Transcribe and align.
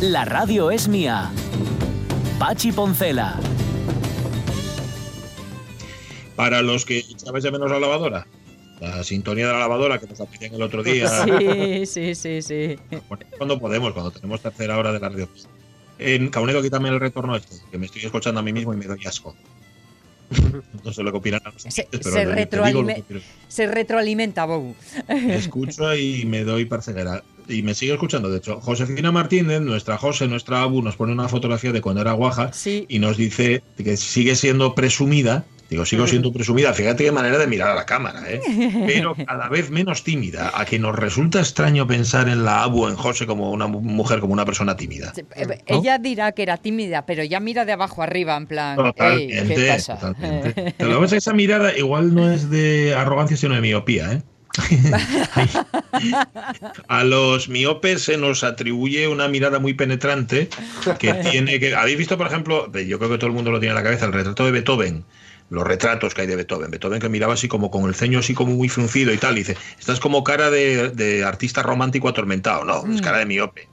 La 0.00 0.24
radio 0.24 0.70
es 0.70 0.86
mía. 0.86 1.28
Pachi 2.38 2.70
Poncela. 2.70 3.34
Para 6.36 6.62
los 6.62 6.84
que 6.84 6.98
echabais 6.98 7.42
de 7.42 7.50
menos 7.50 7.68
la 7.68 7.80
lavadora, 7.80 8.24
la 8.80 9.02
sintonía 9.02 9.48
de 9.48 9.54
la 9.54 9.58
lavadora 9.58 9.98
que 9.98 10.06
nos 10.06 10.20
la 10.20 10.26
el 10.52 10.62
otro 10.62 10.84
día. 10.84 11.08
Sí, 11.08 11.84
sí, 11.84 12.14
sí, 12.14 12.42
sí. 12.42 12.76
Cuando 13.38 13.58
podemos, 13.58 13.92
cuando 13.92 14.12
tenemos 14.12 14.40
tercera 14.40 14.78
hora 14.78 14.92
de 14.92 15.00
la 15.00 15.08
radio. 15.08 15.28
En 15.98 16.28
Caunedo, 16.28 16.62
quítame 16.62 16.90
el 16.90 17.00
retorno 17.00 17.34
este, 17.34 17.56
que 17.68 17.76
me 17.78 17.86
estoy 17.86 18.04
escuchando 18.04 18.38
a 18.38 18.42
mí 18.44 18.52
mismo 18.52 18.72
y 18.72 18.76
me 18.76 18.86
doy 18.86 19.04
asco. 19.04 19.34
No 20.84 20.92
sé 20.92 21.02
lo 21.02 21.10
que 21.12 21.18
opinan 21.18 21.40
los 21.44 21.62
Se, 21.62 21.88
pero 21.90 22.02
se 22.02 22.24
lo 22.24 22.34
que 22.34 23.66
retroalimenta, 23.66 24.44
Bob. 24.44 24.74
Escucho 25.08 25.94
y 25.94 26.24
me 26.26 26.44
doy 26.44 26.64
parceguera. 26.64 27.22
Y 27.48 27.62
me 27.62 27.74
sigue 27.74 27.94
escuchando, 27.94 28.30
de 28.30 28.38
hecho. 28.38 28.60
Josefina 28.60 29.10
Martínez, 29.10 29.60
nuestra 29.62 29.96
José, 29.96 30.28
nuestra 30.28 30.62
Abu, 30.62 30.82
nos 30.82 30.96
pone 30.96 31.12
una 31.12 31.28
fotografía 31.28 31.72
de 31.72 31.80
cuando 31.80 32.02
era 32.02 32.12
guaja 32.12 32.52
Sí. 32.52 32.84
y 32.88 32.98
nos 32.98 33.16
dice 33.16 33.62
que 33.76 33.96
sigue 33.96 34.36
siendo 34.36 34.74
presumida. 34.74 35.44
Digo, 35.70 35.84
sigo 35.84 36.06
siendo 36.06 36.32
presumida. 36.32 36.72
Fíjate 36.72 37.04
qué 37.04 37.12
manera 37.12 37.36
de 37.38 37.46
mirar 37.46 37.68
a 37.70 37.74
la 37.74 37.84
cámara, 37.86 38.22
¿eh? 38.26 38.40
Pero 38.86 39.14
cada 39.26 39.48
vez 39.48 39.70
menos 39.70 40.02
tímida. 40.04 40.50
A 40.54 40.64
que 40.64 40.78
nos 40.78 40.96
resulta 40.96 41.40
extraño 41.40 41.86
pensar 41.86 42.28
en 42.28 42.44
la 42.44 42.62
Abu, 42.62 42.88
en 42.88 42.96
José, 42.96 43.26
como 43.26 43.50
una 43.50 43.66
mu- 43.66 43.80
mujer, 43.80 44.20
como 44.20 44.32
una 44.32 44.44
persona 44.44 44.76
tímida. 44.76 45.12
Eh, 45.36 45.58
Ella 45.66 45.98
dirá 45.98 46.32
que 46.32 46.42
era 46.42 46.56
tímida, 46.56 47.04
pero 47.06 47.22
ya 47.24 47.40
mira 47.40 47.64
de 47.64 47.72
abajo 47.72 48.02
arriba, 48.02 48.36
en 48.36 48.46
plan, 48.46 48.78
"Ey, 48.78 48.84
Totalmente, 48.84 49.54
¿qué 49.54 49.68
pasa? 49.68 49.96
totalmente. 49.98 50.74
Pero 50.78 50.90
lo 50.90 51.04
esa 51.04 51.32
mirada 51.32 51.76
igual 51.76 52.14
no 52.14 52.30
es 52.30 52.50
de 52.50 52.94
arrogancia, 52.94 53.36
sino 53.36 53.54
de 53.54 53.60
miopía, 53.60 54.12
¿eh? 54.12 54.22
A 56.88 57.04
los 57.04 57.48
miopes 57.48 58.02
se 58.02 58.16
nos 58.16 58.44
atribuye 58.44 59.08
una 59.08 59.28
mirada 59.28 59.58
muy 59.58 59.74
penetrante 59.74 60.48
que 60.98 61.14
tiene 61.14 61.60
que. 61.60 61.74
¿Habéis 61.74 61.98
visto, 61.98 62.16
por 62.18 62.26
ejemplo? 62.26 62.70
Yo 62.72 62.98
creo 62.98 63.10
que 63.10 63.18
todo 63.18 63.28
el 63.28 63.32
mundo 63.34 63.50
lo 63.50 63.60
tiene 63.60 63.70
en 63.72 63.76
la 63.76 63.82
cabeza, 63.82 64.06
el 64.06 64.12
retrato 64.12 64.44
de 64.44 64.50
Beethoven. 64.52 65.04
Los 65.50 65.66
retratos 65.66 66.14
que 66.14 66.20
hay 66.22 66.26
de 66.26 66.36
Beethoven. 66.36 66.70
Beethoven 66.70 67.00
que 67.00 67.08
miraba 67.08 67.34
así 67.34 67.48
como 67.48 67.70
con 67.70 67.84
el 67.88 67.94
ceño 67.94 68.18
así 68.18 68.34
como 68.34 68.54
muy 68.54 68.68
fruncido 68.68 69.12
y 69.12 69.16
tal. 69.18 69.34
Y 69.36 69.40
dice, 69.40 69.56
esta 69.78 69.92
es 69.94 70.00
como 70.00 70.22
cara 70.22 70.50
de, 70.50 70.90
de 70.90 71.24
artista 71.24 71.62
romántico 71.62 72.08
atormentado. 72.08 72.64
No, 72.64 72.92
es 72.92 73.00
cara 73.00 73.18
de 73.18 73.26
miope. 73.26 73.68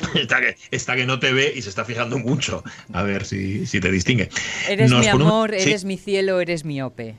Está 0.14 0.40
que, 0.40 0.56
está 0.70 0.96
que 0.96 1.04
no 1.04 1.18
te 1.20 1.30
ve 1.34 1.52
y 1.54 1.60
se 1.60 1.68
está 1.68 1.84
fijando 1.84 2.18
mucho. 2.18 2.64
A 2.94 3.02
ver 3.02 3.26
si, 3.26 3.66
si 3.66 3.80
te 3.80 3.90
distingue. 3.90 4.30
Eres 4.66 4.90
Nos 4.90 5.04
mi 5.06 5.12
un- 5.12 5.20
amor, 5.22 5.50
sí, 5.58 5.68
eres 5.68 5.84
mi 5.84 5.98
cielo, 5.98 6.40
eres 6.40 6.64
mi 6.64 6.80
ope. 6.80 7.16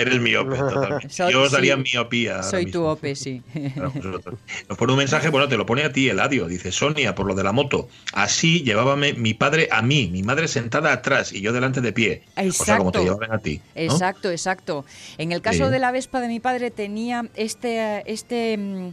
Eres 0.00 0.20
miope, 0.20 0.56
totalmente. 0.58 1.08
Yo 1.08 1.42
os 1.42 1.52
daría 1.52 1.76
sí, 1.76 1.82
miopía. 1.92 2.42
Soy 2.42 2.70
tu 2.70 2.84
ope, 2.84 3.14
sí. 3.16 3.42
Vosotros. 3.76 4.36
Nos 4.68 4.78
pone 4.78 4.92
un 4.92 4.98
mensaje, 4.98 5.28
bueno, 5.28 5.48
te 5.48 5.56
lo 5.56 5.66
pone 5.66 5.82
a 5.84 5.92
ti, 5.92 6.08
Eladio. 6.08 6.46
Dice, 6.46 6.70
Sonia, 6.72 7.14
por 7.14 7.26
lo 7.26 7.34
de 7.34 7.42
la 7.44 7.52
moto. 7.52 7.88
Así 8.12 8.62
llevábame 8.62 9.12
mi 9.14 9.34
padre 9.34 9.68
a 9.70 9.82
mí, 9.82 10.08
mi 10.12 10.22
madre 10.22 10.48
sentada 10.48 10.92
atrás 10.92 11.32
y 11.32 11.40
yo 11.40 11.52
delante 11.52 11.80
de 11.80 11.92
pie. 11.92 12.22
O 12.36 12.52
sea, 12.52 12.78
como 12.78 12.92
te 12.92 12.98
Exacto. 12.98 13.02
llevaban 13.02 13.32
a 13.32 13.38
ti. 13.42 13.60
¿no? 13.74 13.82
Exacto, 13.82 14.30
exacto. 14.30 14.84
En 15.18 15.32
el 15.32 15.42
caso 15.42 15.66
Sí. 15.66 15.72
de 15.72 15.78
la 15.78 15.90
Vespa 15.90 16.20
de 16.20 16.28
mi 16.28 16.40
padre 16.40 16.70
tenía 16.70 17.26
este, 17.34 18.02
este 18.10 18.56
mm, 18.56 18.90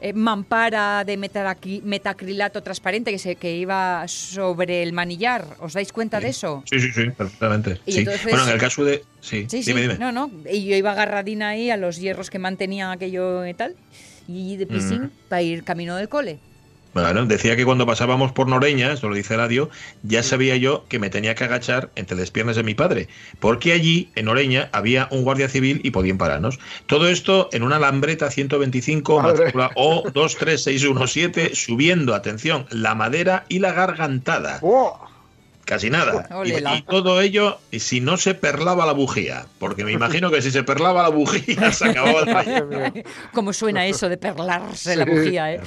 eh, 0.00 0.12
mampara 0.12 1.04
de 1.04 1.16
metacrilato 1.16 2.62
transparente 2.62 3.10
que, 3.10 3.18
se, 3.18 3.36
que 3.36 3.56
iba 3.56 4.06
sobre 4.08 4.82
el 4.82 4.92
manillar. 4.92 5.46
¿Os 5.60 5.72
dais 5.74 5.92
cuenta 5.92 6.20
de 6.20 6.28
eso? 6.28 6.62
Sí, 6.70 6.80
sí, 6.80 6.92
sí, 6.92 7.10
perfectamente. 7.10 7.80
Y 7.86 7.92
Sí. 7.92 7.98
entonces- 8.00 8.24
Bueno, 8.24 8.44
en 8.46 8.52
el 8.52 8.58
caso 8.58 8.84
de. 8.84 9.02
Sí, 9.20 9.46
Sí, 9.48 9.62
sí, 9.62 9.72
dime, 9.72 9.82
dime. 9.82 9.98
no, 9.98 10.12
no. 10.12 10.30
Y 10.50 10.64
yo 10.66 10.76
iba 10.76 10.92
agarradina 10.92 11.48
ahí 11.50 11.70
a 11.70 11.76
los 11.76 11.98
hierros 11.98 12.30
que 12.30 12.38
mantenían 12.38 12.90
aquello 12.90 13.46
y 13.46 13.54
tal. 13.54 13.74
Y 14.28 14.56
de 14.56 14.66
piscín 14.66 15.02
Mm. 15.04 15.10
para 15.28 15.42
ir 15.42 15.64
camino 15.64 15.96
del 15.96 16.08
cole. 16.08 16.38
Bueno, 17.02 17.26
decía 17.26 17.56
que 17.56 17.66
cuando 17.66 17.84
pasábamos 17.84 18.32
por 18.32 18.48
Noreña, 18.48 18.90
esto 18.90 19.10
lo 19.10 19.14
dice 19.14 19.34
Eladio, 19.34 19.68
ya 20.02 20.22
sabía 20.22 20.56
yo 20.56 20.86
que 20.88 20.98
me 20.98 21.10
tenía 21.10 21.34
que 21.34 21.44
agachar 21.44 21.90
entre 21.94 22.16
las 22.16 22.30
piernas 22.30 22.56
de 22.56 22.62
mi 22.62 22.72
padre, 22.72 23.08
porque 23.38 23.72
allí, 23.72 24.08
en 24.14 24.24
Noreña, 24.24 24.70
había 24.72 25.06
un 25.10 25.22
guardia 25.22 25.50
civil 25.50 25.82
y 25.84 25.90
podían 25.90 26.16
pararnos. 26.16 26.58
Todo 26.86 27.10
esto 27.10 27.50
en 27.52 27.64
una 27.64 27.78
lambreta 27.78 28.30
125, 28.30 29.20
Madre. 29.20 29.38
matrícula 29.38 29.70
O23617, 29.74 31.52
subiendo, 31.52 32.14
atención, 32.14 32.64
la 32.70 32.94
madera 32.94 33.44
y 33.50 33.58
la 33.58 33.74
gargantada. 33.74 34.60
¡Oh! 34.62 34.98
Casi 35.66 35.90
nada. 35.90 36.28
Y, 36.44 36.82
todo 36.82 37.20
ello 37.20 37.58
y 37.72 37.80
si 37.80 38.00
no 38.00 38.16
se 38.16 38.34
perlaba 38.34 38.86
la 38.86 38.92
bujía, 38.92 39.46
porque 39.58 39.84
me 39.84 39.90
imagino 39.90 40.30
que 40.30 40.40
si 40.40 40.52
se 40.52 40.62
perlaba 40.62 41.02
la 41.02 41.08
bujía 41.08 41.72
se 41.72 41.90
acababa 41.90 42.40
el. 42.42 43.04
Como 43.34 43.52
suena 43.52 43.84
eso 43.86 44.08
de 44.08 44.16
perlarse 44.16 44.94
la 44.94 45.04
Sí. 45.04 45.10
bujía, 45.10 45.54
¿eh? 45.54 45.60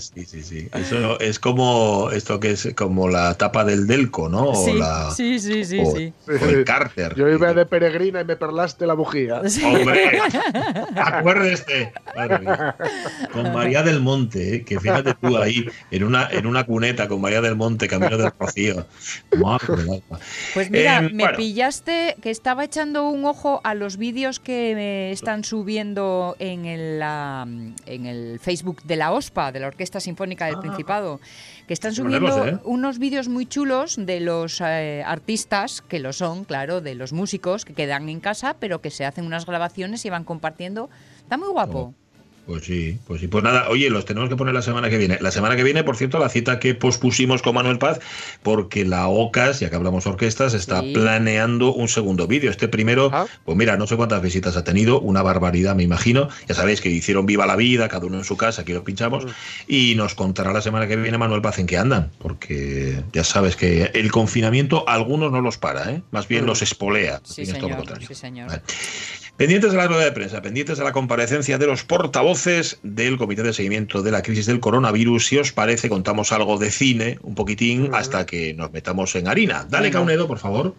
Sí, 0.00 0.24
sí, 0.26 0.42
sí. 0.42 0.68
Eso 0.74 1.20
es 1.20 1.38
como 1.38 2.10
esto 2.10 2.40
que 2.40 2.50
es 2.50 2.74
como 2.74 3.08
la 3.08 3.34
tapa 3.34 3.64
del 3.64 3.86
Delco, 3.86 4.28
¿no? 4.28 4.48
O 4.48 4.64
Sí, 4.64 4.72
la, 4.72 5.10
sí, 5.12 5.38
sí, 5.38 5.64
sí, 5.64 5.78
o, 5.80 5.94
sí. 5.94 6.12
o 6.26 6.48
el 6.48 6.64
Carter. 6.64 7.14
Yo 7.14 7.28
iba 7.28 7.54
de 7.54 7.66
peregrina 7.66 8.20
y 8.20 8.24
me 8.24 8.34
perlaste 8.34 8.84
la 8.84 8.94
bujía. 8.94 9.48
Sí. 9.48 9.62
Hombre, 9.64 10.18
acuérdese. 10.96 11.92
Madre 12.16 12.38
mía. 12.40 12.76
Con 13.32 13.52
María 13.52 13.84
del 13.84 14.00
Monte, 14.00 14.56
¿eh? 14.56 14.64
que 14.64 14.80
fíjate 14.80 15.14
tú 15.14 15.36
ahí, 15.38 15.64
en 15.92 16.02
una, 16.02 16.28
en 16.32 16.46
una 16.46 16.64
cuneta 16.64 17.06
con 17.06 17.20
María 17.20 17.40
del 17.40 17.54
Monte, 17.54 17.86
camino 17.86 18.18
del 18.18 18.32
Rocío. 18.38 18.86
Madre 19.36 19.66
del 19.76 19.90
alma. 19.90 20.18
Pues 20.54 20.70
mira, 20.70 20.98
Eh, 20.98 21.10
me 21.12 21.24
bueno. 21.24 21.36
pillaste 21.36 22.16
que 22.22 22.30
estaba 22.30 22.64
echando 22.64 23.08
un 23.08 23.24
ojo 23.24 23.60
a 23.64 23.74
los 23.74 23.96
vídeos 23.96 24.40
que 24.40 24.72
me 24.74 25.10
están 25.12 25.44
subiendo 25.44 26.36
en 26.38 26.64
el, 26.66 26.98
la- 26.98 27.46
en 27.86 28.06
el 28.06 28.38
Facebook 28.40 28.82
de 28.84 28.96
la 28.96 29.12
OSPA, 29.12 29.52
de 29.52 29.60
la 29.60 29.66
Orquesta 29.68 30.00
Sinfónica 30.00 30.46
del 30.46 30.58
Principado, 30.58 31.20
que 31.66 31.74
están 31.74 31.94
ponerlos, 31.94 32.34
subiendo 32.34 32.58
¿eh? 32.58 32.60
unos 32.64 32.98
vídeos 32.98 33.28
muy 33.28 33.46
chulos 33.46 33.96
de 33.98 34.20
los 34.20 34.60
eh, 34.60 35.02
artistas, 35.06 35.82
que 35.82 35.98
lo 35.98 36.12
son, 36.12 36.44
claro, 36.44 36.80
de 36.80 36.94
los 36.94 37.12
músicos 37.12 37.64
que 37.64 37.74
quedan 37.74 38.08
en 38.08 38.20
casa, 38.20 38.56
pero 38.60 38.80
que 38.80 38.90
se 38.90 39.04
hacen 39.04 39.24
unas 39.26 39.46
grabaciones 39.46 40.04
y 40.04 40.10
van 40.10 40.24
compartiendo. 40.24 40.90
Está 41.22 41.36
muy 41.36 41.48
guapo. 41.48 41.94
Pues 42.46 42.64
sí, 42.64 42.98
pues 43.06 43.22
sí. 43.22 43.26
Pues 43.28 43.42
nada, 43.42 43.68
oye, 43.70 43.88
los 43.88 44.04
tenemos 44.04 44.28
que 44.28 44.36
poner 44.36 44.52
la 44.52 44.60
semana 44.60 44.90
que 44.90 44.98
viene. 44.98 45.16
La 45.22 45.30
semana 45.30 45.56
que 45.56 45.62
viene, 45.62 45.82
por 45.82 45.96
cierto, 45.96 46.18
la 46.18 46.28
cita 46.28 46.58
que 46.60 46.74
pospusimos 46.74 47.40
con 47.40 47.54
Manuel 47.54 47.78
Paz, 47.78 48.00
porque 48.42 48.84
la 48.84 49.08
OCAS, 49.08 49.60
ya 49.60 49.70
que 49.70 49.76
hablamos 49.76 50.06
orquestas, 50.06 50.52
está 50.52 50.82
Sí. 50.82 50.92
planeando 50.92 51.72
un 51.72 51.88
segundo 51.88 52.26
vídeo. 52.26 52.50
Este 52.50 52.68
primero, 52.68 53.08
Ah. 53.14 53.26
pues 53.46 53.56
mira, 53.56 53.78
no 53.78 53.86
sé 53.86 53.96
cuántas 53.96 54.20
visitas 54.20 54.56
ha 54.58 54.64
tenido, 54.64 55.00
una 55.00 55.22
barbaridad, 55.22 55.74
me 55.74 55.84
imagino. 55.84 56.28
Ya 56.46 56.54
sabéis 56.54 56.82
que 56.82 56.90
hicieron 56.90 57.24
Viva 57.24 57.46
la 57.46 57.56
Vida, 57.56 57.88
cada 57.88 58.04
uno 58.06 58.18
en 58.18 58.24
su 58.24 58.36
casa, 58.36 58.60
aquí 58.62 58.74
lo 58.74 58.84
pinchamos, 58.84 59.24
y 59.66 59.94
nos 59.94 60.14
contará 60.14 60.52
la 60.52 60.60
semana 60.60 60.86
que 60.86 60.96
viene 60.96 61.16
Manuel 61.16 61.40
Paz 61.40 61.58
en 61.58 61.66
qué 61.66 61.78
andan, 61.78 62.10
porque 62.18 63.02
ya 63.14 63.24
sabes 63.24 63.56
que 63.56 63.90
el 63.94 64.10
confinamiento 64.12 64.86
a 64.86 64.92
algunos 64.94 65.32
no 65.32 65.40
los 65.40 65.56
para, 65.56 65.90
¿eh? 65.90 66.02
más 66.10 66.28
bien 66.28 66.44
los 66.44 66.60
espolea. 66.60 67.20
Sí, 67.24 67.36
Tienes 67.44 67.54
todo 67.58 67.68
lo 67.70 67.74
señor. 67.76 67.76
contrario. 67.88 68.14
Señor. 68.14 68.48
Vale. 68.48 68.62
Pendientes 69.36 69.72
de 69.72 69.78
la 69.78 69.88
rueda 69.88 70.04
de 70.04 70.12
prensa, 70.12 70.42
pendientes 70.42 70.78
de 70.78 70.84
la 70.84 70.92
comparecencia 70.92 71.58
de 71.58 71.66
los 71.66 71.82
portavoces 71.82 72.78
del 72.84 73.18
Comité 73.18 73.42
de 73.42 73.52
Seguimiento 73.52 74.00
de 74.00 74.12
la 74.12 74.22
Crisis 74.22 74.46
del 74.46 74.60
Coronavirus. 74.60 75.26
Si 75.26 75.38
os 75.38 75.50
parece, 75.50 75.88
contamos 75.88 76.30
algo 76.30 76.56
de 76.56 76.70
cine, 76.70 77.18
un 77.22 77.34
poquitín, 77.34 77.90
hasta 77.94 78.26
que 78.26 78.54
nos 78.54 78.70
metamos 78.72 79.16
en 79.16 79.26
harina. 79.26 79.66
Dale. 79.68 79.90
Caunedo, 79.90 80.28
por 80.28 80.38
favor. 80.38 80.74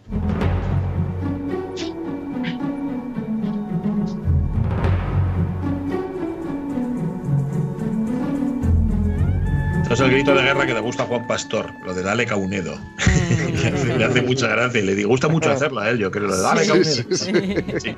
Es 9.95 10.01
el 10.01 10.11
grito 10.11 10.35
de 10.35 10.43
guerra 10.43 10.65
que 10.65 10.73
le 10.73 10.81
gusta 10.81 11.03
a 11.03 11.05
Juan 11.05 11.25
Pastor, 11.25 11.71
lo 11.85 11.93
de 11.93 12.03
Dale 12.03 12.25
Caunedo. 12.25 12.77
le 13.97 14.03
hace 14.03 14.21
mucha 14.23 14.49
gracia 14.49 14.81
y 14.81 14.83
le 14.83 15.03
gusta 15.05 15.29
mucho 15.29 15.49
hacerla, 15.49 15.89
¿eh? 15.89 15.97
yo 15.97 16.11
creo. 16.11 16.27
Dale, 16.35 16.63
Sí, 16.63 16.67
cabrón. 16.67 16.85
sí, 16.85 17.33
Sí. 17.79 17.95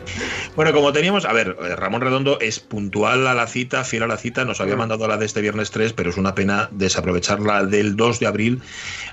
Bueno, 0.56 0.74
como 0.74 0.94
teníamos, 0.94 1.26
a 1.26 1.34
ver, 1.34 1.58
eh, 1.60 1.76
Ramón 1.76 2.02
Redondo 2.02 2.40
es 2.40 2.60
puntual 2.60 3.26
a 3.26 3.34
la 3.34 3.48
cita, 3.48 3.84
fiel 3.84 4.04
a 4.04 4.08
la 4.08 4.18
cita, 4.18 4.46
nos 4.46 4.62
había 4.62 4.76
mandado 4.76 5.08
la 5.08 5.18
de 5.18 5.26
este 5.26 5.42
viernes 5.42 5.72
3, 5.72 5.94
pero 5.94 6.12
es 6.12 6.18
una 6.18 6.36
pena 6.36 6.70
desaprovecharla 6.72 7.66
del 7.66 7.96
2 7.96 8.20
de 8.20 8.28
abril. 8.28 8.62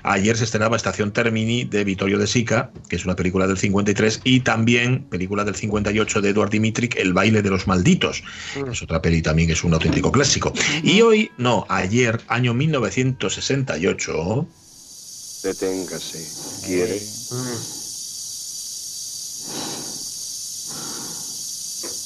Ayer 0.03 0.37
se 0.37 0.43
estrenaba 0.43 0.75
Estación 0.75 1.11
Termini 1.11 1.63
de 1.63 1.83
Vittorio 1.85 2.19
de 2.19 2.27
Sica, 2.27 2.69
que 2.87 2.97
es 2.97 3.05
una 3.05 3.15
película 3.15 3.47
del 3.47 3.57
53, 3.57 4.21
y 4.23 4.41
también 4.41 5.05
película 5.05 5.43
del 5.43 5.55
58 5.55 6.21
de 6.21 6.29
Eduard 6.29 6.51
Dimitrik, 6.51 6.97
El 6.97 7.13
baile 7.13 7.41
de 7.41 7.49
los 7.49 7.65
malditos. 7.65 8.23
Es 8.71 8.83
otra 8.83 9.01
peli 9.01 9.23
también 9.23 9.47
que 9.47 9.53
es 9.53 9.63
un 9.63 9.73
auténtico 9.73 10.11
clásico. 10.11 10.53
Y 10.83 11.01
hoy, 11.01 11.31
no, 11.39 11.65
ayer, 11.67 12.21
año 12.27 12.53
1968, 12.79 14.47
Deténgase. 15.41 16.35
¿Quiere? 16.61 17.13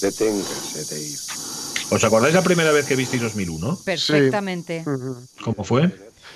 Deténgase, 0.01 0.85
Dave. 0.85 1.19
¿os 1.89 2.03
acordáis 2.03 2.35
la 2.35 2.43
primera 2.43 2.71
vez 2.71 2.85
que 2.85 2.95
visteis 2.95 3.21
2001? 3.21 3.81
Perfectamente. 3.83 4.83
Ujú. 4.85 5.27
¿Cómo 5.43 5.63
fue? 5.63 5.91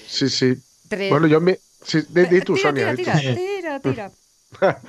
Sí, 0.07 0.29
sí. 0.29 0.57
Tres- 0.87 1.09
Bueno, 1.09 1.27
yo 1.27 1.39
me. 1.41 1.59
Sí, 1.81 1.99
di, 2.09 2.25
di 2.25 2.41
tú, 2.41 2.55
tira, 2.55 2.69
Sonia. 2.69 2.95
tira, 2.95 3.13
tira, 3.19 3.79
tira, 3.79 3.79
tira. 3.81 4.81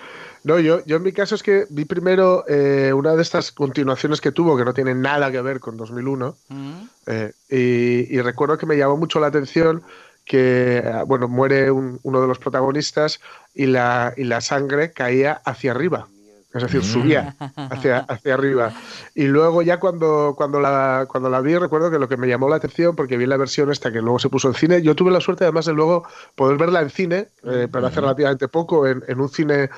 No, 0.45 0.59
yo, 0.61 0.85
yo 0.85 0.97
en 0.97 1.03
mi 1.03 1.13
caso 1.13 1.35
es 1.35 1.43
que 1.43 1.67
vi 1.71 1.85
primero 1.87 2.45
eh, 2.47 2.93
una 2.93 3.17
de 3.17 3.23
estas 3.23 3.51
continuaciones 3.51 4.21
que 4.21 4.31
tuvo 4.31 4.57
que 4.57 4.65
no 4.65 4.75
tiene 4.75 4.95
nada 4.95 5.33
que 5.33 5.41
ver 5.41 5.59
con 5.59 5.77
2001. 5.77 6.37
Mm. 6.49 6.73
eh, 7.07 7.33
y, 7.51 8.15
y 8.17 8.21
recuerdo 8.21 8.59
que 8.59 8.67
me 8.67 8.77
llamó 8.77 8.97
mucho 8.97 9.21
la 9.21 9.29
atención 9.29 9.83
que, 10.25 10.79
eh, 10.79 11.03
bueno, 11.07 11.29
muere 11.29 11.71
un- 11.71 11.99
uno 12.03 12.21
de 12.21 12.27
los 12.27 12.39
protagonistas 12.39 13.21
y 13.55 13.67
la, 13.67 14.13
y 14.17 14.25
la 14.25 14.41
sangre 14.41 14.93
caía 14.93 15.41
hacia 15.45 15.71
arriba. 15.73 16.09
Es 16.55 16.63
decir, 16.63 16.81
Mm. 16.83 16.85
subía 16.85 17.37
hacia, 17.57 17.99
hacia 18.01 18.35
arriba. 18.35 18.73
Y 19.15 19.25
luego 19.25 19.61
ya 19.63 19.81
cuando, 19.81 20.35
cuando, 20.37 20.61
la, 20.61 21.05
cuando 21.09 21.29
la 21.29 21.41
vi, 21.41 21.57
recuerdo 21.57 21.91
que 21.91 21.99
lo 21.99 22.09
que 22.09 22.17
me 22.17 22.29
llamó 22.29 22.49
la 22.49 22.57
atención, 22.57 22.95
porque 22.95 23.17
vi 23.17 23.27
la 23.27 23.37
versión 23.37 23.73
esta 23.73 23.91
que 23.91 24.01
luego 24.01 24.19
se 24.21 24.29
puso 24.29 24.49
en 24.49 24.55
cine, 24.55 24.81
yo 24.81 24.95
tuve 24.95 25.11
la 25.11 25.21
suerte 25.21 25.43
además 25.45 25.65
de 25.67 25.73
luego 25.73 26.07
poder 26.37 26.57
verla 26.57 26.81
en 26.81 26.91
cine, 26.91 27.29
eh, 27.43 27.67
pero 27.73 27.87
hace 27.89 28.01
relativamente 28.01 28.47
poco, 28.49 28.87
en, 28.87 29.03
en 29.09 29.21
un 29.21 29.29
cine... 29.31 29.69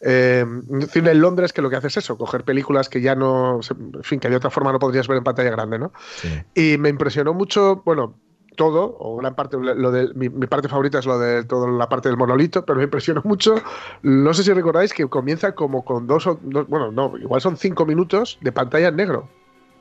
eh, 0.00 0.44
un 0.46 0.82
cine 0.88 1.10
en 1.12 1.20
Londres 1.20 1.52
que 1.52 1.62
lo 1.62 1.70
que 1.70 1.76
hace 1.76 1.88
es 1.88 1.96
eso, 1.98 2.16
coger 2.18 2.44
películas 2.44 2.88
que 2.88 3.00
ya 3.00 3.14
no, 3.14 3.60
en 3.94 4.02
fin, 4.02 4.20
que 4.20 4.28
de 4.28 4.36
otra 4.36 4.50
forma 4.50 4.72
no 4.72 4.78
podrías 4.78 5.08
ver 5.08 5.18
en 5.18 5.24
pantalla 5.24 5.50
grande, 5.50 5.78
¿no? 5.78 5.92
Sí. 6.16 6.28
Y 6.54 6.78
me 6.78 6.88
impresionó 6.88 7.34
mucho, 7.34 7.82
bueno, 7.84 8.18
todo, 8.56 8.96
o 8.98 9.16
gran 9.16 9.34
parte, 9.34 9.58
lo 9.58 9.90
de, 9.90 10.14
mi, 10.14 10.28
mi 10.30 10.46
parte 10.46 10.68
favorita 10.68 10.98
es 10.98 11.06
lo 11.06 11.18
de 11.18 11.44
toda 11.44 11.68
la 11.70 11.88
parte 11.88 12.08
del 12.08 12.16
monolito, 12.16 12.64
pero 12.64 12.78
me 12.78 12.84
impresionó 12.84 13.20
mucho, 13.24 13.54
no 14.02 14.32
sé 14.32 14.42
si 14.44 14.52
recordáis 14.52 14.94
que 14.94 15.06
comienza 15.08 15.54
como 15.54 15.84
con 15.84 16.06
dos 16.06 16.26
o, 16.26 16.38
dos- 16.42 16.66
bueno, 16.66 16.90
no, 16.90 17.16
igual 17.18 17.40
son 17.40 17.56
cinco 17.56 17.84
minutos 17.84 18.38
de 18.40 18.52
pantalla 18.52 18.88
en 18.88 18.96
negro. 18.96 19.28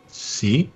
Sí, 0.07 0.69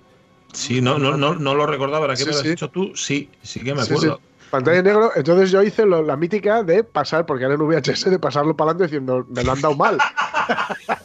sí, 0.52 0.80
no, 0.80 0.98
no, 0.98 1.16
no, 1.16 1.34
no 1.34 1.54
lo 1.54 1.66
recordaba. 1.66 2.04
¿Ahora 2.06 2.14
qué 2.14 2.20
Sí, 2.22 2.26
me 2.26 2.32
lo 2.32 2.38
has 2.38 2.42
sí. 2.44 2.48
dicho 2.50 2.70
tú? 2.70 2.92
Sí, 2.94 3.30
sí 3.42 3.60
que 3.60 3.74
me 3.74 3.82
acuerdo. 3.82 4.16
sí. 4.16 4.22
Pantalla 4.50 4.78
en 4.78 4.84
negro, 4.84 5.12
entonces 5.14 5.50
yo 5.50 5.62
hice 5.62 5.86
lo- 5.86 6.02
la 6.02 6.16
mítica 6.16 6.62
de 6.62 6.82
pasar, 6.84 7.24
porque 7.26 7.44
era 7.44 7.54
en 7.54 7.60
VHS, 7.60 8.10
de 8.10 8.18
pasarlo 8.18 8.56
para 8.56 8.72
adelante 8.72 8.92
diciendo, 8.92 9.24
me 9.28 9.44
lo 9.44 9.52
han 9.52 9.60
dado 9.60 9.76
mal. 9.76 9.98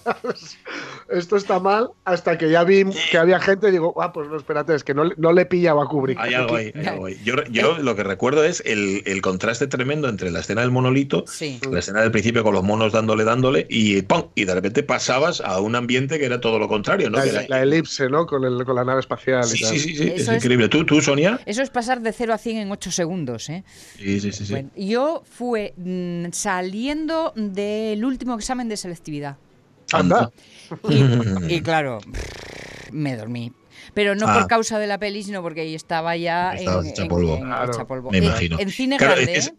Esto 1.09 1.35
está 1.37 1.59
mal, 1.59 1.91
hasta 2.03 2.35
que 2.37 2.49
ya 2.49 2.63
vi 2.63 2.83
que 3.11 3.17
había 3.19 3.39
gente 3.39 3.67
y 3.67 3.71
digo, 3.71 3.93
ah, 4.01 4.11
pues 4.11 4.27
no, 4.27 4.37
espérate, 4.37 4.73
es 4.73 4.83
que 4.83 4.95
no, 4.95 5.03
le- 5.03 5.13
no 5.17 5.31
le 5.33 5.45
pillaba 5.45 5.83
a 5.83 5.87
Kubrick. 5.87 6.17
Hay 6.19 6.33
algo 6.33 6.55
ahí, 6.55 6.71
hay 6.75 6.85
algo 6.87 7.05
ahí. 7.05 7.17
Yo, 7.23 7.35
yo 7.51 7.77
lo 7.77 7.95
que 7.95 8.03
recuerdo 8.03 8.43
es 8.43 8.63
el, 8.65 9.03
el 9.05 9.21
contraste 9.21 9.67
tremendo 9.67 10.09
entre 10.09 10.31
la 10.31 10.39
escena 10.39 10.61
del 10.61 10.71
monolito, 10.71 11.23
Sí. 11.27 11.59
la 11.69 11.79
escena 11.79 12.01
del 12.01 12.09
principio 12.11 12.43
con 12.43 12.53
los 12.55 12.63
monos 12.63 12.91
dándole, 12.91 13.23
dándole, 13.23 13.67
y 13.69 14.01
¡pum! 14.01 14.23
Y 14.33 14.45
de 14.45 14.55
repente 14.55 14.81
pasabas 14.81 15.41
a 15.41 15.59
un 15.59 15.75
ambiente 15.75 16.17
que 16.17 16.25
era 16.25 16.41
todo 16.41 16.57
lo 16.57 16.67
contrario, 16.67 17.09
¿no? 17.11 17.17
La, 17.19 17.23
Que 17.23 17.29
era- 17.29 17.45
la 17.49 17.61
elipse, 17.61 18.09
¿no? 18.09 18.25
Con, 18.25 18.43
el, 18.43 18.65
con 18.65 18.75
la 18.75 18.83
nave 18.83 18.99
espacial 19.01 19.43
y 19.45 19.57
sí, 19.57 19.63
tal. 19.63 19.71
sí, 19.73 19.79
sí, 19.79 19.95
sí, 19.95 20.11
es- 20.15 20.27
increíble. 20.27 20.69
¿Tú, 20.69 20.85
tú, 20.85 21.01
Sonia? 21.01 21.39
Eso 21.45 21.61
es 21.61 21.69
pasar 21.69 22.01
de 22.01 22.11
0 22.13 22.33
a 22.33 22.37
100 22.39 22.57
en 22.57 22.71
8 22.71 22.91
segundos, 22.91 23.34
¿eh? 23.49 23.63
Sí, 23.97 24.19
sí, 24.19 24.31
sí. 24.31 24.45
sí. 24.45 24.51
Bueno, 24.53 24.69
yo 24.75 25.23
fue 25.29 25.73
mm, 25.77 26.31
saliendo 26.31 27.33
del 27.35 28.03
último 28.05 28.35
examen 28.35 28.67
de 28.69 28.77
selectividad. 28.77 29.37
Anda. 29.93 30.31
Y, 30.89 31.03
y 31.55 31.61
claro, 31.61 31.99
me 32.91 33.15
dormí. 33.15 33.51
Pero 33.93 34.15
no 34.15 34.27
Ah. 34.27 34.33
por 34.39 34.47
causa 34.47 34.79
de 34.79 34.87
la 34.87 34.97
peli, 34.97 35.23
sino 35.23 35.41
porque 35.41 35.61
ahí 35.61 35.75
estaba 35.75 36.15
ya 36.17 36.53
en, 36.55 36.85
hecha 36.87 37.07
polvo. 37.07 37.35
en- 37.35 37.43
Claro. 37.43 37.73
hecha 37.73 37.85
polvo. 37.85 38.11
Me 38.11 38.17
imagino. 38.19 38.59
En, 38.59 38.69
cine 38.71 38.97
Claro, 38.97 39.13
grande, 39.15 39.35
es 39.37 39.47
¿eh? 39.47 39.53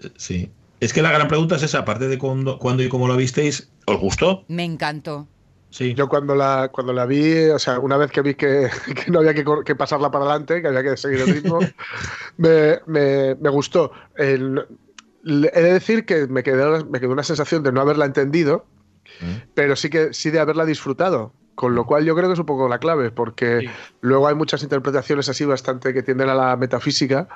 que 0.00 0.06
es- 0.08 0.12
sí. 0.16 0.50
Es 0.80 0.92
que 0.92 1.02
la 1.02 1.10
gran 1.10 1.26
pregunta 1.28 1.56
es 1.56 1.62
esa, 1.64 1.78
aparte 1.80 2.06
de 2.08 2.18
cuándo, 2.18 2.58
cuándo 2.58 2.82
y 2.84 2.88
cómo 2.88 3.08
lo 3.08 3.16
visteis, 3.16 3.68
¿os 3.86 3.98
gustó? 3.98 4.44
Me 4.48 4.64
encantó. 4.64 5.26
Sí. 5.70 5.94
Yo 5.94 6.08
cuando 6.08 6.34
la, 6.34 6.70
cuando 6.72 6.92
la 6.92 7.04
vi, 7.06 7.46
o 7.50 7.58
sea, 7.58 7.78
una 7.78 7.96
vez 7.96 8.10
que 8.10 8.22
vi 8.22 8.34
que, 8.34 8.68
que 9.04 9.10
no 9.10 9.18
había 9.20 9.34
que, 9.34 9.74
pasarla 9.74 10.10
para 10.10 10.24
adelante, 10.24 10.62
que 10.62 10.68
había 10.68 10.82
que 10.82 10.96
seguir 10.96 11.20
el 11.20 11.28
ritmo, 11.34 11.58
me, 12.38 12.80
me- 12.86 13.34
me 13.34 13.50
gustó. 13.50 13.92
El- 14.16 14.66
he 15.24 15.62
de 15.62 15.72
decir 15.74 16.06
que 16.06 16.26
me 16.26 16.42
quedó, 16.42 16.84
me 16.86 17.00
quedó 17.00 17.10
una 17.12 17.22
sensación 17.22 17.62
de 17.62 17.72
no 17.72 17.80
haberla 17.80 18.06
entendido, 18.06 18.66
Mm. 19.20 19.48
pero 19.54 19.74
sí 19.74 19.88
que 19.90 20.12
sí 20.12 20.30
de 20.30 20.38
haberla 20.38 20.64
disfrutado. 20.66 21.32
Con 21.58 21.74
lo 21.74 21.86
cual 21.86 22.04
yo 22.04 22.14
creo 22.14 22.28
que 22.28 22.34
es 22.34 22.38
un 22.38 22.46
poco 22.46 22.68
la 22.68 22.78
clave, 22.78 23.10
porque 23.10 23.62
Sí. 23.62 23.66
luego 24.00 24.28
hay 24.28 24.36
muchas 24.36 24.62
interpretaciones 24.62 25.28
así 25.28 25.44
bastante 25.44 25.92
que 25.92 26.04
tienden 26.04 26.28
a 26.28 26.34
la 26.36 26.56
metafísica, 26.56 27.26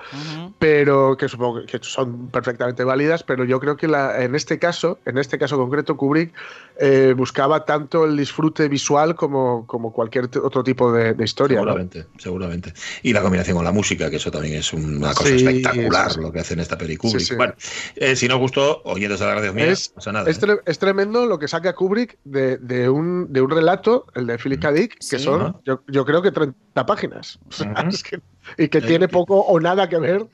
pero 0.61 1.17
que 1.17 1.29
supongo 1.29 1.67
que 1.67 1.79
son 1.83 2.29
perfectamente 2.29 2.85
válidas, 2.85 3.25
pero 3.25 3.43
yo 3.45 3.59
creo 3.59 3.77
que 3.77 3.89
la, 3.89 4.23
en 4.23 4.37
este 4.37 4.61
caso, 4.61 5.01
en 5.07 5.19
este 5.19 5.39
caso 5.39 5.57
concreto, 5.59 5.97
Kubrick 5.97 6.33
eh, 6.79 7.15
buscaba 7.17 7.65
tanto 7.65 8.05
el 8.05 8.17
disfrute 8.17 8.69
visual 8.69 9.15
como, 9.17 9.67
como 9.67 9.93
cualquier 9.93 10.29
otro 10.43 10.63
tipo 10.63 10.93
de, 10.93 11.15
de 11.15 11.25
historia. 11.25 11.57
¿no? 11.57 11.63
Seguramente, 11.65 12.07
seguramente. 12.19 12.75
Y 13.03 13.13
la 13.13 13.23
combinación 13.23 13.57
con 13.57 13.65
la 13.65 13.73
música, 13.73 14.09
que 14.09 14.17
eso 14.17 14.31
también 14.31 14.55
es 14.55 14.73
una 14.73 15.15
cosa 15.15 15.31
Sí, 15.31 15.45
espectacular 15.45 16.17
lo 16.17 16.31
que 16.31 16.39
hace 16.39 16.55
en 16.55 16.61
esta 16.61 16.79
película. 16.79 17.13
Sí, 17.13 17.21
sí. 17.21 17.35
Bueno, 17.35 17.55
eh, 17.97 18.15
si 18.15 18.29
no 18.29 18.39
gustó, 18.39 18.83
oyentes 18.85 19.19
de 19.19 19.27
la 19.27 19.35
radio 19.35 19.53
mía, 19.53 19.67
Es- 19.67 19.91
no 19.91 19.95
pasa 19.97 20.13
nada. 20.13 20.31
Es, 20.31 20.41
¿eh? 20.43 20.47
es 20.65 20.79
tremendo 20.79 21.27
lo 21.27 21.39
que 21.41 21.49
saca 21.49 21.75
Kubrick 21.75 22.19
de, 22.25 22.59
de 22.59 22.89
un, 22.89 23.33
de 23.33 23.41
un 23.41 23.51
relato, 23.51 24.07
el 24.15 24.27
de 24.27 24.39
Philip 24.39 24.61
K. 24.61 24.73
Dick, 24.73 24.95
que 24.99 25.19
Sí. 25.19 25.25
son, 25.25 25.57
yo, 25.65 25.83
yo 25.89 26.05
creo 26.05 26.21
que 26.23 26.31
30 26.33 26.87
páginas. 26.87 27.39
O 27.49 27.53
sea, 27.53 27.71
Ujú. 27.73 27.89
es 27.89 28.03
que- 28.03 28.21
y 28.59 28.69
que 28.69 28.79
Eh, 28.79 28.83
tiene 28.83 29.09
poco 29.09 29.41
o 29.41 29.59
nada 29.61 29.89
que 29.89 29.99
ver. 29.99 30.27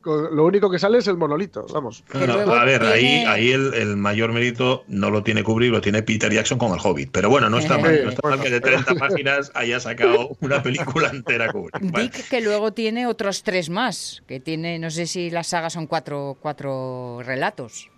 con- 0.00 0.36
lo 0.36 0.44
único 0.44 0.70
que 0.70 0.78
sale 0.78 0.98
es 0.98 1.06
el 1.06 1.16
monolito, 1.16 1.64
vamos. 1.72 2.04
Que 2.12 2.26
No, 2.26 2.34
luego 2.34 2.52
a 2.52 2.64
ver, 2.66 2.82
ahí, 2.82 3.00
tiene- 3.00 3.26
ahí 3.26 3.52
el, 3.52 3.72
el 3.72 3.96
mayor 3.96 4.32
mérito 4.34 4.84
no 4.86 5.08
lo 5.08 5.22
tiene 5.22 5.42
Kubrick, 5.42 5.72
lo 5.72 5.80
tiene 5.80 6.02
Peter 6.02 6.30
Jackson 6.30 6.58
con 6.58 6.72
el 6.72 6.78
Hobbit. 6.78 7.08
Pero 7.10 7.30
bueno, 7.30 7.48
no 7.48 7.56
está 7.56 7.78
mal, 7.78 8.04
no 8.04 8.10
está 8.10 8.28
mal 8.28 8.38
que 8.38 8.50
de 8.50 8.60
30 8.60 8.94
páginas 8.96 9.50
haya 9.54 9.80
sacado 9.80 10.36
una 10.40 10.62
película 10.62 11.08
entera 11.08 11.50
Kubrick. 11.50 11.90
Vale. 11.90 12.10
Dick 12.10 12.28
que 12.28 12.42
luego 12.42 12.74
tiene 12.74 13.06
otros 13.06 13.42
tres 13.44 13.70
más, 13.70 14.22
que 14.26 14.40
tiene, 14.40 14.78
no 14.78 14.90
sé 14.90 15.06
si 15.06 15.30
la 15.30 15.42
saga 15.42 15.70
son 15.70 15.86
cuatro, 15.86 16.36
cuatro 16.38 17.22
relatos 17.24 17.88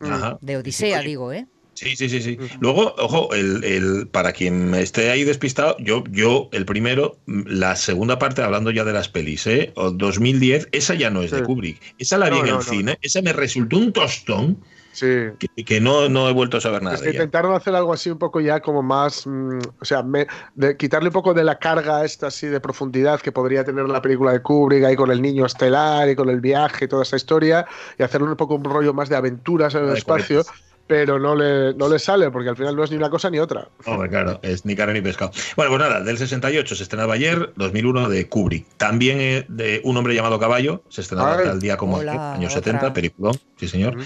Ajá. 0.00 0.38
de 0.40 0.56
Odisea, 0.56 1.00
digo, 1.00 1.34
¿eh? 1.34 1.46
Sí, 1.80 1.96
sí, 1.96 2.08
sí, 2.10 2.20
sí. 2.20 2.38
Luego, 2.60 2.94
ojo, 2.98 3.32
el, 3.32 3.64
el- 3.64 4.06
para 4.08 4.32
quien 4.32 4.74
esté 4.74 5.10
ahí 5.10 5.24
despistado, 5.24 5.76
yo, 5.78 6.04
yo, 6.10 6.50
el 6.52 6.66
primero, 6.66 7.16
la 7.26 7.74
segunda 7.74 8.18
parte, 8.18 8.42
hablando 8.42 8.70
ya 8.70 8.84
de 8.84 8.92
las 8.92 9.08
pelis, 9.08 9.46
¿eh? 9.46 9.72
O 9.76 9.90
2010, 9.90 10.68
esa 10.72 10.94
ya 10.94 11.08
no 11.08 11.22
es 11.22 11.30
de. 11.30 11.42
Kubrick. 11.42 11.80
Esa 11.98 12.18
la 12.18 12.28
vi 12.28 12.36
No, 12.36 12.44
en 12.44 12.50
no, 12.50 12.60
el 12.60 12.66
no, 12.66 12.70
cine, 12.72 12.98
esa 13.00 13.22
me 13.22 13.32
resultó 13.32 13.78
un 13.78 13.92
tostón 13.94 14.58
Sí. 14.92 15.06
que, 15.38 15.64
que 15.64 15.80
no, 15.80 16.08
no 16.08 16.28
he 16.28 16.32
vuelto 16.32 16.56
a 16.56 16.60
saber 16.60 16.82
nada 16.82 16.96
Es 16.96 17.02
que 17.02 17.10
intentaron 17.10 17.54
hacer 17.54 17.74
algo 17.76 17.92
así 17.92 18.10
un 18.10 18.18
poco 18.18 18.40
ya 18.40 18.58
como 18.60 18.82
más, 18.82 19.24
mm, 19.24 19.58
o 19.80 19.84
sea, 19.84 20.02
me- 20.02 20.26
de 20.56 20.76
quitarle 20.76 21.08
un 21.10 21.12
poco 21.12 21.32
de 21.32 21.44
la 21.44 21.60
carga 21.60 22.04
esta 22.04 22.26
así 22.26 22.48
de 22.48 22.58
profundidad 22.60 23.20
que 23.20 23.30
podría 23.30 23.64
tener 23.64 23.88
la 23.88 24.02
película 24.02 24.32
de 24.32 24.42
Kubrick 24.42 24.84
ahí 24.84 24.96
con 24.96 25.12
el 25.12 25.22
niño 25.22 25.46
estelar 25.46 26.08
y 26.10 26.16
con 26.16 26.28
el 26.28 26.40
viaje 26.40 26.86
y 26.86 26.88
toda 26.88 27.04
esa 27.04 27.14
historia 27.16 27.66
y 27.98 28.02
hacerle 28.02 28.26
un 28.28 28.36
poco 28.36 28.56
un 28.56 28.64
rollo 28.64 28.92
más 28.92 29.08
de 29.08 29.14
aventuras 29.16 29.74
en 29.76 29.84
el 29.84 29.92
De 29.92 29.98
espacio. 29.98 30.42
Pero 30.90 31.20
no 31.20 31.36
le, 31.36 31.72
no 31.74 31.88
le 31.88 32.00
sale 32.00 32.32
porque 32.32 32.48
al 32.48 32.56
final 32.56 32.74
no 32.74 32.82
es 32.82 32.90
ni 32.90 32.96
una 32.96 33.08
cosa 33.08 33.30
ni 33.30 33.38
otra. 33.38 33.68
Hombre, 33.86 34.08
claro, 34.08 34.40
es 34.42 34.66
ni 34.66 34.74
carne 34.74 34.94
ni 34.94 35.00
pescado. 35.00 35.30
Bueno, 35.54 35.70
pues 35.70 35.88
nada, 35.88 36.00
del 36.00 36.18
68 36.18 36.74
se 36.74 36.82
estrenaba 36.82 37.14
ayer, 37.14 37.52
2001 37.54 38.08
de 38.08 38.28
Kubrick. 38.28 38.66
También 38.76 39.20
eh, 39.20 39.44
de 39.46 39.80
Un 39.84 39.96
hombre 39.96 40.16
llamado 40.16 40.40
Caballo, 40.40 40.82
se 40.88 41.02
estrenaba 41.02 41.38
Ay. 41.38 41.44
tal 41.44 41.60
día 41.60 41.76
como 41.76 41.98
Hola, 41.98 42.34
otra. 42.36 42.50
70, 42.50 42.92
peliculón, 42.92 43.36
sí 43.56 43.68
señor. 43.68 43.98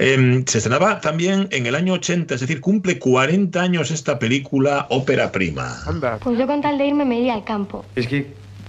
Eh, 0.00 0.42
se 0.44 0.58
estrenaba 0.58 1.00
también 1.00 1.46
en 1.52 1.66
el 1.66 1.76
año 1.76 1.92
80, 1.92 2.34
es 2.34 2.40
decir, 2.40 2.60
cumple 2.60 2.98
40 2.98 3.62
años 3.62 3.92
esta 3.92 4.18
película 4.18 4.88
ópera 4.90 5.30
prima. 5.30 5.84
Anda. 5.86 6.18
Pues 6.18 6.36
yo 6.36 6.48
con 6.48 6.60
tal 6.60 6.78
de 6.78 6.86
irme 6.86 7.04
me 7.04 7.20
iría 7.20 7.34
al 7.34 7.44
campo. 7.44 7.84
Es 7.94 8.08
que 8.08 8.26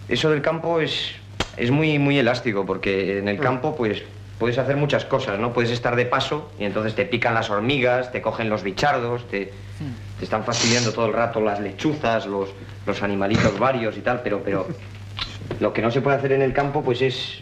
eso 0.08 0.30
del 0.30 0.44
campo 0.44 0.82
es, 0.82 1.14
es 1.58 1.72
muy, 1.72 1.98
muy 1.98 2.20
elástico, 2.20 2.64
porque 2.64 3.18
en 3.18 3.28
el 3.28 3.40
campo 3.40 3.76
pues 3.76 4.04
puedes 4.40 4.58
hacer 4.58 4.76
muchas 4.78 5.06
cosas, 5.06 5.40
¿no? 5.40 5.54
Puedes 5.54 5.72
estar 5.72 5.96
de 5.96 6.06
paso 6.06 6.52
y 6.60 6.66
entonces 6.66 6.96
te 6.96 7.06
pican 7.06 7.34
las 7.34 7.50
hormigas, 7.50 8.12
te 8.12 8.22
cogen 8.22 8.50
los 8.50 8.64
bichardos, 8.64 9.28
te, 9.28 9.54
te 10.20 10.24
están 10.24 10.44
fastidiando 10.44 10.92
todo 10.92 11.06
el 11.08 11.14
rato 11.14 11.42
las 11.42 11.60
lechuzas, 11.60 12.26
los, 12.26 12.50
los 12.86 13.02
animalitos 13.04 13.58
varios 13.60 13.98
y 13.98 14.02
tal, 14.02 14.22
pero, 14.22 14.42
pero 14.44 14.68
lo 15.60 15.74
que 15.74 15.82
no 15.82 15.92
se 15.92 16.02
puede 16.02 16.18
hacer 16.18 16.32
en 16.34 16.42
el 16.42 16.54
campo 16.54 16.82
pues 16.84 17.02
es, 17.02 17.42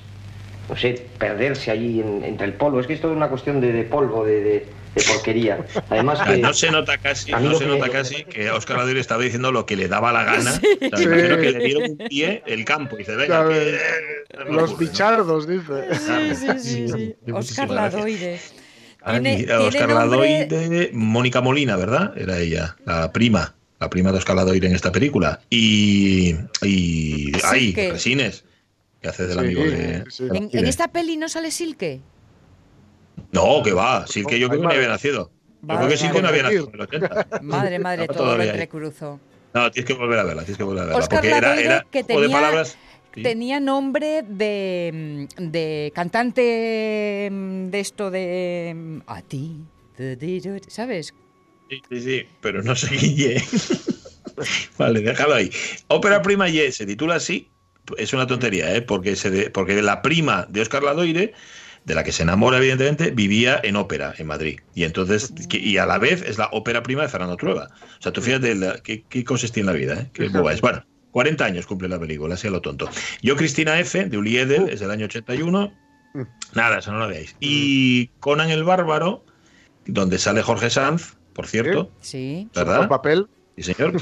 no 0.70 0.76
sé, 0.76 1.08
perderse 1.18 1.72
allí 1.72 2.00
en- 2.00 2.24
entre 2.24 2.46
el 2.48 2.54
polvo. 2.54 2.80
Es 2.80 2.88
que 2.88 2.94
es 2.94 3.02
toda 3.02 3.14
una 3.16 3.28
cuestión 3.30 3.60
de, 3.60 3.72
de 3.74 3.84
polvo, 3.84 4.24
de, 4.26 4.42
de- 4.44 4.68
de 4.96 5.04
porquería. 5.04 5.66
Además 5.90 6.20
Ah, 6.22 6.26
que... 6.34 6.38
No 6.38 6.54
se 6.54 6.72
nota 6.72 6.98
casi, 6.98 7.32
no 7.32 7.54
se 7.54 7.60
que- 7.66 7.70
nota 7.70 7.90
casi 7.90 8.24
que 8.26 8.50
Oscar 8.52 8.78
Ladoire 8.78 9.00
estaba 9.00 9.24
diciendo 9.24 9.52
lo 9.52 9.66
que 9.66 9.76
le 9.76 9.88
daba 9.88 10.12
la 10.14 10.24
gana. 10.24 10.52
Sí. 10.54 10.68
O 10.92 10.98
sea, 10.98 11.08
me 11.08 11.16
imagino 11.16 11.38
que 11.40 11.52
le 11.52 11.60
dieron 11.66 11.84
un 11.92 11.98
pie 12.10 12.44
el 12.46 12.66
campo 12.66 12.96
y 12.96 13.00
dice, 13.00 13.12
venga, 13.16 13.26
Claro, 13.46 13.50
que, 13.50 13.70
eh, 13.70 13.80
no 14.48 14.52
Los 14.54 14.72
ocurre, 14.72 14.86
¿no? 14.86 14.92
bichardos, 14.92 15.48
dice. 15.48 15.96
Sí, 15.96 16.36
sí, 16.36 16.48
sí, 16.60 16.88
sí. 16.88 17.16
Muchísimas 17.26 17.50
Oscar. 17.50 17.70
Ladoire. 17.72 18.40
Ay, 19.06 19.20
Tiene- 19.22 19.38
tiene 19.38 19.54
Oscar 19.56 19.90
nombre- 19.90 20.90
Mónica 20.94 21.42
Molina, 21.42 21.76
¿verdad? 21.76 22.14
Era 22.18 22.40
ella, 22.40 22.78
la 22.86 23.12
prima, 23.12 23.54
la 23.80 23.90
prima 23.90 24.12
de 24.14 24.18
Oscar 24.20 24.36
Ladoire 24.38 24.66
en 24.68 24.76
esta 24.76 24.92
película. 24.92 25.42
Y, 25.50 26.36
y 26.62 27.32
ay. 27.44 27.74
Resines, 27.76 28.46
que 29.02 29.10
hace 29.10 29.24
del 29.28 29.34
Sí, 29.34 29.40
amigo 29.40 29.64
de... 29.64 30.04
¿En, 30.54 30.66
esta 30.68 30.88
peli 30.90 31.18
no 31.18 31.28
sale 31.28 31.52
Silke? 31.52 32.00
No, 33.34 33.62
que 33.64 33.74
va, 33.74 34.08
Silke 34.08 34.40
yo 34.40 34.48
creo 34.48 34.62
que 34.62 34.68
no 34.68 34.74
había 34.74 34.88
nacido. 34.88 35.32
Yo 35.62 35.76
creo 35.78 35.88
que 35.90 35.98
Silke 35.98 36.22
no 36.22 36.28
había 36.30 36.44
nacido 36.44 36.68
en 36.70 36.76
el 36.76 36.82
80. 36.82 37.28
Madre, 37.42 37.80
madre, 37.80 38.08
todo 38.08 38.38
lo 38.38 38.44
entrecruzo. 38.44 39.20
No, 39.54 39.70
tienes 39.72 39.88
que 39.88 39.94
volver 39.94 40.20
a 40.20 40.24
verla, 40.24 40.42
tienes 40.44 40.58
que 40.58 40.64
volver 40.64 40.84
a 40.84 40.86
verla. 40.88 41.00
Oscar 41.00 41.20
porque 41.20 41.36
era, 41.36 41.86
que 41.92 42.00
de 42.00 42.04
tenía- 42.06 42.30
palabras. 42.32 42.78
Sí. 43.16 43.22
Tenía 43.22 43.60
nombre 43.60 44.24
de, 44.28 45.28
de 45.38 45.92
cantante 45.94 47.30
mm, 47.32 47.70
de 47.70 47.80
esto 47.80 48.10
de 48.10 48.74
mm, 48.76 48.98
a 49.06 49.22
ti, 49.22 49.58
¿sabes? 50.68 51.14
Sí, 51.70 51.82
sí, 51.90 52.02
sí, 52.02 52.24
pero 52.42 52.64
no 52.64 52.76
sé 52.76 52.88
quién 52.98 53.16
ye. 53.16 53.44
vale, 54.80 55.02
déjalo 55.02 55.36
ahí. 55.36 55.52
Ópera 55.90 56.22
prima 56.24 56.50
Y 56.50 56.72
se 56.72 56.86
titula 56.88 57.16
así, 57.16 57.52
es 57.98 58.14
una 58.14 58.26
tontería, 58.26 58.74
¿eh? 58.76 58.82
porque, 58.82 59.16
se 59.16 59.30
de- 59.30 59.50
porque 59.52 59.80
la 59.82 60.02
prima 60.02 60.48
de 60.50 60.62
Oscar 60.62 60.82
Ladoire, 60.84 61.34
de 61.86 61.96
la 61.96 62.04
que 62.04 62.12
se 62.12 62.24
enamora 62.24 62.58
evidentemente, 62.58 63.12
vivía 63.12 63.60
en 63.64 63.76
ópera 63.76 64.14
en 64.18 64.28
Madrid. 64.28 64.60
Y 64.74 64.84
entonces, 64.84 65.34
que- 65.50 65.58
y 65.60 65.78
a 65.78 65.86
la 65.86 65.98
vez 65.98 66.22
es 66.22 66.38
la 66.38 66.48
ópera 66.52 66.82
prima 66.84 67.02
de 67.02 67.10
Fernando 67.10 67.36
Trueba. 67.38 67.70
O 68.00 68.02
sea, 68.02 68.12
tú 68.14 68.22
fíjate 68.22 68.56
la- 68.56 68.78
qué, 68.80 69.04
qué 69.10 69.24
cosas 69.24 69.52
tiene 69.52 69.68
la 69.68 69.74
vida, 69.78 69.94
¿eh? 69.96 70.10
qué 70.14 70.30
boba 70.30 70.54
es. 70.54 70.62
Bueno, 70.62 70.86
40 71.12 71.46
años 71.46 71.66
cumple 71.68 71.90
la 71.90 72.00
película, 72.00 72.36
así 72.36 72.48
a 72.48 72.52
lo 72.52 72.62
tonto. 72.62 72.90
Yo, 73.22 73.36
Cristina 73.36 73.80
F., 73.80 74.06
de 74.06 74.18
Uli 74.18 74.38
Edel, 74.38 74.70
es 74.70 74.80
del 74.80 74.92
año 74.92 75.06
81. 75.06 75.74
Nada, 76.54 76.80
eso 76.80 76.92
no 76.92 77.00
lo 77.00 77.08
veáis. 77.08 77.36
Y 77.40 78.08
Conan 78.20 78.50
el 78.52 78.64
Bárbaro, 78.64 79.26
donde 79.86 80.20
sale 80.20 80.42
Jorge 80.42 80.70
Sanz, 80.70 81.16
por 81.34 81.48
cierto. 81.48 81.92
Sí. 82.00 82.48
¿Verdad? 82.56 82.88
Papel. 82.88 83.28
Sí, 83.56 83.64
señor. 83.64 83.94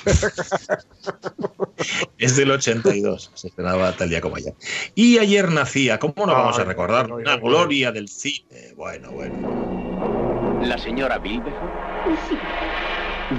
es 2.17 2.36
del 2.38 2.51
82, 2.51 3.31
se 3.34 3.48
estrenaba 3.48 3.91
tal 3.93 4.10
día 4.10 4.22
como 4.22 4.38
ayer. 4.38 4.53
Y 4.96 5.17
ayer 5.17 5.51
nacía, 5.51 6.00
¿cómo 6.00 6.13
no 6.25 6.34
vamos 6.34 6.58
a 6.58 6.63
recordar? 6.63 7.12
Una 7.12 7.34
ay, 7.34 7.39
gloria 7.39 7.91
del 7.91 8.08
cine. 8.08 8.74
Bueno, 8.75 9.12
bueno. 9.12 10.60
¿La 10.63 10.77
señora 10.77 11.17
Bilbejo? 11.17 11.70
Sí. 12.29 12.38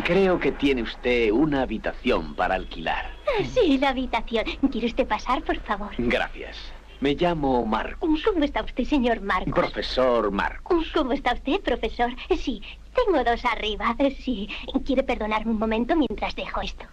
Creo 0.04 0.38
que 0.38 0.52
tiene 0.52 0.82
usted 0.82 1.30
una 1.30 1.62
habitación 1.62 2.34
para 2.34 2.56
alquilar. 2.56 3.10
Sí, 3.54 3.78
la 3.78 3.90
habitación. 3.90 4.44
¿Quiere 4.70 4.88
usted 4.88 5.06
pasar, 5.06 5.42
por 5.44 5.58
favor? 5.60 5.90
Gracias. 5.96 6.56
Me 7.00 7.14
llamo 7.14 7.66
Marcos. 7.66 8.22
¿Cómo 8.24 8.44
está 8.44 8.62
usted, 8.62 8.84
señor 8.84 9.20
Marcos? 9.22 9.52
Profesor 9.52 10.30
Marcos. 10.30 10.86
¿Cómo 10.94 11.12
está 11.12 11.34
usted, 11.34 11.60
profesor? 11.60 12.10
Sí, 12.38 12.62
tengo 12.94 13.24
dos 13.24 13.44
arriba. 13.44 13.96
Sí. 14.24 14.48
¿Quiere 14.84 15.02
perdonarme 15.02 15.52
un 15.52 15.58
momento 15.58 15.96
mientras 15.96 16.34
dejo 16.34 16.60
esto? 16.62 16.84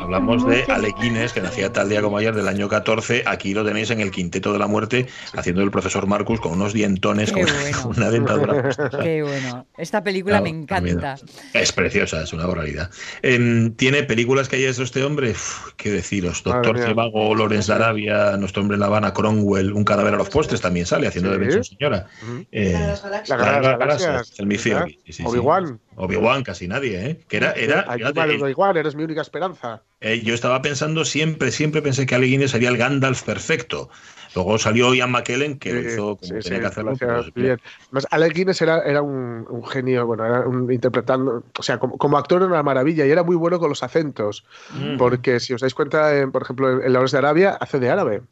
Hablamos 0.00 0.46
de 0.46 0.60
Muchas 0.60 0.68
Ale 0.68 0.94
Guinness, 1.00 1.32
que 1.32 1.40
nacía 1.40 1.72
tal 1.72 1.88
día 1.88 2.02
como 2.02 2.18
ayer 2.18 2.34
del 2.34 2.48
año 2.48 2.68
14. 2.68 3.22
Aquí 3.26 3.54
lo 3.54 3.64
tenéis 3.64 3.90
en 3.90 4.00
el 4.00 4.10
quinteto 4.10 4.52
de 4.52 4.58
la 4.58 4.66
muerte, 4.66 5.06
haciendo 5.34 5.62
el 5.62 5.70
profesor 5.70 6.06
Marcus 6.06 6.40
con 6.40 6.52
unos 6.52 6.72
dientones, 6.72 7.32
Qué 7.32 7.42
con 7.42 7.52
bueno. 7.52 7.88
una 7.96 8.10
dentadura. 8.10 8.70
Qué 9.02 9.22
bueno. 9.22 9.66
Esta 9.76 10.02
película 10.02 10.38
Claro, 10.40 10.44
me 10.44 10.50
encanta. 10.50 11.16
Es 11.52 11.72
preciosa, 11.72 12.22
es 12.22 12.32
una 12.32 12.46
barbaridad. 12.46 12.90
Em, 13.22 13.74
tiene 13.74 14.02
películas 14.02 14.48
que 14.48 14.56
haya 14.56 14.70
hecho 14.70 14.82
este 14.82 15.04
hombre, 15.04 15.30
Uf, 15.30 15.72
qué 15.76 15.90
deciros. 15.90 16.42
Doctor. 16.42 16.80
Trivago, 16.80 17.34
Lorenz 17.34 17.66
de 17.66 17.74
Arabia, 17.74 18.36
Nuestro 18.36 18.62
hombre 18.62 18.74
en 18.74 18.80
La 18.80 18.86
Habana, 18.86 19.12
Cromwell, 19.12 19.72
Un 19.72 19.84
cadáver 19.84 20.14
a 20.14 20.16
los 20.16 20.28
postres 20.28 20.60
también 20.60 20.86
sale, 20.86 21.06
haciendo 21.06 21.30
de. 21.30 21.38
Benson 21.38 21.64
Señora. 21.64 22.06
Eh, 22.52 22.72
La 22.72 22.78
Guerra 22.78 23.10
de 23.10 23.10
las 23.10 23.28
Guerra 23.28 23.54
de 23.56 23.62
las 23.62 23.78
Galaxias, 23.78 24.32
el. 24.38 24.46
Obi, 24.46 24.58
sí, 24.58 24.72
sí, 25.06 25.12
sí. 25.12 25.22
Obi-Wan. 25.24 25.80
Obi-Wan, 25.96 26.42
casi 26.42 26.66
nadie, 26.68 27.06
¿eh? 27.06 27.20
Que 27.28 27.36
era, 27.38 27.52
era, 27.52 27.80
Ayuda 27.88 28.12
fíjate, 28.12 28.20
al 28.20 28.42
Obi-Wan, 28.42 28.76
eres 28.76 28.94
mi 28.94 29.04
única 29.04 29.20
esperanza. 29.22 29.82
eh, 30.00 30.20
yo 30.24 30.34
estaba 30.34 30.60
pensando 30.62 31.04
siempre, 31.04 31.50
siempre 31.50 31.82
pensé 31.82 32.06
que 32.06 32.14
Ale 32.14 32.26
Guinness 32.26 32.50
sería 32.52 32.68
el 32.68 32.76
Gandalf 32.76 33.22
perfecto. 33.22 33.90
Luego 34.34 34.58
salió 34.58 34.92
Ian 34.94 35.12
McKellen, 35.12 35.60
que 35.60 35.72
lo 35.72 35.80
hizo 35.80 36.16
como 36.16 36.22
sí, 36.22 36.28
tenía 36.42 36.42
sí, 36.42 36.60
que 36.60 36.66
hacerlo. 36.66 36.96
bien. 37.36 37.60
Además, 37.84 38.08
Alec 38.10 38.32
Guinness 38.34 38.60
era, 38.62 38.82
era 38.82 39.00
un, 39.00 39.46
un 39.48 39.64
genio, 39.64 40.06
bueno, 40.06 40.24
era 40.26 40.40
un 40.40 40.72
interpretando, 40.72 41.44
o 41.56 41.62
sea, 41.62 41.78
como, 41.78 41.96
como 41.98 42.18
actor 42.18 42.42
era 42.42 42.50
una 42.50 42.62
maravilla 42.64 43.06
y 43.06 43.10
era 43.12 43.22
muy 43.22 43.36
bueno 43.36 43.60
con 43.60 43.68
los 43.68 43.84
acentos, 43.84 44.44
Mm. 44.70 44.96
porque 44.96 45.38
si 45.38 45.54
os 45.54 45.60
dais 45.60 45.72
cuenta, 45.74 46.18
en, 46.18 46.32
por 46.32 46.42
ejemplo, 46.42 46.68
en, 46.80 46.84
en 46.84 46.92
La 46.92 46.98
Hora 46.98 47.08
de 47.08 47.18
Arabia 47.18 47.50
hace 47.60 47.78
de 47.78 47.90
árabe. 47.90 48.22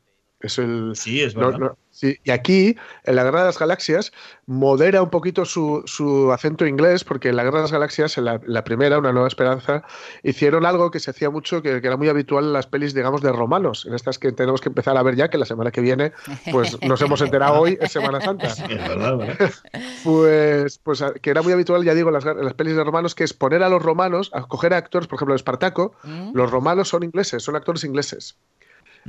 Es 0.43 0.59
el, 0.59 0.93
Sí, 0.97 1.23
es 1.23 1.35
verdad. 1.35 1.59
no, 1.59 1.79
sí, 1.91 2.19
y 2.25 2.33
aquí, 2.33 2.77
en 3.05 3.17
la 3.17 3.23
Guerra 3.23 3.41
de 3.41 3.47
las 3.47 3.59
Galaxias, 3.59 4.13
modera 4.47 5.03
un 5.03 5.11
poquito 5.11 5.45
su, 5.45 5.83
su 5.87 6.33
acento 6.33 6.67
inglés, 6.67 7.05
porque 7.05 7.29
en 7.29 7.37
la 7.37 7.45
Guerra 7.45 7.59
de 7.59 7.63
las 7.63 7.73
Galaxias, 7.73 8.19
en 8.19 8.25
la, 8.25 8.41
la 8.45 8.65
primera, 8.65 8.99
Una 8.99 9.13
Nueva 9.13 9.29
Esperanza, 9.29 9.85
hicieron 10.25 10.67
algo 10.67 10.91
que 10.91 10.99
se 10.99 11.13
hacía 11.13 11.31
mucho, 11.31 11.63
que, 11.63 11.81
que 11.81 11.87
era 11.87 11.97
muy 11.97 12.09
habitual 12.09 12.47
en 12.47 12.53
las 12.53 12.67
pelis, 12.67 12.93
digamos, 12.93 13.23
de 13.23 13.31
romanos, 13.31 13.87
en 13.87 13.95
estas 13.95 14.19
que 14.19 14.33
tenemos 14.33 14.61
que 14.61 14.69
empezar 14.69 14.97
a 14.97 15.03
ver 15.05 15.15
ya, 15.15 15.31
que 15.31 15.39
la 15.39 15.47
semana 15.47 15.71
que 15.71 15.81
viene, 15.81 16.13
pues 16.51 16.77
nos 16.83 17.01
hemos 17.03 17.21
enterado 17.21 17.61
hoy, 17.61 17.79
es 17.81 17.93
Semana 17.93 18.21
Santa. 18.21 18.51
Sí, 18.51 18.65
es 18.69 18.89
verdad, 18.89 19.17
¿verdad? 19.17 19.51
Pues, 20.03 20.79
pues 20.79 21.05
que 21.23 21.31
era 21.31 21.43
muy 21.43 21.53
habitual, 21.53 21.85
ya 21.85 21.95
digo, 21.95 22.09
en 22.09 22.15
las, 22.15 22.27
en 22.27 22.45
las 22.45 22.55
pelis 22.55 22.75
de 22.75 22.83
romanos, 22.83 23.15
que 23.15 23.23
es 23.23 23.33
poner 23.33 23.63
a 23.63 23.69
los 23.69 23.81
romanos, 23.81 24.31
a 24.35 24.43
coger 24.43 24.75
a 24.75 24.79
actores, 24.79 25.07
por 25.07 25.17
ejemplo, 25.19 25.35
en 25.35 25.37
Espartaco, 25.37 25.95
¿Mm? 26.03 26.33
los 26.35 26.51
romanos 26.51 26.89
son 26.89 27.05
ingleses, 27.05 27.43
son 27.45 27.55
actores 27.55 27.85
ingleses. 27.85 28.37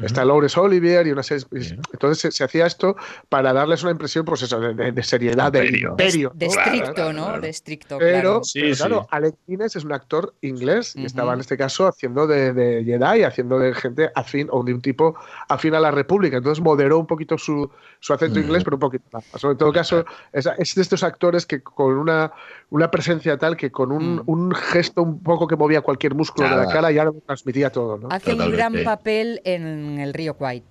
Está 0.02 0.26
Laurence 0.26 0.60
Olivier 0.60 1.06
y 1.08 1.12
una 1.12 1.22
serie. 1.24 1.46
Entonces 1.92 2.20
se, 2.20 2.32
se 2.32 2.44
hacía 2.44 2.66
esto 2.66 2.96
para 3.30 3.54
darles 3.54 3.84
una 3.84 3.92
impresión, 3.92 4.26
pues 4.26 4.42
eso, 4.42 4.60
de, 4.60 4.74
de- 4.74 4.92
de 4.92 5.04
seriedad, 5.04 5.52
de 5.52 5.66
Imperio. 5.66 5.90
imperio. 5.92 6.32
De 6.34 6.48
¿no? 6.48 6.52
estricto, 6.54 6.94
claro, 6.94 7.14
¿no? 7.14 7.24
claro. 7.26 7.42
De 7.42 7.50
estricto, 7.50 7.98
Pero, 8.00 8.22
claro. 8.22 8.44
Sí, 8.44 8.62
pero 8.62 8.76
sí. 8.76 8.80
claro, 8.82 9.08
Alec 9.12 9.36
Guinness 9.48 9.76
es 9.76 9.84
un 9.84 9.94
actor 9.94 10.34
inglés 10.42 10.96
y 10.96 11.00
Ujú. 11.00 11.06
estaba 11.08 11.34
en 11.34 11.40
este 11.42 11.58
caso 11.58 11.88
haciendo 11.88 12.26
de, 12.28 12.54
de 12.54 12.84
Jedi, 12.84 13.24
haciendo 13.24 13.60
de 13.60 13.74
gente 13.76 14.10
afín 14.16 14.48
o 14.52 14.64
de 14.64 14.74
un 14.74 14.82
tipo 14.82 15.16
afín 15.48 15.76
a 15.76 15.80
la 15.80 15.92
República. 15.92 16.38
Entonces 16.38 16.64
moderó 16.64 16.98
un 16.98 17.08
poquito 17.08 17.38
su, 17.38 17.70
su 18.00 18.14
acento 18.14 18.40
Ujú. 18.40 18.48
inglés, 18.48 18.64
pero 18.64 18.78
un 18.78 18.82
poquito 18.82 19.06
más. 19.12 19.24
En 19.44 19.58
todo 19.58 19.72
caso, 19.72 20.06
es, 20.32 20.48
es 20.58 20.76
de 20.76 20.82
estos 20.82 21.04
actores 21.04 21.46
que 21.46 21.62
con 21.62 21.98
una, 21.98 22.32
una 22.72 22.90
presencia 22.90 23.38
tal 23.38 23.56
que 23.58 23.72
con 23.72 23.92
un, 23.92 24.04
Mm. 24.16 24.24
un 24.26 24.54
gesto 24.56 25.02
un 25.04 25.22
poco 25.24 25.48
que 25.48 25.56
movía 25.56 25.82
cualquier 25.82 26.14
músculo 26.16 26.50
de 26.50 26.56
la 26.56 26.68
cara 26.68 26.92
ya 26.92 27.06
lo 27.06 27.14
transmitía 27.26 27.72
todo. 27.72 27.98
¿no? 27.98 28.08
Hace 28.12 28.34
un 28.34 28.52
gran 28.52 28.74
papel 28.84 29.40
en 29.44 29.83
el 30.00 30.14
Río 30.14 30.36
Kwai. 30.36 30.64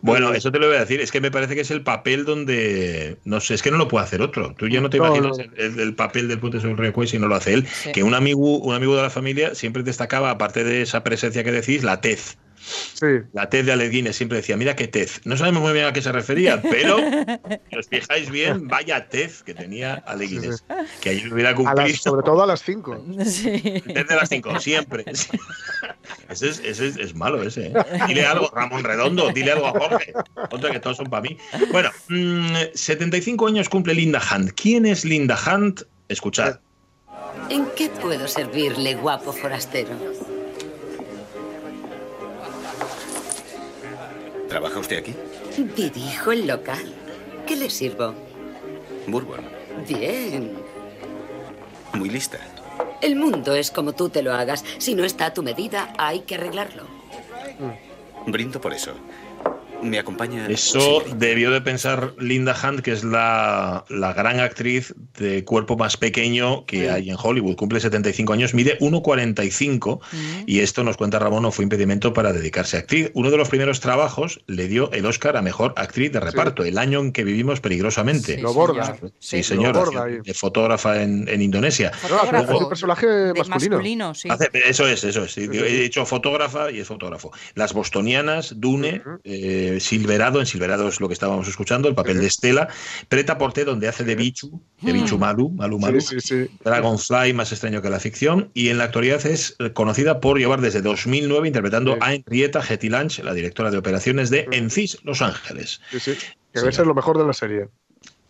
Bueno, 0.00 0.34
eso 0.34 0.52
te 0.52 0.58
lo 0.58 0.66
voy 0.66 0.76
a 0.76 0.80
decir. 0.80 1.00
Es 1.00 1.10
que 1.10 1.22
me 1.22 1.30
parece 1.30 1.54
que 1.54 1.62
es 1.62 1.70
el 1.70 1.82
papel 1.82 2.26
donde. 2.26 3.16
No 3.24 3.40
sé, 3.40 3.54
es 3.54 3.62
que 3.62 3.70
no 3.70 3.78
lo 3.78 3.88
puede 3.88 4.04
hacer 4.04 4.20
otro. 4.20 4.54
Tú 4.54 4.68
ya 4.68 4.82
no 4.82 4.90
te 4.90 4.98
No, 4.98 5.06
imaginas 5.06 5.38
no. 5.38 5.44
El, 5.44 5.52
el- 5.56 5.80
el 5.80 5.94
papel 5.94 6.28
del 6.28 6.38
puente 6.40 6.60
sobre 6.60 6.72
el 6.72 6.78
Recuay 6.78 7.08
si 7.08 7.18
no 7.18 7.26
lo 7.26 7.34
hace 7.36 7.54
él. 7.54 7.66
Sí. 7.66 7.90
Que 7.92 8.02
un 8.02 8.12
amigo, 8.12 8.58
un 8.58 8.74
amigo 8.74 8.94
de 8.96 9.02
la 9.02 9.08
familia 9.10 9.54
siempre 9.54 9.82
destacaba, 9.82 10.30
aparte 10.30 10.62
de 10.62 10.82
esa 10.82 11.02
presencia 11.04 11.42
que 11.42 11.52
decís, 11.52 11.82
la 11.84 12.02
tez. 12.02 12.36
Sí. 12.94 13.06
La 13.32 13.50
tez 13.50 13.66
de 13.66 13.72
Alec 13.72 13.90
Guinness 13.90 14.16
siempre 14.16 14.38
decía, 14.38 14.56
mira 14.56 14.74
qué 14.76 14.88
tez. 14.88 15.20
No 15.24 15.36
sabemos 15.36 15.62
muy 15.62 15.72
bien 15.72 15.84
a 15.84 15.92
qué 15.92 16.00
se 16.00 16.12
refería, 16.12 16.62
pero 16.62 16.96
si 17.70 17.76
os 17.76 17.88
fijáis 17.88 18.30
bien, 18.30 18.68
vaya 18.68 19.08
tez 19.08 19.42
que 19.42 19.52
tenía 19.54 19.94
Alec 20.06 20.30
Guinness. 20.30 20.64
Que 21.00 21.10
ayer 21.10 21.32
hubiera 21.32 21.50
A 21.50 21.52
las- 21.52 21.60
cumplido. 21.74 21.98
sobre 21.98 22.22
todo 22.22 22.42
a 22.42 22.46
las 22.46 22.62
5. 22.62 23.04
Sí. 23.24 23.60
Tez 23.84 24.08
de 24.08 24.16
las 24.16 24.28
5, 24.28 24.60
siempre. 24.60 25.04
Ese 26.28 26.48
es, 26.48 26.58
ese 26.64 26.88
es, 26.88 26.96
es 26.96 27.14
malo 27.14 27.42
ese. 27.42 27.66
¿eh? 27.66 27.72
Dile 28.08 28.24
algo, 28.26 28.50
Ramón 28.54 28.82
Redondo, 28.82 29.30
dile 29.30 29.52
algo 29.52 29.66
a 29.66 29.70
Jorge. 29.72 30.12
Otra 30.50 30.70
que 30.70 30.80
todos 30.80 30.96
son 30.96 31.06
para 31.10 31.22
mí. 31.22 31.36
Bueno, 31.70 31.90
mm, 32.08 32.56
75 32.74 33.46
años 33.46 33.68
cumple 33.68 33.94
Linda 33.94 34.20
Hunt. 34.32 34.52
¿Quién 34.54 34.86
es 34.86 35.04
Linda 35.04 35.38
Hunt? 35.46 35.82
Escuchad. 36.08 36.60
¿En 37.50 37.66
qué 37.76 37.90
puedo 37.90 38.26
servirle, 38.26 38.94
guapo 38.94 39.32
forastero? 39.32 39.90
¿Trabaja 44.54 44.78
usted 44.78 44.98
aquí? 44.98 45.12
Dirijo 45.74 46.30
el 46.30 46.46
local. 46.46 46.94
¿Qué 47.44 47.56
le 47.56 47.68
sirvo? 47.68 48.14
Bourbon. 49.08 49.40
Bien. 49.88 50.52
Muy 51.92 52.08
lista. 52.08 52.38
El 53.00 53.16
mundo 53.16 53.56
es 53.56 53.72
como 53.72 53.94
tú 53.94 54.10
te 54.10 54.22
lo 54.22 54.32
hagas. 54.32 54.64
Si 54.78 54.94
no 54.94 55.02
está 55.02 55.26
a 55.26 55.34
tu 55.34 55.42
medida, 55.42 55.92
hay 55.98 56.20
que 56.20 56.36
arreglarlo. 56.36 56.84
Brindo 58.28 58.60
por 58.60 58.72
eso. 58.72 58.92
Me 59.84 59.98
acompaña. 59.98 60.46
Eso 60.48 61.02
debió 61.16 61.50
de 61.50 61.60
pensar 61.60 62.14
Linda 62.18 62.56
Hunt, 62.62 62.80
que 62.80 62.92
es 62.92 63.04
la, 63.04 63.84
la 63.88 64.12
gran 64.12 64.40
actriz 64.40 64.94
de 65.18 65.44
cuerpo 65.44 65.76
más 65.76 65.96
pequeño 65.96 66.64
que 66.66 66.90
hay 66.90 67.10
en 67.10 67.16
Hollywood. 67.22 67.56
Cumple 67.56 67.80
75 67.80 68.32
años, 68.32 68.54
mide 68.54 68.78
1,45 68.80 70.00
y 70.46 70.60
esto 70.60 70.84
nos 70.84 70.96
cuenta 70.96 71.18
Ramón 71.18 71.42
no 71.42 71.52
fue 71.52 71.62
impedimento 71.64 72.12
para 72.12 72.32
dedicarse 72.32 72.76
a 72.76 72.80
actriz. 72.80 73.10
Uno 73.14 73.30
de 73.30 73.36
los 73.36 73.48
primeros 73.48 73.80
trabajos 73.80 74.40
le 74.46 74.68
dio 74.68 74.90
el 74.92 75.06
Oscar 75.06 75.36
a 75.36 75.42
mejor 75.42 75.74
actriz 75.76 76.12
de 76.12 76.20
reparto, 76.20 76.64
el 76.64 76.78
año 76.78 77.00
en 77.00 77.12
que 77.12 77.24
vivimos 77.24 77.60
peligrosamente. 77.60 78.38
Lo 78.38 78.52
borda. 78.54 78.96
Sí, 79.18 79.42
señor. 79.42 79.74
Lo 79.74 79.84
borda 79.84 80.06
de 80.06 80.34
fotógrafa 80.34 81.02
en, 81.02 81.28
en 81.28 81.42
Indonesia. 81.42 81.90
Hace- 81.94 82.08
Fotógrafo. 82.08 82.56
hace 82.56 82.66
personaje 82.68 83.06
masculino. 83.36 83.48
masculino, 83.76 84.14
sí. 84.14 84.28
Hace- 84.30 84.50
eso 84.66 84.86
es, 84.88 85.04
eso 85.04 85.24
es. 85.24 85.32
sí. 85.32 85.48
He 85.52 85.84
hecho 85.84 86.04
fotógrafa 86.06 86.70
y 86.70 86.80
es 86.80 86.86
fotógrafo. 86.88 87.32
Las 87.54 87.72
bostonianas, 87.72 88.54
Dune, 88.60 89.02
eh, 89.24 89.73
Silverado, 89.80 90.40
en 90.40 90.46
Silverado 90.46 90.88
es 90.88 91.00
lo 91.00 91.08
que 91.08 91.14
estábamos 91.14 91.48
escuchando, 91.48 91.88
el 91.88 91.94
papel 91.94 92.18
de 92.20 92.26
Estela. 92.26 92.68
Preta 93.08 93.38
Porté, 93.38 93.64
donde 93.64 93.88
hace 93.88 94.04
de 94.04 94.14
Bichu, 94.14 94.60
de 94.80 94.92
Bichu 94.92 95.18
Malu, 95.18 95.50
Malu 95.50 95.78
Malu. 95.78 96.00
Sí, 96.00 96.20
sí, 96.20 96.46
sí. 96.46 96.50
Dragonfly, 96.64 97.32
más 97.32 97.52
extraño 97.52 97.80
que 97.82 97.90
la 97.90 98.00
ficción. 98.00 98.50
Y 98.54 98.68
en 98.68 98.78
la 98.78 98.84
actualidad 98.84 99.24
es 99.26 99.56
conocida 99.74 100.20
por 100.20 100.38
llevar 100.38 100.60
desde 100.60 100.82
2009 100.82 101.46
interpretando 101.48 101.92
Sí. 101.94 101.98
a 102.02 102.14
Henrietta 102.14 102.62
Getty 102.62 102.88
Lange, 102.88 103.22
la 103.22 103.34
directora 103.34 103.70
de 103.70 103.78
operaciones 103.78 104.30
de 104.30 104.46
Encis 104.52 104.98
Los 105.04 105.22
Ángeles. 105.22 105.80
sí, 105.90 106.00
sí. 106.00 106.12
Que 106.52 106.60
debe 106.60 106.72
ser 106.72 106.86
lo 106.86 106.94
mejor 106.94 107.18
de 107.18 107.24
la 107.26 107.32
serie. 107.32 107.66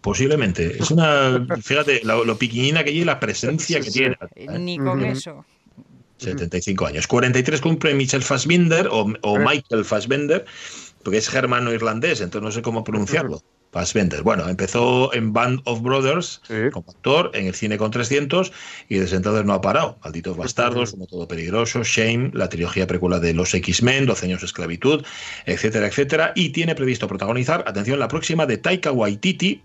Posiblemente. 0.00 0.78
Es 0.78 0.90
una. 0.90 1.46
Fíjate, 1.62 2.00
lo, 2.04 2.24
lo 2.24 2.36
piquiñina 2.38 2.84
que 2.84 2.92
lleva 2.92 3.02
y 3.02 3.06
la 3.06 3.20
presencia 3.20 3.78
Sí, 3.78 3.84
que 3.84 3.90
sí. 3.90 3.98
tiene. 4.00 4.16
Eh, 4.34 4.58
Ni 4.58 4.78
con 4.78 5.04
eso. 5.04 5.44
75 6.18 6.86
años. 6.86 7.06
43 7.06 7.60
cumple 7.60 7.92
Michel 7.94 8.22
Fassbinder 8.22 8.86
o, 8.88 9.12
o 9.22 9.38
Eh. 9.38 9.44
Michael 9.44 9.84
Fassbender, 9.84 10.44
porque 11.04 11.18
es 11.18 11.28
germano-irlandés, 11.28 12.20
entonces 12.20 12.42
no 12.42 12.50
sé 12.50 12.62
cómo 12.62 12.82
pronunciarlo. 12.82 13.40
Fassbender. 13.70 14.22
Bueno, 14.22 14.48
empezó 14.48 15.12
en 15.14 15.32
Band 15.32 15.60
of 15.64 15.82
Brothers 15.82 16.40
Sí. 16.46 16.70
como 16.72 16.88
actor 16.92 17.32
en 17.34 17.46
el 17.48 17.54
cine 17.54 17.76
con 17.76 17.90
300 17.90 18.52
y 18.88 18.98
desde 18.98 19.16
entonces 19.16 19.44
no 19.44 19.52
ha 19.52 19.60
parado. 19.60 19.98
Malditos 20.04 20.36
Bastardos, 20.36 20.92
Un 20.92 21.08
Todo 21.08 21.26
Peligroso, 21.26 21.82
Shame, 21.82 22.30
la 22.34 22.48
trilogía 22.48 22.86
precuela 22.86 23.18
de 23.18 23.34
los 23.34 23.52
X-Men, 23.52 24.06
12 24.06 24.26
años 24.26 24.42
de 24.42 24.46
esclavitud, 24.46 25.04
etcétera, 25.44 25.88
etcétera. 25.88 26.32
Y 26.36 26.50
tiene 26.50 26.76
previsto 26.76 27.08
protagonizar, 27.08 27.64
atención, 27.66 27.98
la 27.98 28.06
próxima 28.06 28.46
de 28.46 28.58
Taika 28.58 28.92
Waititi, 28.92 29.60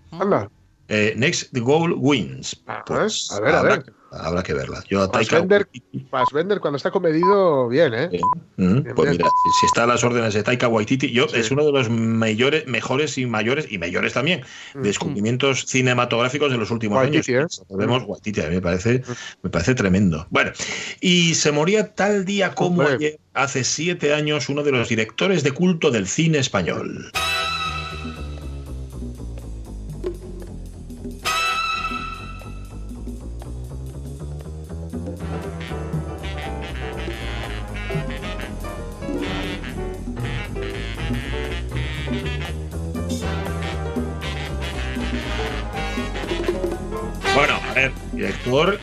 eh, 0.88 1.14
Next 1.16 1.52
the 1.52 1.60
Goal 1.60 1.94
Wins. 1.96 2.60
Ah, 2.66 2.82
Pues, 2.84 3.30
a 3.30 3.38
ver, 3.40 3.54
a 3.54 3.62
ver. 3.62 3.84
Habrá 4.10 4.42
que 4.42 4.54
verla. 4.54 4.82
Yo 4.88 5.02
a 5.02 5.10
Taika 5.10 5.30
Fassbender, 5.36 5.68
Waititi- 5.72 6.08
Fassbender 6.10 6.60
cuando 6.60 6.76
está 6.76 6.90
comedido, 6.90 7.68
bien, 7.68 7.94
¿eh? 7.94 8.08
Bien. 8.08 8.22
Mm, 8.56 8.82
Bien, 8.82 8.94
Pues 8.94 9.10
bien. 9.10 9.18
mira, 9.18 9.30
si, 9.60 9.66
está 9.66 9.84
a 9.84 9.86
las 9.86 10.02
órdenes 10.04 10.34
de 10.34 10.42
Taika 10.42 10.68
Waititi, 10.68 11.10
yo 11.12 11.28
Sí. 11.28 11.36
es 11.40 11.50
uno 11.50 11.64
de 11.64 11.72
los 11.72 11.88
mayores, 11.90 12.66
mejores 12.66 13.16
y 13.18 13.26
mayores 13.26 13.66
y 13.70 13.78
mayores 13.78 14.12
también 14.12 14.42
Mm. 14.74 14.82
descubrimientos 14.82 15.64
cinematográficos 15.66 16.50
de 16.50 16.58
los 16.58 16.70
últimos 16.70 16.98
Waititi, 16.98 17.34
años. 17.34 17.62
¿eh? 17.68 17.74
Vemos 17.76 18.02
Waititi, 18.06 18.40
a 18.40 18.48
mí 18.48 18.56
me 18.56 18.60
parece, 18.62 19.02
me 19.42 19.50
parece 19.50 19.74
tremendo. 19.74 20.26
Bueno, 20.30 20.52
y 21.00 21.34
se 21.34 21.52
moría 21.52 21.94
tal 21.94 22.24
día 22.24 22.54
como 22.54 22.82
Hombre. 22.82 22.94
ayer, 22.96 23.18
hace 23.34 23.64
siete 23.64 24.12
años, 24.14 24.48
uno 24.48 24.62
de 24.62 24.72
los 24.72 24.88
directores 24.88 25.42
de 25.44 25.52
culto 25.52 25.90
del 25.90 26.06
cine 26.06 26.38
español. 26.38 27.10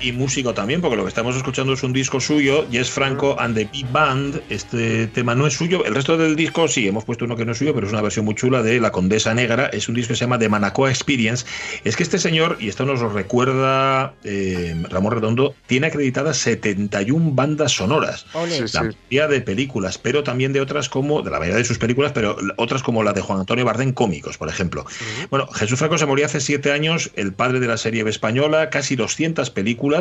Y 0.07 0.11
músico 0.11 0.53
también, 0.53 0.81
porque 0.81 0.95
lo 0.95 1.03
que 1.03 1.09
estamos 1.09 1.35
escuchando 1.35 1.73
es 1.73 1.83
un 1.83 1.93
disco 1.93 2.19
suyo, 2.19 2.65
Jess 2.71 2.89
Franco 2.89 3.39
and 3.39 3.55
the 3.55 3.65
Big 3.65 3.85
Band. 3.91 4.41
Este 4.49 5.07
tema 5.07 5.35
no 5.35 5.45
es 5.45 5.53
suyo, 5.53 5.85
el 5.85 5.93
resto 5.93 6.17
del 6.17 6.35
disco 6.35 6.67
sí, 6.67 6.87
hemos 6.87 7.03
puesto 7.05 7.25
uno 7.25 7.35
que 7.35 7.45
no 7.45 7.51
es 7.51 7.57
suyo, 7.57 7.73
pero 7.73 7.87
es 7.87 7.93
una 7.93 8.01
versión 8.01 8.25
muy 8.25 8.35
chula 8.35 8.63
de 8.63 8.79
La 8.79 8.91
Condesa 8.91 9.33
Negra. 9.33 9.67
Es 9.67 9.89
un 9.89 9.95
disco 9.95 10.13
que 10.13 10.15
se 10.15 10.25
llama 10.25 10.39
The 10.39 10.49
Manacoa 10.49 10.89
Experience. 10.89 11.45
Es 11.83 11.95
que 11.95 12.03
este 12.03 12.19
señor, 12.19 12.57
y 12.59 12.69
esto 12.69 12.85
nos 12.85 13.01
lo 13.01 13.09
recuerda 13.09 14.13
eh, 14.23 14.75
Ramón 14.89 15.13
Redondo, 15.13 15.53
tiene 15.67 15.87
acreditadas 15.87 16.37
71 16.37 17.31
bandas 17.31 17.73
sonoras. 17.73 18.25
Sí, 18.47 18.63
La 18.73 18.83
mayoría 18.83 19.27
de 19.27 19.41
películas, 19.41 19.97
pero 19.97 20.23
también 20.23 20.53
de 20.53 20.61
otras 20.61 20.89
como, 20.89 21.21
de 21.21 21.31
la 21.31 21.39
mayoría 21.39 21.57
de 21.57 21.65
sus 21.65 21.77
películas, 21.77 22.13
pero 22.13 22.37
otras 22.55 22.81
como 22.81 23.03
la 23.03 23.13
de 23.13 23.21
Juan 23.21 23.39
Antonio 23.39 23.65
Bardén, 23.65 23.91
cómicos, 23.91 24.37
por 24.37 24.47
ejemplo. 24.47 24.85
Bueno, 25.29 25.47
Jesús 25.47 25.77
Franco 25.77 25.97
se 25.97 26.05
murió 26.05 26.25
hace 26.25 26.39
siete 26.39 26.71
años, 26.71 27.11
el 27.15 27.33
padre 27.33 27.59
de 27.59 27.67
la 27.67 27.77
serie 27.77 28.07
española, 28.07 28.69
casi 28.69 28.95
200 28.95 29.49
películas. 29.49 29.96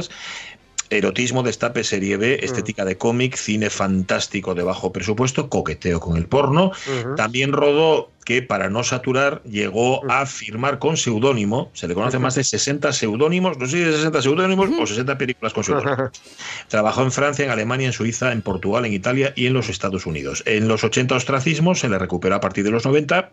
Erotismo, 0.89 1.43
destape, 1.43 1.83
serie 1.83 2.17
B, 2.17 2.39
estética 2.45 2.85
de 2.85 2.97
cómic, 2.97 3.35
cine 3.37 3.71
fantástico 3.71 4.55
de 4.55 4.63
bajo 4.63 4.93
presupuesto, 4.93 5.49
coqueteo 5.49 5.99
con 5.99 6.17
el 6.17 6.27
porno. 6.27 6.71
También 7.17 7.51
rodó 7.53 8.13
que, 8.25 8.41
para 8.43 8.71
no 8.71 8.85
saturar, 8.85 9.43
llegó 9.43 10.09
a 10.09 10.27
firmar 10.27 10.79
con 10.79 10.97
seudónimo. 10.97 11.73
Se 11.75 11.89
le 11.89 11.95
conocen 11.95 12.23
más 12.23 12.37
de 12.37 12.45
60 12.45 12.93
seudónimos, 12.93 13.59
no 13.59 13.67
sé 13.67 13.79
si 13.79 13.83
de 13.83 13.93
60 13.97 14.23
seudónimos 14.23 14.69
o 14.81 14.87
60 14.87 15.19
películas 15.19 15.53
con 15.53 15.65
seudónimo. 15.65 16.09
Trabajó 16.69 17.03
en 17.03 17.11
Francia, 17.11 17.45
en 17.45 17.51
Alemania, 17.51 17.89
en 17.89 17.93
Suiza, 17.93 18.31
en 18.31 18.43
Portugal, 18.43 18.85
en 18.85 18.93
Italia 18.93 19.33
y 19.35 19.47
en 19.47 19.55
los 19.55 19.69
Estados 19.69 20.07
Unidos. 20.07 20.45
En 20.47 20.69
los 20.69 20.85
80 20.85 21.17
ostracismo 21.17 21.75
se 21.75 21.89
le 21.89 21.99
recuperó 21.99 22.37
a 22.37 22.41
partir 22.41 22.63
de 22.63 22.71
los 22.71 22.85
90. 22.85 23.33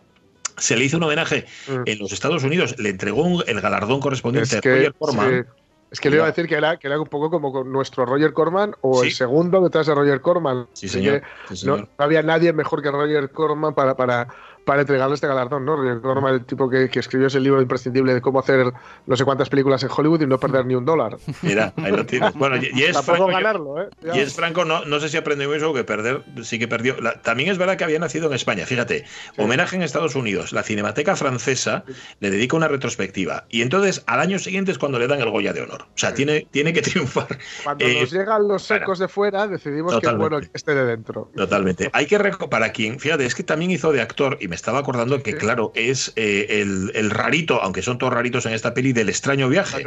Se 0.58 0.76
le 0.76 0.84
hizo 0.86 0.96
un 0.96 1.04
homenaje 1.04 1.46
Mm. 1.68 1.82
en 1.86 1.98
los 2.00 2.10
Estados 2.12 2.42
Unidos, 2.42 2.74
le 2.78 2.88
entregó 2.88 3.22
un- 3.22 3.44
el 3.46 3.60
galardón 3.60 4.00
correspondiente 4.00 4.56
Es 4.58 4.66
a 4.66 4.68
Roger 4.68 4.94
Corman. 4.98 5.44
sí. 5.46 5.50
Es 5.94 6.00
que 6.00 6.10
le 6.10 6.16
iba 6.16 6.24
a 6.24 6.28
decir 6.28 6.48
que 6.48 6.56
era, 6.56 6.76
que 6.76 6.88
era 6.88 6.98
un 7.00 7.06
poco 7.06 7.30
como 7.30 7.52
con 7.52 7.70
nuestro 7.70 8.04
Roger 8.04 8.32
Corman 8.32 8.74
o 8.80 9.00
Sí. 9.02 9.06
el 9.06 9.12
segundo 9.12 9.60
detrás 9.60 9.86
de 9.86 9.94
Roger 9.94 10.20
Corman. 10.20 10.66
Sí, 10.72 10.88
señor. 10.88 11.22
no, 11.64 11.76
no 11.76 11.88
había 11.98 12.20
nadie 12.20 12.52
mejor 12.52 12.82
que 12.82 12.90
Roger 12.90 13.30
Corman 13.30 13.74
para, 13.74 13.94
para, 13.94 14.26
para 14.64 14.80
entregarle 14.82 15.14
este 15.14 15.26
galardón, 15.26 15.64
¿no? 15.64 15.76
Corman, 16.00 16.34
el 16.34 16.44
tipo 16.44 16.68
que, 16.68 16.88
que 16.88 17.00
escribió 17.00 17.26
ese 17.28 17.40
libro 17.40 17.60
imprescindible 17.62 18.14
de 18.14 18.20
cómo 18.20 18.40
hacer 18.40 18.72
no 19.06 19.16
sé 19.16 19.24
cuántas 19.24 19.48
películas 19.48 19.82
en 19.82 19.90
Hollywood 19.94 20.22
y 20.22 20.26
no 20.26 20.38
perder 20.38 20.66
ni 20.66 20.74
un 20.74 20.84
dólar. 20.84 21.16
Mira, 21.42 21.72
ahí 21.76 21.92
lo 21.92 22.04
tienes. 22.04 22.34
Bueno, 22.34 22.56
y, 22.56 22.70
y 22.74 22.82
es 22.84 23.00
Franco, 23.00 23.26
ganarlo, 23.28 23.80
¿eh? 23.82 23.88
Y 24.14 24.18
es 24.18 24.34
Franco 24.34 24.64
no, 24.64 24.84
no 24.84 25.00
sé 25.00 25.08
si 25.08 25.16
aprendió 25.16 25.54
eso 25.54 25.72
que 25.72 25.84
perder, 25.84 26.24
sí 26.42 26.58
que 26.58 26.68
perdió. 26.68 27.00
La- 27.00 27.22
también 27.22 27.50
es 27.50 27.58
verdad 27.58 27.76
que 27.76 27.84
había 27.84 27.98
nacido 27.98 28.26
en 28.26 28.34
España. 28.34 28.66
Fíjate, 28.66 29.04
homenaje 29.36 29.76
en 29.76 29.82
Estados 29.82 30.14
Unidos. 30.16 30.52
La 30.52 30.62
Cinemateca 30.62 31.14
Francesa 31.16 31.84
le 32.20 32.30
dedica 32.30 32.56
una 32.56 32.68
retrospectiva. 32.68 33.44
Y 33.48 33.62
entonces 33.62 34.02
al 34.06 34.20
año 34.20 34.38
siguiente 34.38 34.72
es 34.72 34.78
cuando 34.78 34.98
le 34.98 35.06
dan 35.06 35.20
el 35.20 35.30
Goya 35.30 35.52
de 35.52 35.62
Honor. 35.62 35.82
O 35.82 35.98
sea, 35.98 36.14
tiene, 36.14 36.46
tiene 36.50 36.72
que 36.72 36.82
triunfar. 36.82 37.38
Cuando 37.62 37.84
Eh, 37.84 38.00
nos 38.00 38.12
llegan 38.12 38.48
los 38.48 38.62
secos 38.62 38.98
de 38.98 39.08
fuera, 39.08 39.46
decidimos 39.46 39.92
que 39.92 39.98
es 39.98 40.02
Totalmente. 40.02 40.28
bueno 40.36 40.40
que 40.40 40.50
esté 40.56 40.74
de 40.74 40.84
dentro. 40.84 41.30
Totalmente. 41.36 41.90
Hay 41.92 42.06
que 42.06 42.18
para 42.48 42.72
quien, 42.72 42.98
fíjate, 42.98 43.26
es 43.26 43.34
que 43.34 43.42
también 43.42 43.70
hizo 43.70 43.92
de 43.92 44.00
actor 44.00 44.38
y 44.40 44.48
me 44.54 44.56
estaba 44.56 44.78
acordando 44.78 45.20
que, 45.20 45.36
claro, 45.36 45.72
es 45.74 46.12
eh, 46.14 46.46
el, 46.48 46.92
el 46.94 47.10
rarito, 47.10 47.60
aunque 47.60 47.82
son 47.82 47.98
todos 47.98 48.12
raritos 48.12 48.46
en 48.46 48.52
esta 48.52 48.72
peli, 48.72 48.92
del 48.92 49.08
extraño 49.08 49.48
viaje. 49.48 49.84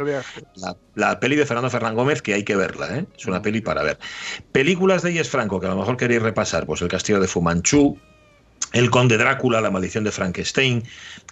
La, 0.56 0.76
la 0.94 1.20
peli 1.20 1.36
de 1.36 1.46
Fernando 1.46 1.70
Fernán 1.70 1.94
Gómez 1.94 2.20
que 2.20 2.34
hay 2.34 2.44
que 2.44 2.54
verla, 2.54 2.98
¿eh? 2.98 3.06
es 3.16 3.24
una 3.24 3.40
peli 3.40 3.62
para 3.62 3.82
ver. 3.82 3.98
Películas 4.52 5.00
de 5.00 5.14
Yes 5.14 5.30
Franco 5.30 5.58
que 5.58 5.68
a 5.68 5.70
lo 5.70 5.76
mejor 5.76 5.96
queréis 5.96 6.20
repasar, 6.20 6.66
pues 6.66 6.82
El 6.82 6.88
Castillo 6.88 7.18
de 7.18 7.28
Fumanchu, 7.28 7.98
El 8.74 8.90
Conde 8.90 9.16
Drácula, 9.16 9.62
La 9.62 9.70
Maldición 9.70 10.04
de 10.04 10.12
Frankenstein, 10.12 10.82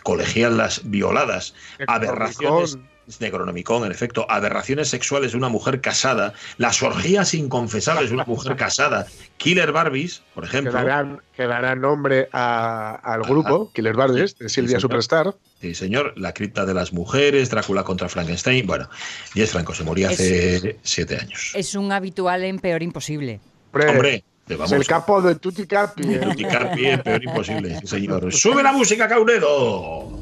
Colegialas 0.02 0.80
Violadas, 0.84 1.54
Aberraciones. 1.88 2.78
Necronomicon, 3.20 3.84
en 3.84 3.92
efecto, 3.92 4.26
aberraciones 4.28 4.88
sexuales 4.88 5.32
de 5.32 5.38
una 5.38 5.48
mujer 5.48 5.80
casada, 5.80 6.32
las 6.58 6.82
orgías 6.82 7.34
inconfesables 7.34 8.08
de 8.10 8.14
una 8.14 8.24
mujer 8.24 8.56
casada, 8.56 9.06
Killer 9.36 9.72
Barbies, 9.72 10.22
por 10.34 10.44
Que 10.44 10.48
ejemplo. 10.48 10.72
darán, 10.72 11.20
que 11.36 11.46
darán 11.46 11.80
nombre 11.80 12.28
a- 12.32 12.94
al 13.02 13.22
grupo, 13.22 13.70
Killer 13.72 13.94
Barbies, 13.94 14.36
de 14.38 14.48
Silvia 14.48 14.70
señor. 14.70 14.80
Superstar. 14.80 15.34
Sí, 15.60 15.74
señor, 15.74 16.12
La 16.16 16.32
cripta 16.34 16.66
de 16.66 16.74
las 16.74 16.92
mujeres, 16.92 17.48
Drácula 17.50 17.82
contra 17.84 18.08
Frankenstein. 18.08 18.66
Bueno, 18.66 18.88
Yes 19.34 19.52
Franco 19.52 19.74
se 19.74 19.84
moría 19.84 20.10
hace 20.10 20.78
siete 20.82 21.16
años. 21.18 21.52
Es 21.54 21.74
un 21.74 21.92
habitual 21.92 22.44
en 22.44 22.58
Peor 22.58 22.82
Imposible. 22.82 23.40
Hombre, 23.72 24.24
es 24.48 24.56
vamos. 24.58 24.72
el 24.72 24.86
capo 24.86 25.20
de 25.22 25.34
Tutti 25.36 25.66
Capi. 25.66 26.14
¿eh? 26.14 26.18
Tutti 26.18 26.44
Carpi, 26.44 26.86
el 26.86 27.02
peor 27.02 27.22
imposible, 27.24 27.78
sí, 27.80 27.86
señor. 27.86 28.32
¡Sube 28.32 28.62
la 28.62 28.72
música, 28.72 29.06
Caunedo! 29.08 30.18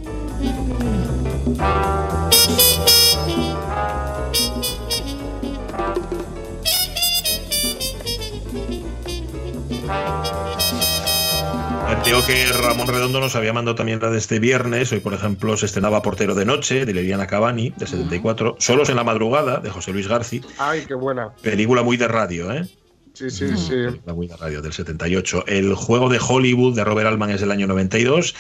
Digo 12.03 12.21
que 12.27 12.47
Ramón 12.53 12.89
Redondo 12.89 13.21
nos 13.21 13.37
había 13.37 13.53
mandado 13.53 13.75
también 13.75 14.01
la 14.01 14.11
de 14.11 14.19
este 14.19 14.39
viernes. 14.39 14.93
Hoy, 14.93 15.01
por 15.01 15.15
ejemplo, 15.15 15.57
se 15.57 15.67
estrenaba 15.67 16.03
Portero 16.03 16.35
de 16.35 16.45
Noche, 16.45 16.85
de 16.85 16.93
Liliana 16.93 17.27
Cavani, 17.27 17.73
de 17.77 17.87
74. 17.87 18.57
Solos 18.59 18.89
en 18.89 18.97
la 18.97 19.05
madrugada, 19.05 19.59
de 19.59 19.71
José 19.71 19.93
Luis 19.93 20.09
Garci. 20.09 20.43
Ay, 20.59 20.85
qué 20.87 20.95
buena. 20.95 21.35
Película 21.43 21.83
muy 21.83 21.97
de 21.97 22.09
radio, 22.09 22.53
¿eh? 22.53 22.69
Sí, 23.15 23.31
sí, 23.31 23.47
sí. 23.57 24.01
La 24.07 24.13
muy 24.13 24.27
de 24.27 24.37
radio 24.37 24.61
del 24.61 24.73
78. 24.73 25.45
El 25.47 25.73
juego 25.75 26.09
de 26.09 26.19
Hollywood 26.19 26.75
de 26.75 26.83
Robert 26.83 27.07
Altman 27.07 27.31
es 27.31 27.41
del 27.41 27.53
año 27.53 27.69
92. 27.69 28.35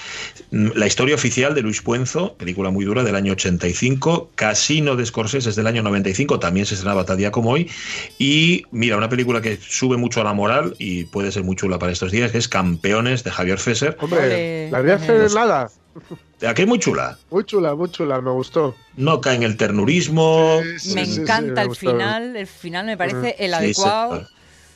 Mm, 0.50 0.70
La 0.74 0.88
historia 0.88 1.14
oficial 1.14 1.54
de 1.54 1.62
Luis 1.62 1.80
Puenzo, 1.80 2.34
película 2.34 2.70
muy 2.70 2.84
dura 2.84 3.04
del 3.04 3.14
año 3.14 3.34
85. 3.34 4.32
Casino 4.34 4.96
de 4.96 5.06
Scorsese 5.06 5.48
es 5.48 5.54
del 5.54 5.68
año 5.68 5.84
95, 5.84 6.40
también 6.40 6.66
se 6.66 6.74
estrenaba 6.74 7.04
tal 7.04 7.18
día 7.18 7.30
como 7.30 7.50
hoy. 7.50 7.70
Y 8.18 8.64
mira, 8.72 8.96
una 8.96 9.08
película 9.08 9.40
que 9.40 9.56
sube 9.56 9.96
mucho 9.96 10.20
a 10.20 10.24
la 10.24 10.32
moral 10.32 10.74
y 10.80 11.04
puede 11.04 11.30
ser 11.30 11.44
muy 11.44 11.54
chula 11.54 11.78
para 11.78 11.92
estos 11.92 12.10
días, 12.10 12.32
que 12.32 12.38
es 12.38 12.48
Campeones 12.48 13.22
de 13.22 13.30
Javier 13.30 13.58
Fesser. 13.58 13.96
Hombre, 14.00 14.72
la 14.72 14.80
vi 14.80 14.90
hace 14.90 15.28
nada. 15.32 15.70
Aquí 16.44 16.62
es 16.62 16.68
muy 16.68 16.80
chula. 16.80 17.16
Muy 17.30 17.44
chula, 17.44 17.76
muy 17.76 17.90
chula, 17.90 18.20
me 18.20 18.32
gustó. 18.32 18.74
No 18.96 19.20
cae 19.20 19.36
en 19.36 19.44
el 19.44 19.56
ternurismo. 19.56 20.60
Me 20.94 21.02
encanta 21.02 21.62
el 21.62 21.76
final, 21.76 22.34
el 22.36 22.48
final 22.48 22.86
me 22.86 22.96
parece 22.96 23.36
el 23.38 23.54
adecuado. 23.54 24.26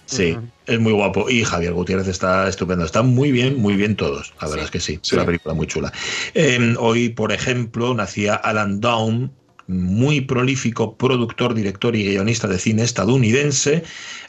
Sí, 0.09 0.35
es 0.67 0.81
muy 0.81 0.93
guapo. 0.93 1.29
Y 1.29 1.45
Javier 1.45 1.75
Gutiérrez 1.75 2.09
está 2.09 2.49
estupendo. 2.49 2.85
Están 2.85 3.09
muy 3.09 3.31
bien, 3.31 3.61
muy 3.61 3.77
bien 3.77 3.95
todos. 3.95 4.33
La 4.41 4.49
verdad 4.49 4.65
es 4.65 4.71
que 4.71 4.81
sí. 4.81 4.99
Es 5.03 5.13
una 5.13 5.27
película 5.27 5.55
muy 5.55 5.67
chula. 5.67 5.93
Eh, 6.33 6.75
hoy, 6.79 7.11
por 7.11 7.31
ejemplo, 7.31 7.93
nacía 7.95 8.35
Alan 8.35 8.81
Down, 8.81 9.31
muy 9.67 10.23
prolífico 10.23 10.97
productor, 10.97 11.53
director 11.53 11.95
y 11.95 12.05
guionista 12.05 12.49
de 12.49 12.59
cine 12.59 12.85
estadounidense. 12.85 13.85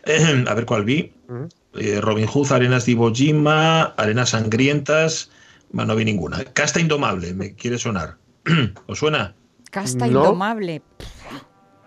Eh, 0.06 0.44
a 0.46 0.54
ver 0.54 0.66
cuál 0.66 0.84
vi. 0.84 1.14
Eh, 1.76 2.02
Robin 2.02 2.28
Hood, 2.28 2.52
Arenas 2.52 2.86
de 2.86 2.92
Iwo 2.92 3.14
Jima, 3.16 3.84
Arenas 3.96 4.32
Sangrientas. 4.32 5.32
Bueno, 5.72 5.94
no 5.94 5.98
vi 5.98 6.04
ninguna. 6.04 6.44
Casta 6.44 6.82
Indomable, 6.82 7.34
me 7.34 7.54
quiere 7.54 7.78
sonar. 7.78 8.18
¿Os 8.88 9.00
suena? 9.00 9.34
Casta 9.72 10.08
Indomable. 10.08 10.82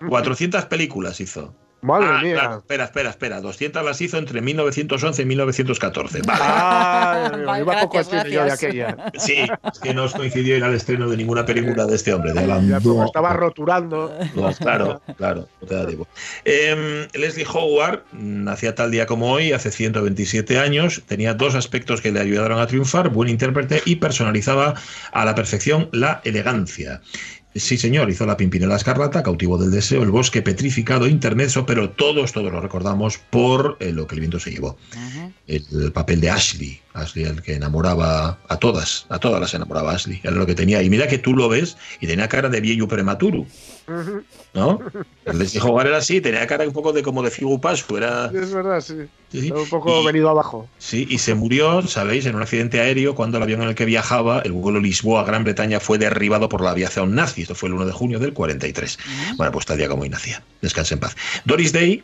400 0.09 0.64
películas 0.64 1.20
hizo. 1.20 1.55
Madre 1.83 2.07
Ah, 2.09 2.21
mía. 2.23 2.35
claro, 2.35 2.59
espera, 2.59 2.85
espera, 2.85 3.11
espera. 3.11 3.40
200 3.40 3.85
las 3.85 4.01
hizo 4.01 4.16
entre 4.16 4.40
1911 4.40 5.23
y 5.23 5.25
1914. 5.27 6.21
Vale. 6.25 6.40
Ah, 6.45 7.59
iba 7.61 7.81
poco 7.81 7.95
gracias, 7.99 8.25
yo 8.29 8.45
de 8.45 8.53
aquella. 8.53 8.97
Sí, 9.18 9.35
es 9.73 9.79
que 9.81 9.92
no 9.92 10.05
os 10.05 10.12
coincidió 10.14 10.57
ir 10.57 10.62
al 10.62 10.75
estreno 10.75 11.09
de 11.11 11.16
ninguna 11.16 11.45
película 11.45 11.85
de 11.87 11.97
este 11.97 12.14
hombre, 12.14 12.33
de 12.33 12.38
Alan 12.40 12.68
Ya, 12.68 12.81
como 12.81 13.05
estaba 13.05 13.33
roturando. 13.33 14.16
No, 14.37 14.53
claro, 14.53 15.03
claro, 15.16 15.49
no 15.61 15.66
te 15.66 15.75
da 15.75 15.87
tiempo. 15.87 16.07
Em, 16.45 17.09
Leslie 17.14 17.47
Howard 17.53 18.05
nacía 18.12 18.77
tal 18.77 18.92
día 18.92 19.07
como 19.07 19.33
hoy, 19.33 19.53
hace 19.53 19.73
127 19.73 20.61
años, 20.61 21.03
tenía 21.09 21.35
dos 21.35 21.57
aspectos 21.57 22.01
que 22.01 22.12
le 22.12 22.21
ayudaron 22.21 22.61
a 22.61 22.66
triunfar, 22.68 23.09
buen 23.09 23.29
intérprete 23.29 23.83
y 23.85 23.97
personalizaba 23.97 24.75
a 25.12 25.25
la 25.25 25.35
perfección 25.35 25.88
la 25.90 26.21
elegancia. 26.25 27.01
Sí, 27.54 27.76
señor, 27.76 28.08
hizo 28.08 28.24
La 28.24 28.36
Pimpinela 28.36 28.76
Escarlata, 28.76 29.22
Cautivo 29.22 29.58
del 29.58 29.70
Deseo, 29.70 30.02
El 30.02 30.10
Bosque 30.10 30.40
Petrificado, 30.40 31.06
Intermezzo, 31.06 31.66
pero 31.66 31.90
todos, 31.90 32.32
todos 32.32 32.50
lo 32.50 32.60
recordamos 32.62 33.18
por 33.18 33.76
eh, 33.80 33.92
lo 33.92 34.06
que 34.06 34.14
el 34.14 34.20
viento 34.20 34.40
se 34.40 34.52
llevó. 34.52 34.78
El, 35.46 35.64
el 35.72 35.92
papel 35.92 36.20
de 36.22 36.30
Ashley, 36.30 36.80
Ashley, 36.94 37.24
el 37.24 37.42
que 37.42 37.54
enamoraba 37.54 38.38
a 38.48 38.56
todas, 38.56 39.04
a 39.10 39.18
todas 39.18 39.38
las 39.40 39.52
enamoraba 39.52 39.92
Ashley, 39.92 40.20
era 40.22 40.32
lo 40.34 40.46
que 40.46 40.54
tenía. 40.54 40.82
Y 40.82 40.88
mira 40.88 41.06
que 41.08 41.18
tú 41.18 41.34
lo 41.34 41.48
ves 41.50 41.76
y 42.00 42.06
tenía 42.06 42.26
cara 42.28 42.48
de 42.48 42.60
viejo 42.62 42.88
prematuro. 42.88 43.44
¿no? 44.54 44.78
El 45.24 45.38
Leslie 45.38 45.60
Howard 45.62 45.88
era 45.88 45.96
así, 45.98 46.20
tenía 46.20 46.46
cara 46.46 46.64
un 46.66 46.72
poco 46.72 46.92
de 46.92 47.02
como 47.02 47.22
de 47.22 47.30
figu 47.30 47.60
pascu, 47.60 47.96
era... 47.96 48.26
Es 48.34 48.52
verdad, 48.52 48.80
sí. 48.80 49.50
Un 49.50 49.68
poco 49.68 50.02
y- 50.02 50.06
venido 50.06 50.28
abajo. 50.28 50.68
Sí, 50.78 51.06
y 51.10 51.18
se 51.18 51.34
murió, 51.34 51.82
sabéis, 51.86 52.26
en 52.26 52.36
un 52.36 52.42
accidente 52.42 52.80
aéreo 52.80 53.14
cuando 53.14 53.38
el 53.38 53.42
avión 53.42 53.62
en 53.62 53.68
el 53.68 53.74
que 53.74 53.84
viajaba, 53.86 54.40
el 54.40 54.52
vuelo 54.52 54.78
Lisboa-Gran 54.78 55.44
Bretaña, 55.44 55.80
fue 55.80 55.98
derribado 55.98 56.48
por 56.48 56.60
la 56.62 56.70
aviación 56.70 57.14
nazi. 57.14 57.41
Esto 57.42 57.55
fue 57.55 57.68
el 57.68 57.74
1 57.74 57.87
de 57.87 57.92
junio 57.92 58.18
del 58.18 58.33
43. 58.33 58.98
Bueno, 59.37 59.52
pues 59.52 59.66
tal 59.66 59.78
día 59.78 59.88
como 59.88 60.02
hoy 60.02 60.09
nacía. 60.09 60.42
Descanse 60.61 60.94
en 60.94 61.00
paz. 61.00 61.16
Doris 61.44 61.72
Day 61.72 62.02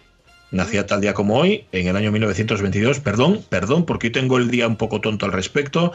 nacía 0.51 0.87
tal 0.87 1.01
día 1.01 1.14
como 1.14 1.37
hoy, 1.38 1.66
en 1.72 1.88
el 1.88 1.96
año 1.96 2.11
1922. 2.12 3.01
Perdón, 3.01 3.44
perdón, 3.48 3.85
porque 3.85 4.09
hoy 4.09 4.12
tengo 4.12 4.38
el 4.38 4.51
día 4.51 4.66
un 4.66 4.77
poco 4.77 5.01
tonto 5.01 5.27
al 5.27 5.33
respecto. 5.33 5.92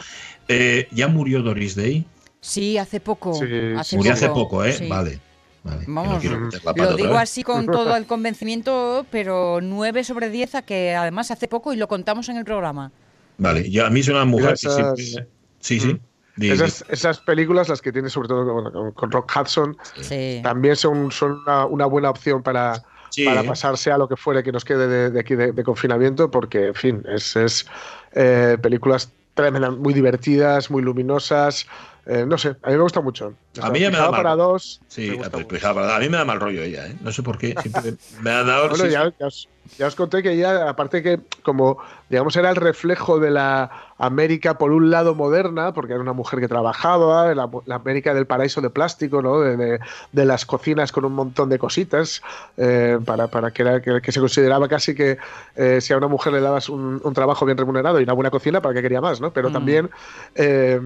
Eh, 0.48 0.88
¿Ya 0.92 1.08
murió 1.08 1.42
Doris 1.42 1.74
Day? 1.76 2.04
Sí, 2.40 2.76
hace 2.78 3.00
poco. 3.00 3.34
Sí, 3.34 3.44
hace 3.76 3.96
Murió 3.96 4.12
poco, 4.12 4.20
hace 4.22 4.28
poco, 4.28 4.64
¿eh? 4.64 4.72
sí. 4.72 4.86
Vale. 4.88 5.18
vale, 5.62 5.84
que 5.86 5.90
no 5.90 5.94
Vamos, 6.02 6.20
quiero 6.20 6.40
meter 6.40 6.62
la 6.64 6.74
pata 6.74 6.90
Lo 6.90 6.96
digo 6.96 7.14
así 7.16 7.42
con 7.42 7.64
todo 7.72 7.96
el 7.96 8.06
convencimiento, 8.06 9.06
pero 9.10 9.60
9 9.62 10.04
sobre 10.04 10.28
10, 10.30 10.54
a 10.56 10.62
que 10.62 10.94
además 10.94 11.30
hace 11.30 11.48
poco 11.48 11.72
y 11.72 11.76
lo 11.76 11.88
contamos 11.88 12.28
en 12.28 12.36
el 12.36 12.44
programa. 12.44 12.92
Vale, 13.38 13.68
yo, 13.70 13.86
a 13.86 13.90
mí 13.90 14.00
es 14.00 14.08
una 14.08 14.24
mujer 14.26 14.50
que 14.60 14.68
Esas- 14.68 14.92
Mm. 14.92 14.96
siempre- 14.96 15.28
Sí, 15.60 15.80
sí. 15.80 15.96
Esas, 16.40 16.84
esas 16.88 17.20
películas, 17.20 17.68
las 17.68 17.80
que 17.80 17.92
tiene 17.92 18.08
sobre 18.10 18.28
todo 18.28 18.44
con, 18.52 18.72
con- 18.72 18.92
con 18.92 19.10
Rock 19.10 19.32
Hudson, 19.40 19.76
Sí. 20.00 20.40
también 20.42 20.74
son, 20.76 21.10
son 21.12 21.40
una, 21.46 21.66
una 21.66 21.86
buena 21.86 22.10
opción 22.10 22.42
para, 22.42 22.82
Sí. 23.10 23.24
para 23.24 23.44
pasarse 23.44 23.92
a 23.92 23.98
lo 23.98 24.08
que 24.08 24.16
fuere 24.16 24.42
que 24.42 24.50
nos 24.50 24.64
quede 24.64 24.88
de, 24.88 25.10
de 25.10 25.20
aquí 25.20 25.36
de, 25.36 25.52
de 25.52 25.62
confinamiento, 25.64 26.30
porque, 26.30 26.66
en 26.68 26.74
fin, 26.74 27.04
es, 27.08 27.36
es 27.36 27.66
eh, 28.12 28.58
películas 28.60 29.12
tremendas, 29.34 29.72
muy 29.76 29.94
divertidas, 29.94 30.70
muy 30.70 30.82
luminosas. 30.82 31.66
eh, 32.06 32.24
no 32.26 32.36
sé, 32.38 32.48
a 32.62 32.68
mí 32.70 32.76
me 32.76 32.82
gusta 32.82 33.00
mucho. 33.00 33.34
A 33.62 33.70
mí 33.70 33.80
ya 33.80 33.90
me 33.90 33.96
da 33.98 34.10
mal. 34.10 34.22
para 34.22 34.36
dos. 34.36 34.80
Sí, 34.88 35.08
me 35.10 35.16
gusta 35.16 35.30
pero, 35.30 35.48
mucho. 35.48 35.68
a 35.94 35.98
mí 36.00 36.08
me 36.08 36.16
da 36.18 36.24
mal 36.24 36.38
rollo 36.40 36.62
ella, 36.62 36.86
¿eh? 36.88 36.96
No 37.00 37.10
sé 37.12 37.22
por 37.22 37.38
qué. 37.38 37.54
Siempre 37.62 37.94
me 38.20 38.30
ha 38.30 38.42
dado. 38.42 38.68
Bueno, 38.68 38.84
sí, 38.84 38.90
ya, 38.90 39.12
ya 39.18 39.26
os, 39.26 39.48
ya 39.78 39.86
os 39.86 39.94
conté 39.96 40.22
que 40.22 40.32
ella, 40.32 40.68
aparte 40.68 41.02
que 41.02 41.20
como, 41.42 41.78
digamos, 42.08 42.36
era 42.36 42.50
el 42.50 42.56
reflejo 42.56 43.18
de 43.18 43.30
la 43.30 43.70
América, 43.98 44.56
por 44.58 44.72
un 44.72 44.90
lado, 44.90 45.14
moderna, 45.14 45.72
porque 45.72 45.92
era 45.92 46.02
una 46.02 46.12
mujer 46.12 46.40
que 46.40 46.48
trabajaba, 46.48 47.34
la, 47.34 47.48
la 47.66 47.74
América 47.76 48.12
del 48.14 48.26
paraíso 48.26 48.60
de 48.60 48.70
plástico, 48.70 49.22
¿no? 49.22 49.40
De, 49.40 49.56
de- 49.56 49.80
de 50.12 50.24
las 50.24 50.46
cocinas 50.46 50.92
con 50.92 51.04
un 51.04 51.12
montón 51.14 51.48
de 51.48 51.58
cositas, 51.58 52.22
eh, 52.56 52.98
para, 53.04 53.28
para 53.28 53.50
que, 53.52 53.62
era- 53.62 53.80
que, 53.82 54.00
que 54.00 54.12
se 54.12 54.20
consideraba 54.20 54.68
casi 54.68 54.94
que 54.94 55.18
eh, 55.56 55.80
si 55.80 55.92
a 55.92 55.96
una 55.96 56.08
mujer 56.08 56.32
le 56.32 56.40
dabas 56.40 56.68
un, 56.68 57.00
un 57.02 57.12
trabajo 57.14 57.44
bien 57.46 57.56
remunerado 57.58 58.00
y 58.00 58.04
una 58.04 58.12
buena 58.12 58.30
cocina, 58.30 58.60
¿para 58.60 58.74
qué 58.74 58.82
quería 58.82 59.00
más? 59.00 59.20
¿no? 59.20 59.32
Pero 59.32 59.50
Mm. 59.50 59.52
también 59.52 59.90
eh, 60.34 60.80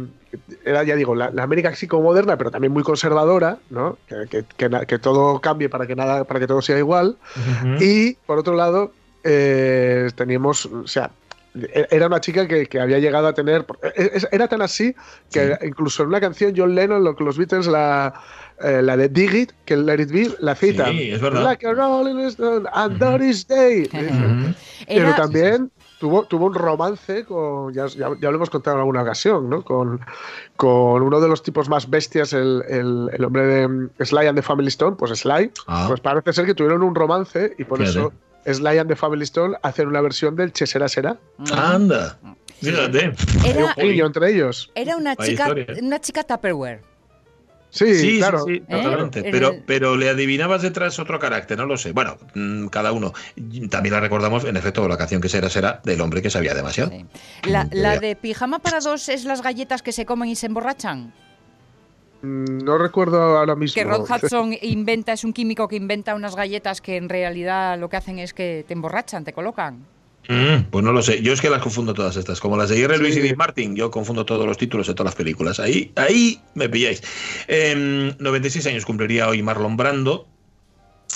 era, 0.64 0.82
ya 0.82 0.94
digo, 0.96 1.14
la, 1.14 1.30
la 1.30 1.42
América 1.42 1.70
así 1.70 1.86
como 1.88 2.02
moderna, 2.04 2.36
pero 2.36 2.50
también 2.50 2.72
muy 2.72 2.82
conservadora, 2.82 3.58
¿no? 3.70 3.96
Que, 4.06 4.44
que- 4.56 4.86
que 4.86 4.98
todo 4.98 5.40
cambie 5.40 5.68
para 5.70 5.86
que 5.86 5.96
nada, 5.96 6.24
para 6.24 6.40
que 6.40 6.46
todo 6.46 6.60
sea 6.62 6.78
igual. 6.78 7.16
Y 7.80 8.14
por 8.26 8.38
otro 8.38 8.54
lado, 8.54 8.67
eh, 9.24 10.08
teníamos, 10.14 10.66
o 10.66 10.86
sea, 10.86 11.10
e- 11.54 11.86
era 11.90 12.06
una 12.06 12.20
chica 12.20 12.46
que, 12.46 12.66
que 12.66 12.80
había 12.80 12.98
llegado 12.98 13.26
a 13.26 13.32
tener. 13.32 13.64
e- 13.96 14.10
es- 14.14 14.28
Era 14.30 14.48
tan 14.48 14.62
así 14.62 14.94
que 15.30 15.56
incluso 15.64 16.02
en 16.02 16.08
una 16.08 16.20
canción 16.20 16.52
John 16.56 16.74
Lennon, 16.74 17.02
lo 17.04 17.14
que 17.16 17.24
los 17.24 17.36
Beatles, 17.38 17.66
la, 17.66 18.14
eh, 18.62 18.80
la 18.82 18.96
de 18.96 19.08
Dig 19.08 19.34
It, 19.34 19.52
que 19.64 19.74
el 19.74 19.86
Let 19.86 20.00
It 20.02 20.10
Be, 20.12 20.30
la 20.40 20.54
cita. 20.54 20.88
Sí, 20.90 21.10
es 21.12 21.20
verdad. 21.20 21.42
Like 21.44 21.66
a 21.66 21.72
Rolling 21.74 22.18
Stone 22.26 22.68
and 22.72 22.98
Doris 22.98 23.46
Day. 23.48 23.84
Ujú. 23.92 24.54
Pero 24.86 25.08
Era- 25.08 25.16
también 25.16 25.70
tuvo, 25.98 26.24
tuvo 26.26 26.46
un 26.46 26.54
romance 26.54 27.24
con, 27.24 27.72
ya, 27.74 27.86
ya, 27.88 28.10
ya 28.20 28.30
lo 28.30 28.36
hemos 28.36 28.50
contado 28.50 28.76
en 28.76 28.80
alguna 28.80 29.02
ocasión, 29.02 29.50
¿no? 29.50 29.62
Con, 29.64 30.00
con 30.56 31.02
uno 31.02 31.20
de 31.20 31.26
los 31.28 31.42
tipos 31.42 31.68
más 31.68 31.90
bestias, 31.90 32.32
el, 32.32 32.62
el- 32.68 33.10
el 33.12 33.24
hombre 33.24 33.46
de 33.46 33.66
mm, 33.68 33.90
Sly 34.00 34.26
and 34.28 34.36
the 34.38 34.42
Family 34.42 34.68
Stone, 34.68 34.94
pues 34.96 35.10
Sly, 35.18 35.50
Ah. 35.66 35.86
pues 35.88 36.00
parece 36.00 36.32
ser 36.32 36.46
que 36.46 36.54
tuvieron 36.54 36.82
un 36.84 36.94
romance 36.94 37.54
y 37.58 37.64
por 37.64 37.78
Fíjate. 37.78 37.98
eso 37.98 38.12
Sly 38.46 38.78
and 38.78 38.88
the 38.88 38.96
Family 38.96 39.24
Stone 39.24 39.56
hacen 39.62 39.88
una 39.88 40.00
versión 40.00 40.36
del 40.36 40.52
Che 40.52 40.66
Será 40.66 40.88
Será. 40.88 41.16
Anda. 41.52 42.18
Fíjate. 42.60 43.12
Hay 43.44 43.50
Era, 43.50 43.64
un 43.66 43.72
guiño 43.76 44.06
entre 44.06 44.32
ellos. 44.32 44.70
era 44.74 44.96
una 44.96 45.14
chica, 45.16 45.54
una 45.80 46.00
chica 46.00 46.24
Tupperware. 46.24 46.82
Sí, 47.70 48.16
claro. 48.18 48.44
sí, 48.46 48.62
¿Eh? 48.66 48.82
totalmente. 48.82 49.18
En 49.20 49.30
Pero, 49.30 49.52
pero 49.66 49.94
le 49.96 50.08
adivinabas 50.08 50.62
detrás 50.62 50.98
otro 50.98 51.18
carácter, 51.18 51.58
no 51.58 51.66
lo 51.66 51.76
sé. 51.76 51.92
Bueno, 51.92 52.16
mm, 52.34 52.68
cada 52.68 52.92
uno. 52.92 53.12
También 53.70 53.92
la 53.92 54.00
recordamos, 54.00 54.44
en 54.44 54.56
efecto, 54.56 54.88
la 54.88 54.96
canción 54.96 55.20
que 55.20 55.28
será 55.28 55.50
será 55.50 55.80
del 55.84 56.00
hombre 56.00 56.22
que 56.22 56.30
sabía 56.30 56.54
demasiado. 56.54 56.90
Sí. 56.90 57.04
La, 57.44 57.64
Mm, 57.64 57.70
la 57.72 57.98
de 57.98 58.16
pijama 58.16 58.58
para 58.60 58.80
dos 58.80 59.10
es 59.10 59.24
las 59.24 59.42
galletas 59.42 59.82
que 59.82 59.92
se 59.92 60.06
comen 60.06 60.30
y 60.30 60.34
se 60.36 60.46
emborrachan. 60.46 61.12
Mm, 62.22 62.58
No 62.64 62.78
recuerdo 62.78 63.38
ahora 63.38 63.54
mismo. 63.54 63.74
Que 63.74 63.84
Rod 63.84 64.06
Hudson 64.10 64.54
inventa, 64.62 65.12
es 65.12 65.24
un 65.24 65.32
químico 65.32 65.68
que 65.68 65.76
inventa 65.76 66.14
unas 66.14 66.34
galletas 66.36 66.80
que 66.80 66.96
en 66.96 67.08
realidad 67.08 67.78
lo 67.78 67.88
que 67.88 67.96
hacen 67.96 68.18
es 68.18 68.34
que 68.34 68.64
te 68.66 68.74
emborrachan, 68.74 69.24
te 69.24 69.32
colocan. 69.32 69.86
Mm, 70.28 70.64
pues 70.70 70.84
no 70.84 70.92
lo 70.92 71.00
sé. 71.00 71.22
Yo 71.22 71.32
es 71.32 71.40
que 71.40 71.48
las 71.48 71.62
confundo 71.62 71.94
todas 71.94 72.16
estas. 72.16 72.38
Como 72.38 72.56
las 72.56 72.68
de 72.68 72.76
Jerry 72.76 72.98
Lewis 72.98 73.16
y. 73.16 73.20
Dean 73.20 73.36
Martin. 73.36 73.74
Yo 73.74 73.90
confundo 73.90 74.26
todos 74.26 74.46
los 74.46 74.58
títulos 74.58 74.86
de 74.86 74.94
todas 74.94 75.12
las 75.12 75.14
películas. 75.14 75.58
Ahí, 75.58 75.90
ahí 75.96 76.40
me 76.54 76.68
pilláis. 76.68 77.02
Em, 77.46 78.14
96 78.18 78.66
años 78.66 78.84
cumpliría 78.84 79.28
hoy 79.28 79.42
Marlon 79.42 79.76
Brando. 79.76 80.26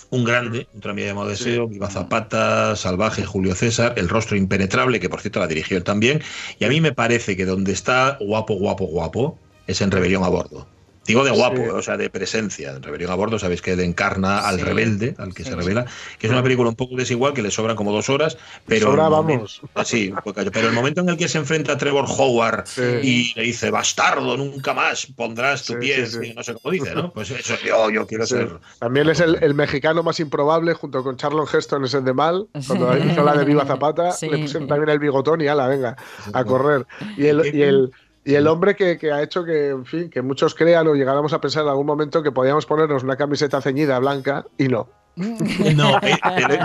Un 0.08 0.24
grande, 0.24 0.66
un 0.74 0.80
tranvía 0.80 1.06
llamado 1.06 1.28
Deseo, 1.28 1.68
Viva 1.68 1.90
Zapata, 1.90 2.76
Salvaje, 2.76 3.24
Julio 3.24 3.54
César, 3.54 3.94
El 3.96 4.08
rostro 4.08 4.36
impenetrable, 4.36 5.00
que 5.00 5.10
por 5.10 5.20
cierto 5.20 5.40
la 5.40 5.46
dirigió 5.46 5.76
él 5.76 5.84
también. 5.84 6.22
Y 6.58 6.64
a 6.64 6.68
mí 6.68 6.80
me 6.80 6.92
parece 6.92 7.36
que 7.36 7.44
donde 7.44 7.72
está 7.72 8.16
guapo, 8.20 8.54
guapo, 8.54 8.86
guapo, 8.86 9.38
es 9.66 9.80
en 9.82 9.90
Rebelión 9.90 10.24
a 10.24 10.28
Bordo. 10.28 10.66
Digo 11.04 11.24
de 11.24 11.32
guapo, 11.32 11.56
Sí. 11.56 11.68
o 11.68 11.82
sea, 11.82 11.96
de 11.96 12.08
presencia. 12.10 12.70
En 12.76 12.82
Rebelión 12.82 13.10
a 13.10 13.14
Bordo, 13.16 13.38
sabéis 13.38 13.60
que 13.60 13.72
él 13.72 13.80
encarna 13.80 14.46
al 14.46 14.58
Sí. 14.58 14.62
rebelde, 14.62 15.14
al 15.18 15.34
que 15.34 15.42
Sí, 15.42 15.50
se 15.50 15.56
revela, 15.56 15.84
que 16.18 16.28
es 16.28 16.32
una 16.32 16.42
película 16.44 16.68
un 16.68 16.76
poco 16.76 16.94
desigual, 16.96 17.32
que 17.34 17.42
le 17.42 17.50
sobran 17.50 17.74
como 17.76 17.90
dos 17.92 18.08
horas, 18.08 18.38
pero. 18.66 18.86
Sobra, 18.92 19.06
el 19.06 19.10
momento- 19.10 19.44
vamos. 19.74 19.88
Sí, 19.88 20.10
un 20.10 20.16
poco- 20.22 20.40
pero 20.52 20.68
el 20.68 20.72
momento 20.74 21.00
en 21.00 21.08
el 21.08 21.16
que 21.16 21.26
se 21.28 21.38
enfrenta 21.38 21.72
a 21.72 21.76
Trevor 21.78 22.04
Howard 22.08 22.66
Sí. 22.66 22.82
y 23.02 23.32
le 23.34 23.42
dice, 23.42 23.70
bastardo, 23.70 24.36
nunca 24.36 24.74
más 24.74 25.06
pondrás 25.16 25.64
tu 25.64 25.72
Sí, 25.72 25.78
pie, 25.80 26.06
sí, 26.06 26.18
sí. 26.22 26.32
no 26.36 26.42
sé 26.44 26.54
cómo 26.54 26.70
dice, 26.72 26.94
¿no? 26.94 27.12
Pues 27.12 27.30
eso, 27.32 27.54
yo, 27.66 27.90
yo 27.90 28.06
quiero 28.06 28.24
Sí. 28.24 28.34
ser. 28.36 28.50
También 28.78 29.08
es 29.08 29.18
el, 29.18 29.38
el 29.42 29.54
mexicano 29.54 30.02
más 30.04 30.20
improbable, 30.20 30.72
junto 30.74 31.02
con 31.02 31.16
Charlon 31.16 31.46
Heston, 31.52 31.84
es 31.84 31.94
el 31.94 32.04
de 32.04 32.14
mal. 32.14 32.46
Cuando 32.66 32.96
hizo 32.96 33.24
la 33.24 33.34
de 33.34 33.44
Viva 33.44 33.64
Zapata, 33.66 34.12
Sí. 34.12 34.28
le 34.28 34.38
pusieron 34.38 34.68
también 34.68 34.88
el 34.90 35.00
bigotón 35.00 35.40
y 35.40 35.48
ala, 35.48 35.66
venga, 35.66 35.96
a 36.32 36.44
correr. 36.44 36.86
Y 37.16 37.26
el, 37.26 37.54
y 37.54 37.62
el, 37.62 37.90
y 38.24 38.35
el 38.35 38.46
hombre 38.46 38.76
que, 38.76 38.98
que 38.98 39.11
ha 39.12 39.22
hecho 39.22 39.44
que, 39.44 39.68
en 39.70 39.85
fin, 39.85 40.08
que 40.11 40.22
muchos 40.22 40.54
crean 40.54 40.87
o 40.88 40.94
llegáramos 40.94 41.32
a 41.32 41.40
pensar 41.40 41.64
en 41.64 41.70
algún 41.70 41.87
momento 41.87 42.22
que 42.22 42.30
podíamos 42.32 42.66
ponernos 42.66 43.02
una 43.02 43.16
camiseta 43.16 43.61
ceñida 43.61 43.98
blanca 43.98 44.44
y 44.58 44.68
no. 44.68 44.88
No, 45.16 45.98
eh, 45.98 46.16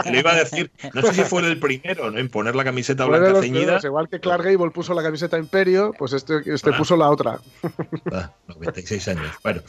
te 0.04 0.12
lo 0.14 0.20
iba 0.20 0.32
a 0.32 0.36
decir. 0.36 0.72
No 0.94 1.02
sé 1.02 1.14
si 1.16 1.22
fue 1.24 1.42
el 1.46 1.60
primero, 1.60 2.10
¿no? 2.12 2.18
En 2.18 2.30
poner 2.30 2.56
la 2.56 2.64
camiseta 2.64 3.06
Poner 3.06 3.20
blanca 3.20 3.42
ceñida. 3.42 3.66
dedos, 3.72 3.84
igual 3.84 4.08
que 4.08 4.22
Clark 4.22 4.42
Gable 4.44 4.72
puso 4.72 4.94
la 4.94 5.04
camiseta 5.04 5.38
Imperio, 5.38 5.94
pues 5.98 6.14
este, 6.14 6.42
este 6.46 6.70
Ah. 6.70 6.78
puso 6.78 6.96
la 6.96 7.10
otra. 7.10 7.40
Ah, 8.14 8.32
96 8.48 9.06
años. 9.10 9.36
Bueno, 9.44 9.62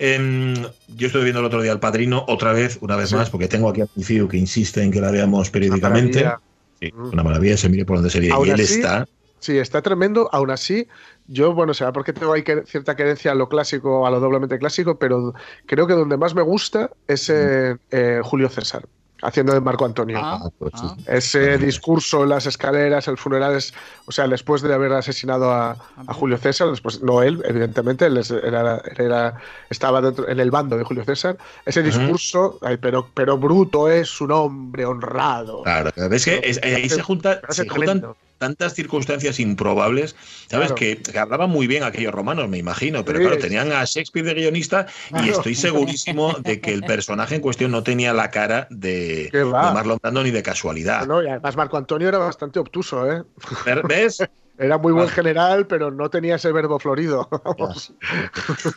em, 0.00 0.54
yo 0.96 1.06
estuve 1.06 1.22
viendo 1.22 1.38
el 1.40 1.46
otro 1.46 1.62
día 1.62 1.70
El 1.72 1.78
Padrino, 1.78 2.24
otra 2.26 2.52
vez, 2.52 2.78
una 2.80 2.96
vez 2.96 3.10
Sí. 3.10 3.14
más, 3.14 3.30
porque 3.30 3.46
tengo 3.46 3.68
aquí 3.68 3.82
a 3.82 3.86
tío 3.86 4.26
que 4.26 4.36
insiste 4.36 4.82
en 4.82 4.90
que 4.90 5.00
la 5.00 5.12
veamos 5.12 5.50
periódicamente. 5.50 6.24
maravilla. 6.24 6.40
Sí, 6.80 6.90
una 6.92 7.22
maravilla, 7.22 7.56
se 7.56 7.68
mire 7.68 7.84
por 7.84 7.98
donde 7.98 8.10
se. 8.10 8.30
Aún 8.32 8.48
Y 8.48 8.50
él 8.50 8.60
así, 8.60 8.74
está. 8.74 9.06
Sí, 9.38 9.58
está 9.58 9.80
tremendo. 9.80 10.28
Aún 10.32 10.50
así, 10.50 10.88
yo, 11.26 11.52
bueno, 11.54 11.72
será 11.74 11.92
porque 11.92 12.12
tengo 12.12 12.32
ahí 12.32 12.44
cierta 12.66 12.94
querencia 12.96 13.32
a 13.32 13.34
lo 13.34 13.48
clásico, 13.48 14.06
a 14.06 14.10
lo 14.10 14.20
doblemente 14.20 14.58
clásico, 14.58 14.98
pero 14.98 15.34
creo 15.66 15.86
que 15.86 15.94
donde 15.94 16.16
más 16.16 16.34
me 16.34 16.42
gusta 16.42 16.90
es 17.06 17.30
eh, 17.30 17.76
eh, 17.90 18.20
Julio 18.22 18.48
César, 18.50 18.84
haciendo 19.22 19.54
de 19.54 19.60
Marco 19.60 19.86
Antonio. 19.86 20.18
Ah, 20.20 20.50
pues 20.58 20.72
sí. 20.74 20.86
ah. 20.86 20.96
Ese 21.06 21.56
discurso 21.56 22.24
en 22.24 22.28
las 22.28 22.44
escaleras, 22.44 23.08
el 23.08 23.16
funeral, 23.16 23.54
es, 23.56 23.72
o 24.04 24.12
sea, 24.12 24.28
después 24.28 24.60
de 24.60 24.74
haber 24.74 24.92
asesinado 24.92 25.50
a, 25.50 25.70
a 26.06 26.12
Julio 26.12 26.36
César, 26.36 26.68
después, 26.68 27.02
no 27.02 27.22
él, 27.22 27.42
evidentemente, 27.46 28.04
él 28.04 28.20
era, 28.44 28.82
era- 28.98 29.38
estaba 29.70 30.02
dentro, 30.02 30.28
en 30.28 30.40
el 30.40 30.50
bando 30.50 30.76
de 30.76 30.84
Julio 30.84 31.04
César, 31.04 31.38
ese 31.64 31.82
discurso, 31.82 32.58
ay, 32.60 32.76
pero, 32.76 33.08
pero 33.14 33.38
bruto 33.38 33.88
es 33.88 34.20
un 34.20 34.30
hombre 34.32 34.84
honrado. 34.84 35.62
Claro, 35.62 35.90
ves 36.10 36.24
que 36.26 36.40
es- 36.44 36.60
ahí 36.62 36.88
se, 36.90 37.00
junta, 37.02 37.40
juntan. 37.70 38.14
Tantas 38.44 38.74
circunstancias 38.74 39.40
improbables, 39.40 40.16
¿sabes? 40.50 40.66
Claro. 40.66 40.74
Que, 40.74 40.98
que 40.98 41.18
hablaban 41.18 41.48
muy 41.48 41.66
bien 41.66 41.82
aquellos 41.82 42.12
romanos, 42.12 42.46
me 42.48 42.58
imagino, 42.58 43.02
pero 43.02 43.18
Sí. 43.18 43.24
claro, 43.24 43.38
tenían 43.38 43.72
a 43.72 43.84
Shakespeare 43.84 44.26
de 44.26 44.34
guionista 44.34 44.86
y 45.22 45.30
estoy 45.30 45.54
segurísimo 45.54 46.34
de 46.40 46.60
que 46.60 46.72
el 46.74 46.82
personaje 46.82 47.36
en 47.36 47.40
cuestión 47.40 47.70
no 47.70 47.82
tenía 47.82 48.12
la 48.12 48.30
cara 48.30 48.66
de, 48.68 49.30
Marlon 49.50 49.98
Brando 50.02 50.22
ni 50.22 50.30
de 50.30 50.42
casualidad. 50.42 51.06
No, 51.06 51.22
y 51.22 51.28
además 51.28 51.56
Marco 51.56 51.78
Antonio 51.78 52.06
era 52.08 52.18
bastante 52.18 52.58
obtuso, 52.58 53.10
¿eh? 53.10 53.22
¿Ves? 53.88 54.18
Era 54.56 54.78
muy 54.78 54.92
buen 54.92 55.08
Ah. 55.08 55.10
general, 55.10 55.66
pero 55.66 55.90
no 55.90 56.08
tenía 56.10 56.36
ese 56.36 56.52
verbo 56.52 56.78
florido. 56.78 57.28
Vamos. 57.58 57.92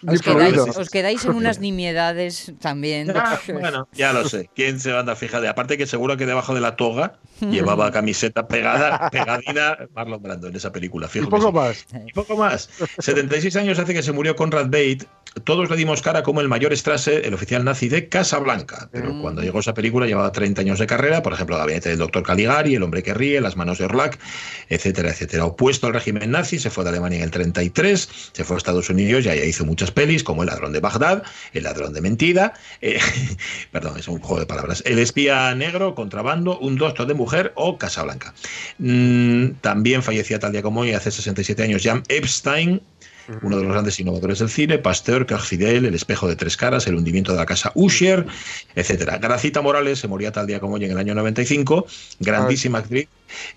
Os 0.07 0.21
quedáis, 0.23 0.57
os 0.57 0.89
quedáis 0.89 1.23
en 1.25 1.31
unas 1.33 1.59
nimiedades 1.59 2.53
también. 2.59 3.11
Ah, 3.15 3.39
bueno, 3.53 3.87
ya 3.93 4.11
lo 4.11 4.27
sé. 4.27 4.49
¿Quién 4.55 4.79
se 4.79 4.97
anda 4.97 5.15
fija 5.15 5.39
de? 5.39 5.47
Aparte 5.49 5.77
que 5.77 5.85
seguro 5.85 6.17
que 6.17 6.25
debajo 6.25 6.55
de 6.55 6.61
la 6.61 6.75
toga 6.75 7.19
llevaba 7.41 7.91
camiseta 7.91 8.47
pegada, 8.47 9.09
pegadina 9.11 9.77
Marlon 9.93 10.21
Brando 10.23 10.47
en 10.47 10.55
esa 10.55 10.71
película. 10.71 11.07
Fijo 11.07 11.29
poco 11.29 11.47
sí. 11.49 11.53
más. 11.53 11.85
Y 12.07 12.11
poco 12.13 12.35
más. 12.37 12.69
76 12.97 13.55
años 13.57 13.77
hace 13.77 13.93
que 13.93 14.01
se 14.03 14.11
murió 14.13 14.35
Conrad 14.35 14.65
Bate. 14.65 15.05
Todos 15.43 15.69
le 15.69 15.75
dimos 15.75 16.01
cara 16.01 16.23
como 16.23 16.41
el 16.41 16.47
mayor 16.47 16.75
Strasse, 16.75 17.27
el 17.27 17.33
oficial 17.33 17.63
nazi 17.63 17.89
de 17.89 18.09
Casablanca. 18.09 18.89
Pero 18.91 19.13
Mm. 19.13 19.21
cuando 19.21 19.41
llegó 19.41 19.59
esa 19.59 19.73
película 19.73 20.05
llevaba 20.05 20.31
30 20.31 20.61
años 20.61 20.79
de 20.79 20.87
carrera, 20.87 21.21
por 21.21 21.33
ejemplo, 21.33 21.57
Gabinete 21.57 21.89
del 21.89 21.97
Doctor 21.99 22.23
Caligari, 22.23 22.75
El 22.75 22.83
hombre 22.83 23.03
que 23.03 23.13
ríe, 23.13 23.39
Las 23.41 23.55
manos 23.57 23.77
de 23.77 23.85
Orlac, 23.85 24.17
etcétera, 24.69 25.09
etcétera. 25.09 25.45
Opuesto 25.45 25.87
al 25.87 25.93
régimen 25.93 26.31
nazi, 26.31 26.59
se 26.59 26.69
fue 26.69 26.83
de 26.83 26.91
Alemania 26.91 27.17
en 27.19 27.23
el 27.25 27.31
33, 27.31 28.09
se 28.33 28.43
fue 28.43 28.55
a 28.55 28.57
Estados 28.57 28.89
Unidos 28.89 29.25
y 29.25 29.29
allá 29.29 29.45
hizo 29.45 29.65
muchas 29.65 29.91
pelis, 29.91 30.23
como 30.23 30.43
El 30.43 30.47
ladrón 30.49 30.73
de 30.73 30.79
Bagdad, 30.79 31.23
El 31.53 31.63
ladrón 31.63 31.93
de 31.93 32.01
mentira, 32.01 32.53
eh, 32.81 32.99
perdón, 33.71 33.97
es 33.97 34.07
un 34.07 34.19
juego 34.19 34.39
de 34.39 34.45
palabras, 34.45 34.83
El 34.85 34.99
espía 34.99 35.53
negro, 35.55 35.95
Contrabando, 35.95 36.57
Un 36.59 36.75
doctor 36.77 37.07
de 37.07 37.13
mujer 37.13 37.51
o 37.55 37.77
Casablanca. 37.77 38.33
Mm, 38.79 39.51
también 39.61 40.03
fallecía 40.03 40.39
tal 40.39 40.51
día 40.51 40.61
como 40.61 40.81
hoy, 40.81 40.91
hace 40.93 41.11
67 41.11 41.63
años, 41.63 41.81
Jan 41.83 42.03
Epstein, 42.09 42.81
uno 43.41 43.57
de 43.57 43.63
los 43.63 43.71
grandes 43.71 43.99
innovadores 43.99 44.39
del 44.39 44.49
cine, 44.49 44.77
Pasteur, 44.77 45.25
Cage 45.25 45.45
Fidel, 45.47 45.85
El 45.85 45.95
espejo 45.95 46.27
de 46.27 46.35
tres 46.35 46.57
caras, 46.57 46.87
El 46.87 46.95
hundimiento 46.95 47.31
de 47.31 47.37
la 47.39 47.45
casa 47.45 47.71
Usher, 47.75 48.25
etcétera. 48.75 49.17
Gracita 49.17 49.61
Morales 49.61 49.99
se 49.99 50.07
moría 50.07 50.31
tal 50.31 50.47
día 50.47 50.59
como 50.59 50.75
hoy 50.75 50.85
en 50.85 50.91
el 50.91 50.97
año 50.97 51.15
95, 51.15 51.85
grandísima 52.19 52.79
actriz, 52.79 53.07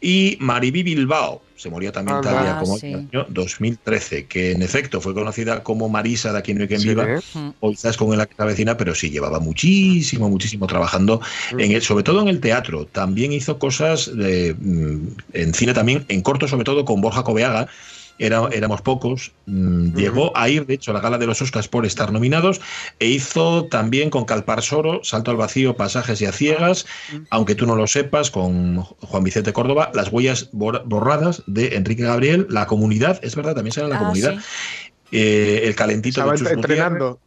y 0.01 0.37
Mariby 0.41 0.83
Bilbao 0.83 1.43
se 1.57 1.69
moría 1.71 1.93
también 1.93 2.21
tal 2.23 2.43
día 2.43 2.57
como 2.59 2.75
hoy 2.75 2.81
Ah, 2.83 2.87
en 2.87 2.95
el 2.95 3.01
sí. 3.11 3.17
año 3.17 3.27
2013, 3.29 4.27
que 4.27 4.53
en 4.53 4.63
efecto 4.63 5.01
fue 5.01 5.15
conocida 5.15 5.63
como 5.63 5.89
Marisa 5.89 6.33
de 6.33 6.39
Aquí 6.39 6.55
no 6.55 6.63
hay 6.63 6.69
quien 6.69 6.81
Sí, 6.81 6.89
viva, 6.89 7.05
¿eh? 7.05 7.21
o 7.61 7.71
quizás 7.71 7.97
con 7.97 8.17
la 8.17 8.27
casa 8.27 8.45
vecina, 8.47 8.77
pero 8.77 8.95
sí 8.95 9.11
llevaba 9.11 9.41
muchísimo, 9.41 10.29
muchísimo 10.31 10.67
trabajando, 10.67 11.21
en 11.59 11.73
el, 11.73 11.83
sobre 11.83 12.03
todo 12.03 12.23
en 12.23 12.29
el 12.29 12.41
teatro. 12.41 12.87
También 12.87 13.33
hizo 13.33 13.59
cosas 13.59 14.11
de, 14.17 14.55
mm, 14.59 15.09
en 15.35 15.55
cine 15.55 15.75
también, 15.75 16.05
en 16.09 16.23
corto 16.23 16.49
sobre 16.49 16.65
todo 16.65 16.85
con 16.85 17.01
Borja 17.01 17.23
Coveaga. 17.23 17.69
Era, 18.21 18.49
éramos 18.53 18.83
pocos. 18.83 19.33
Mm, 19.47 19.97
Llegó 19.97 20.37
a 20.37 20.49
ir, 20.51 20.67
de 20.67 20.75
hecho, 20.75 20.91
a 20.91 20.95
la 20.95 21.01
gala 21.01 21.17
de 21.19 21.27
los 21.27 21.41
Oscars 21.41 21.69
por 21.69 21.87
estar 21.87 22.13
nominados 22.13 22.61
e 22.99 23.09
hizo 23.09 23.65
también 23.65 24.11
con 24.11 24.27
Calpar 24.27 24.61
Soro, 24.63 25.01
Salto 25.03 25.31
al 25.31 25.39
Vacío, 25.39 25.75
Pasajes 25.77 26.21
y 26.21 26.27
a 26.27 26.33
Ciegas, 26.33 26.85
aunque 27.31 27.55
tú 27.55 27.67
no 27.67 27.77
lo 27.77 27.87
sepas, 27.87 28.31
con 28.31 28.83
Juan 28.83 29.25
Vicente 29.25 29.53
Córdoba, 29.55 29.91
Las 29.95 30.13
Huellas 30.13 30.51
bor- 30.53 30.83
Borradas 30.85 31.43
de 31.47 31.77
Enrique 31.77 32.03
Gabriel, 32.03 32.47
La 32.51 32.67
Comunidad, 32.67 33.19
es 33.23 33.35
verdad, 33.35 33.55
también 33.55 33.73
sale 33.73 33.89
La 33.89 33.97
Ah, 33.97 34.01
Comunidad. 34.01 34.35
sí. 34.39 34.90
Eh, 35.13 35.63
el 35.65 35.75
calentito 35.75 36.21
Estaba 36.21 36.33
de 36.33 36.39
Chus 36.39 36.49
Gutiérrez. 36.49 36.79
entrenando. 36.79 37.21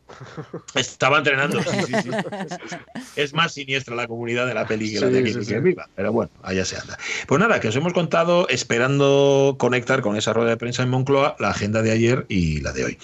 Estaba 0.75 1.17
entrenando. 1.17 1.61
sí, 1.63 1.69
sí, 1.85 1.93
sí. 2.01 2.75
Es 3.15 3.33
más 3.33 3.53
siniestra 3.53 3.95
la 3.95 4.07
comunidad 4.07 4.45
de 4.47 4.53
la 4.53 4.65
peli 4.67 4.93
que 4.93 4.99
la 4.99 5.07
de 5.07 5.19
aquí 5.19 5.33
sí, 5.33 5.39
que 5.39 5.45
sí. 5.45 5.55
viva. 5.59 5.89
Pero 5.95 6.11
bueno, 6.13 6.31
allá 6.43 6.63
se 6.65 6.77
anda. 6.77 6.97
Pues 7.27 7.39
nada, 7.41 7.59
que 7.59 7.67
os 7.67 7.75
hemos 7.75 7.91
contado 7.93 8.47
esperando 8.49 9.55
conectar 9.59 10.01
con 10.01 10.15
esa 10.15 10.31
rueda 10.33 10.51
de 10.51 10.57
prensa 10.57 10.83
en 10.83 10.89
Moncloa 10.89 11.35
la 11.39 11.49
agenda 11.49 11.81
de 11.81 11.91
ayer 11.91 12.25
y 12.29 12.61
la 12.61 12.71
de 12.71 12.85
hoy. 12.85 12.97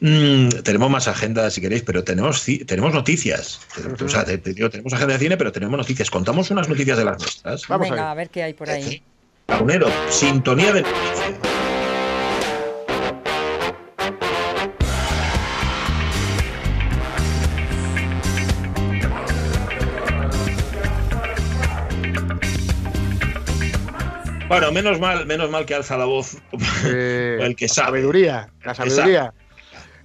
Mm, 0.00 0.48
tenemos 0.64 0.90
más 0.90 1.08
agenda 1.08 1.48
si 1.50 1.60
queréis, 1.60 1.82
pero 1.82 2.04
tenemos, 2.04 2.44
tenemos 2.66 2.92
noticias. 2.92 3.60
O 4.04 4.08
sea, 4.08 4.24
te- 4.24 4.38
te 4.38 4.52
digo, 4.54 4.68
tenemos 4.68 4.92
agenda 4.92 5.14
de 5.14 5.20
cine, 5.20 5.36
pero 5.36 5.52
tenemos 5.52 5.78
noticias. 5.78 6.10
Contamos 6.10 6.50
unas 6.50 6.68
noticias 6.68 6.98
de 6.98 7.04
las 7.04 7.18
nuestras. 7.18 7.66
Vamos 7.68 7.86
a 7.86 7.90
Venga, 7.90 8.02
ver. 8.02 8.10
a 8.10 8.14
ver 8.14 8.30
qué 8.30 8.42
hay 8.42 8.54
por 8.54 8.68
ahí. 8.68 9.02
Lagunero, 9.48 9.88
sintonía 10.10 10.72
de 10.72 10.82
noticias. 10.82 11.55
Bueno, 24.48 24.70
menos 24.70 25.00
mal, 25.00 25.26
menos 25.26 25.50
mal 25.50 25.66
que 25.66 25.74
alza 25.74 25.96
la 25.96 26.04
voz 26.04 26.36
Eh, 26.84 27.38
el 27.40 27.56
que 27.56 27.66
la 27.66 27.74
sabe. 27.74 27.88
sabiduría, 27.98 28.48
la 28.64 28.74
sabiduría. 28.74 29.34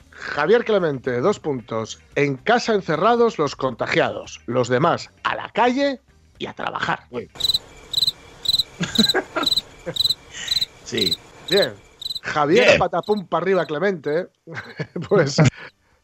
Javier 0.09 0.63
Clemente, 0.65 1.19
dos 1.21 1.39
puntos. 1.39 1.99
En 2.15 2.37
casa 2.37 2.73
encerrados 2.73 3.37
los 3.37 3.55
contagiados, 3.55 4.41
los 4.45 4.67
demás 4.67 5.09
a 5.23 5.35
la 5.35 5.49
calle 5.49 5.99
y 6.37 6.45
a 6.47 6.53
trabajar. 6.53 7.01
Sí. 10.83 11.15
Bien. 11.49 11.73
Javier 12.21 12.65
Bien. 12.65 12.77
patapum 12.79 13.25
para 13.25 13.43
arriba 13.43 13.65
Clemente, 13.65 14.27
pues 15.09 15.37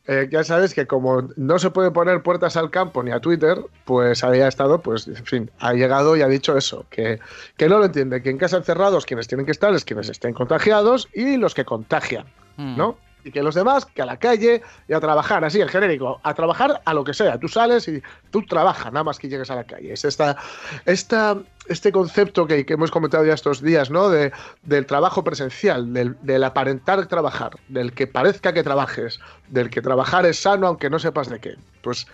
eh, 0.08 0.28
ya 0.32 0.44
sabes 0.44 0.74
que 0.74 0.88
como 0.88 1.30
no 1.36 1.60
se 1.60 1.70
puede 1.70 1.92
poner 1.92 2.24
puertas 2.24 2.58
al 2.58 2.70
campo 2.72 3.04
ni 3.04 3.12
a 3.12 3.20
Twitter, 3.20 3.60
pues 3.86 4.24
había 4.24 4.48
estado, 4.48 4.82
pues 4.82 5.08
en 5.08 5.26
fin, 5.26 5.52
ha 5.60 5.74
llegado 5.74 6.16
y 6.16 6.22
ha 6.22 6.28
dicho 6.28 6.58
eso, 6.58 6.86
que, 6.90 7.20
que 7.58 7.68
no 7.68 7.78
lo 7.80 7.86
entiende, 7.86 8.22
que 8.24 8.30
en 8.30 8.38
casa 8.38 8.58
encerrados 8.58 9.06
quienes 9.06 9.28
tienen 9.28 9.46
que 9.46 9.52
estar 9.52 9.74
es 9.74 9.86
quienes 9.86 10.10
estén 10.10 10.34
contagiados 10.34 11.10
y 11.14 11.38
los 11.38 11.54
que 11.54 11.66
contagian, 11.66 12.26
Mm. 12.58 12.76
¿no? 12.76 12.98
Y 13.28 13.32
que 13.32 13.44
los 13.44 13.56
demás, 13.56 13.86
que 13.86 14.02
a 14.02 14.06
la 14.06 14.18
calle 14.18 14.62
y 14.88 14.94
a 14.94 15.02
trabajar, 15.02 15.44
así 15.44 15.60
en 15.60 15.68
genérico, 15.68 16.22
a 16.24 16.34
trabajar 16.34 16.82
a 16.86 16.94
lo 16.94 17.04
que 17.04 17.14
sea. 17.14 17.38
Tú 17.38 17.50
sales 17.50 17.86
y 17.90 18.02
tú 18.32 18.42
trabajas, 18.46 18.94
nada 18.94 19.04
más 19.04 19.20
que 19.20 19.28
llegues 19.28 19.52
a 19.52 19.56
la 19.56 19.66
calle. 19.66 19.92
Es 19.92 20.06
esta, 20.06 20.38
esta, 20.86 21.38
este 21.68 21.92
concepto 21.92 22.48
que, 22.48 22.66
hemos 22.70 22.90
comentado 22.90 23.26
ya 23.26 23.34
estos 23.34 23.62
días, 23.62 23.92
¿no? 23.92 24.08
De, 24.08 24.32
del 24.64 24.86
trabajo 24.86 25.26
presencial, 25.26 25.92
del, 25.92 26.16
del 26.22 26.42
aparentar 26.46 27.06
trabajar, 27.08 27.58
del 27.68 27.92
que 27.92 28.08
parezca 28.08 28.54
que 28.54 28.64
trabajes, 28.64 29.20
del 29.50 29.70
que 29.70 29.82
trabajar 29.82 30.26
es 30.26 30.40
sano 30.40 30.68
aunque 30.68 30.90
no 30.90 30.98
sepas 30.98 31.28
de 31.30 31.40
qué. 31.40 31.56
Pues 31.82 32.08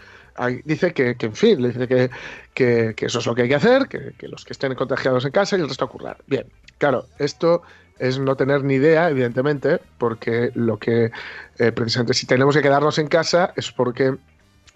dice 0.65 0.93
que, 0.93 1.15
en 1.19 1.35
fin, 1.35 1.61
dice 1.61 1.87
que, 1.87 2.09
que, 2.55 2.93
que 2.97 3.05
eso 3.05 3.19
es 3.19 3.25
lo 3.27 3.35
que 3.35 3.43
hay 3.43 3.49
que 3.49 3.55
hacer, 3.55 3.87
que, 3.87 4.13
que 4.17 4.27
los 4.27 4.45
que 4.45 4.53
estén 4.53 4.73
contagiados 4.73 5.25
en 5.25 5.31
casa 5.31 5.57
y 5.57 5.61
el 5.61 5.69
resto 5.69 5.85
a 5.85 5.89
currar. 5.89 6.17
Bien, 6.25 6.47
claro, 6.79 7.05
esto 7.19 7.61
es 7.99 8.19
no 8.19 8.35
tener 8.35 8.63
ni 8.63 8.75
idea, 8.75 9.09
evidentemente, 9.09 9.79
porque 9.97 10.51
lo 10.55 10.77
que 10.77 11.11
eh, 11.59 11.71
precisamente 11.71 12.13
si 12.13 12.25
tenemos 12.25 12.55
que 12.55 12.61
quedarnos 12.61 12.97
en 12.97 13.07
casa 13.07 13.53
es 13.55 13.71
porque 13.71 14.15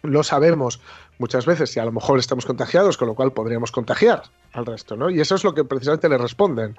no 0.04 0.24
sabemos 0.24 0.80
muchas 1.18 1.46
veces 1.46 1.72
si 1.72 1.80
a 1.80 1.86
lo 1.86 1.92
mejor 1.92 2.20
estamos 2.20 2.46
contagiados, 2.46 2.98
con 2.98 3.08
lo 3.08 3.16
cual 3.16 3.32
podríamos 3.32 3.72
contagiar 3.72 4.24
al 4.54 4.66
resto, 4.66 4.96
¿no? 4.96 5.10
Y 5.10 5.20
eso 5.20 5.36
es 5.36 5.44
lo 5.44 5.54
que 5.54 5.64
precisamente 5.64 6.10
le 6.10 6.18
responden. 6.18 6.76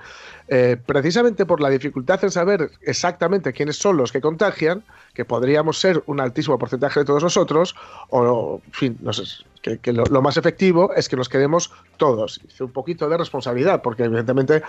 Eh, 0.49 0.77
precisamente 0.85 1.47
por 1.47 1.61
la 1.61 1.69
dificultad 1.69 2.23
en 2.25 2.31
saber 2.31 2.71
exactamente 2.83 3.53
quiénes 3.53 3.77
son 3.79 3.97
los 3.97 4.11
que 4.11 4.21
contagian, 4.21 4.83
que 5.15 5.25
podríamos 5.25 5.79
ser 5.79 6.03
un 6.07 6.21
altísimo 6.21 6.59
porcentaje 6.59 7.01
de 7.01 7.07
todos 7.07 7.23
nosotros, 7.23 7.75
o, 8.11 8.61
en 8.65 8.73
fin, 8.73 8.99
no 9.01 9.13
sé, 9.13 9.25
que, 9.63 9.79
que 9.79 9.93
lo, 9.93 10.05
lo 10.07 10.23
más 10.23 10.37
efectivo 10.37 10.93
es 10.95 11.09
que 11.09 11.17
nos 11.17 11.29
quedemos 11.29 11.73
todos. 11.97 12.41
Hice 12.49 12.65
un 12.65 12.71
poquito 12.73 13.09
de 13.09 13.17
responsabilidad, 13.17 13.83
porque 13.83 14.05
evidentemente 14.05 14.63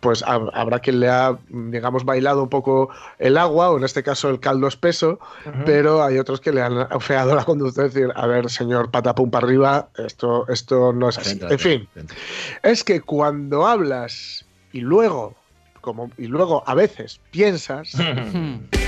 pues 0.00 0.22
hab- 0.24 0.50
habrá 0.52 0.80
quien 0.80 1.00
le 1.00 1.08
ha, 1.08 1.38
digamos, 1.48 2.04
bailado 2.04 2.42
un 2.42 2.50
poco 2.50 2.90
el 3.18 3.38
agua, 3.38 3.70
o 3.70 3.78
en 3.78 3.84
este 3.84 4.02
caso 4.02 4.28
el 4.28 4.40
caldo 4.40 4.68
espeso, 4.68 5.18
pero 5.64 6.02
hay 6.02 6.18
otros 6.18 6.40
que 6.40 6.52
le 6.52 6.60
han 6.62 6.76
afeado 6.78 7.34
la 7.34 7.44
conducta 7.44 7.82
de 7.82 7.88
decir, 7.88 8.08
a 8.14 8.26
ver, 8.26 8.50
señor 8.50 8.90
patapum 8.90 9.30
para 9.30 9.46
arriba, 9.46 9.88
esto, 9.96 10.46
esto 10.48 10.92
no 10.92 11.08
es 11.08 11.16
así. 11.18 11.30
En 11.54 11.58
fin, 11.58 11.88
es 12.62 12.84
que 12.84 13.00
cuando 13.00 13.66
hablas 13.66 14.44
y 14.72 14.80
luego, 14.80 15.34
como, 15.80 16.10
y 16.18 16.26
luego 16.26 16.62
a 16.66 16.74
veces 16.74 17.20
piensas, 17.30 17.92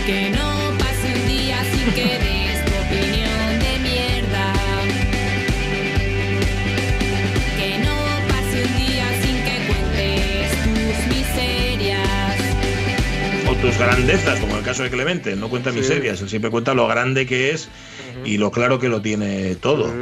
Que 0.07 0.31
no 0.31 0.79
pase 0.79 1.15
un 1.15 1.29
día 1.29 1.59
sin 1.65 1.93
que 1.95 2.05
des 2.05 2.65
tu 2.65 2.73
opinión 2.87 3.59
de 3.59 3.79
mierda. 3.83 4.53
Que 7.59 7.79
no 7.79 7.97
pase 8.29 8.63
un 8.65 8.77
día 8.79 9.07
sin 9.23 9.37
que 9.45 9.57
cuentes 9.67 10.53
tus 10.63 11.17
miserias. 11.17 12.37
O 13.49 13.55
tus 13.57 13.77
grandezas, 13.79 14.39
como 14.41 14.53
en 14.53 14.59
el 14.61 14.65
caso 14.65 14.83
de 14.85 14.91
Clemente. 14.91 15.35
No 15.37 15.49
cuenta 15.49 15.73
Sí. 15.73 15.79
miserias, 15.79 16.21
él 16.21 16.29
siempre 16.29 16.51
cuenta 16.51 16.73
lo 16.75 16.87
grande 16.87 17.27
que 17.27 17.51
es 17.51 17.69
y 18.27 18.39
lo 18.39 18.51
claro 18.51 18.79
que 18.79 18.89
lo 18.89 19.01
tiene 19.01 19.55
todo. 19.57 19.93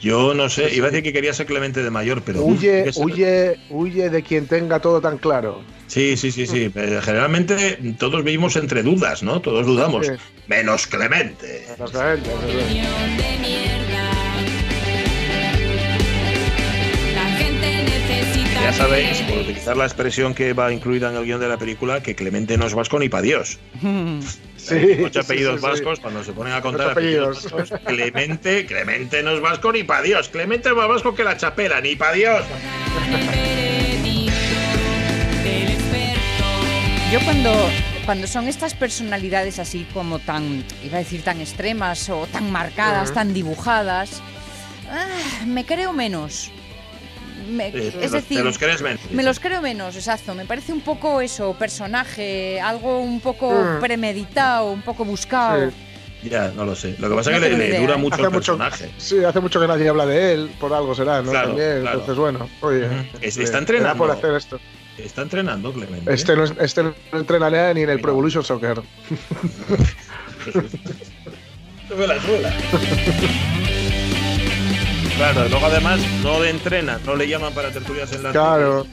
Yo 0.00 0.34
no 0.34 0.48
sé, 0.48 0.74
iba 0.74 0.88
a 0.88 0.90
decir 0.90 1.04
que 1.04 1.12
quería 1.12 1.32
ser 1.32 1.46
Clemente 1.46 1.82
de 1.82 1.90
mayor, 1.90 2.22
pero. 2.22 2.42
huye, 2.42 2.90
huye, 2.96 3.58
huye 3.70 4.10
de 4.10 4.22
quien 4.22 4.46
tenga 4.46 4.80
todo 4.80 5.00
tan 5.00 5.18
claro. 5.18 5.62
Sí, 5.86 6.16
sí, 6.16 6.32
sí, 6.32 6.46
sí. 6.46 6.72
Eh, 6.74 7.00
Generalmente 7.02 7.78
todos 7.98 8.24
vivimos 8.24 8.56
entre 8.56 8.82
dudas, 8.82 9.22
¿no? 9.22 9.40
Todos 9.40 9.66
dudamos. 9.66 10.10
Menos 10.48 10.86
Clemente. 10.86 11.66
Exactamente, 11.70 12.30
Opinión 12.32 13.53
Ya 18.64 18.72
sabéis, 18.72 19.20
por 19.28 19.36
utilizar 19.36 19.76
la 19.76 19.84
expresión 19.84 20.32
que 20.32 20.54
va 20.54 20.72
incluida 20.72 21.10
en 21.10 21.16
el 21.16 21.24
guion 21.26 21.38
de 21.38 21.48
la 21.48 21.58
película, 21.58 22.02
que 22.02 22.14
Clemente 22.14 22.56
no 22.56 22.66
es 22.66 22.72
vasco 22.72 22.98
ni 22.98 23.10
para 23.10 23.22
Dios. 23.22 23.58
Sí, 24.56 24.78
sí, 24.80 25.18
apellidos 25.18 25.56
sí, 25.56 25.60
sí. 25.60 25.66
vascos, 25.66 26.00
cuando 26.00 26.24
se 26.24 26.32
ponen 26.32 26.54
a 26.54 26.62
contar 26.62 26.92
apellidos, 26.92 27.44
apellidos. 27.44 27.70
vascos, 27.70 27.80
Clemente, 27.86 28.64
Clemente 28.64 29.22
no 29.22 29.32
es 29.32 29.42
vasco 29.42 29.70
ni 29.70 29.82
para 29.82 30.00
Dios. 30.00 30.30
Clemente 30.30 30.70
es 30.70 30.74
más 30.74 30.88
vasco 30.88 31.14
que 31.14 31.22
la 31.22 31.36
chapela, 31.36 31.82
ni 31.82 31.94
para 31.96 32.12
Dios. 32.14 32.42
Yo 37.12 37.20
cuando, 37.26 37.52
cuando 38.06 38.26
son 38.26 38.48
estas 38.48 38.72
personalidades 38.72 39.58
así 39.58 39.86
como 39.92 40.18
tan, 40.18 40.64
iba 40.82 40.96
a 40.96 41.00
decir 41.00 41.20
tan 41.20 41.42
extremas 41.42 42.08
o 42.08 42.26
tan 42.26 42.50
marcadas, 42.50 43.12
tan 43.12 43.34
dibujadas, 43.34 44.22
ah, 44.90 45.44
me 45.44 45.66
creo 45.66 45.92
menos. 45.92 46.50
Me- 47.48 47.68
Eh, 47.68 47.88
es 47.88 47.94
los- 48.02 48.12
decir, 48.12 48.38
te 48.38 48.44
los 48.44 48.58
crees 48.58 48.80
menos. 48.82 49.00
me 49.10 49.22
los 49.22 49.40
creo 49.40 49.60
menos, 49.62 49.96
exacto. 49.96 50.34
Me 50.34 50.44
parece 50.46 50.72
un 50.72 50.80
poco 50.80 51.20
eso, 51.20 51.54
personaje, 51.58 52.60
algo 52.60 53.00
un 53.00 53.20
poco 53.20 53.50
Mm. 53.52 53.80
premeditado, 53.80 54.70
un 54.70 54.82
poco 54.82 55.04
buscado. 55.04 55.70
Ya, 56.22 56.50
no 56.56 56.64
lo 56.64 56.74
sé. 56.74 56.96
Lo 57.00 57.10
que 57.10 57.16
pasa 57.16 57.30
No 57.32 57.36
es 57.36 57.42
que 57.42 57.50
le, 57.50 57.78
dura 57.80 57.94
¿eh? 57.94 57.98
mucho 57.98 58.14
Hace 58.14 58.22
el 58.24 58.30
mucho- 58.30 58.56
personaje. 58.56 58.90
Sí, 58.96 59.22
hace 59.22 59.40
mucho 59.40 59.60
que 59.60 59.66
nadie 59.66 59.86
habla 59.90 60.06
de 60.06 60.32
él, 60.32 60.50
por 60.58 60.72
algo 60.72 60.94
será, 60.94 61.20
¿no? 61.20 61.30
Claro, 61.30 61.48
También, 61.48 61.80
claro. 61.82 61.98
entonces 62.00 62.16
bueno, 62.18 62.48
oye. 62.62 62.88
Es- 63.20 63.36
le- 63.36 63.44
está 63.44 63.58
entrenando. 63.58 63.98
por 63.98 64.10
hacer 64.10 64.32
esto. 64.34 64.58
Está 64.96 65.22
entrenando 65.22 65.72
Clemente. 65.72 66.14
Este 66.14 66.36
no, 66.36 66.44
es- 66.44 66.54
este 66.60 66.84
no 66.84 66.94
entrena 67.12 67.74
ni 67.74 67.82
en 67.82 67.90
el 67.90 68.00
Pro 68.00 68.12
Evolution 68.12 68.42
Soccer. 68.44 68.80
Suela, 71.88 72.14
suela. 72.22 72.54
Claro, 75.16 75.48
luego 75.48 75.66
además 75.66 76.00
no 76.22 76.42
le 76.42 76.50
entrenan, 76.50 77.00
no 77.06 77.14
le 77.14 77.28
llaman 77.28 77.54
para 77.54 77.70
tertulias 77.70 78.12
en 78.12 78.24
la 78.24 78.32
Claro, 78.32 78.84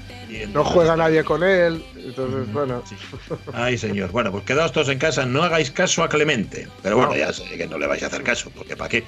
no 0.53 0.63
juega 0.63 0.95
nadie 0.95 1.23
con 1.23 1.43
él, 1.43 1.83
entonces 1.95 2.51
bueno. 2.53 2.83
Ay, 3.53 3.77
señor. 3.77 4.11
Bueno, 4.11 4.31
pues 4.31 4.43
quedaos 4.43 4.71
todos 4.71 4.89
en 4.89 4.99
casa, 4.99 5.25
no 5.25 5.43
hagáis 5.43 5.71
caso 5.71 6.03
a 6.03 6.09
Clemente. 6.09 6.67
Pero 6.83 6.97
bueno, 6.97 7.15
ya 7.15 7.33
sé 7.33 7.43
que 7.57 7.67
no 7.67 7.77
le 7.77 7.87
vais 7.87 8.03
a 8.03 8.07
hacer 8.07 8.23
caso, 8.23 8.51
porque 8.55 8.77
¿para 8.77 8.89
qué? 8.89 9.03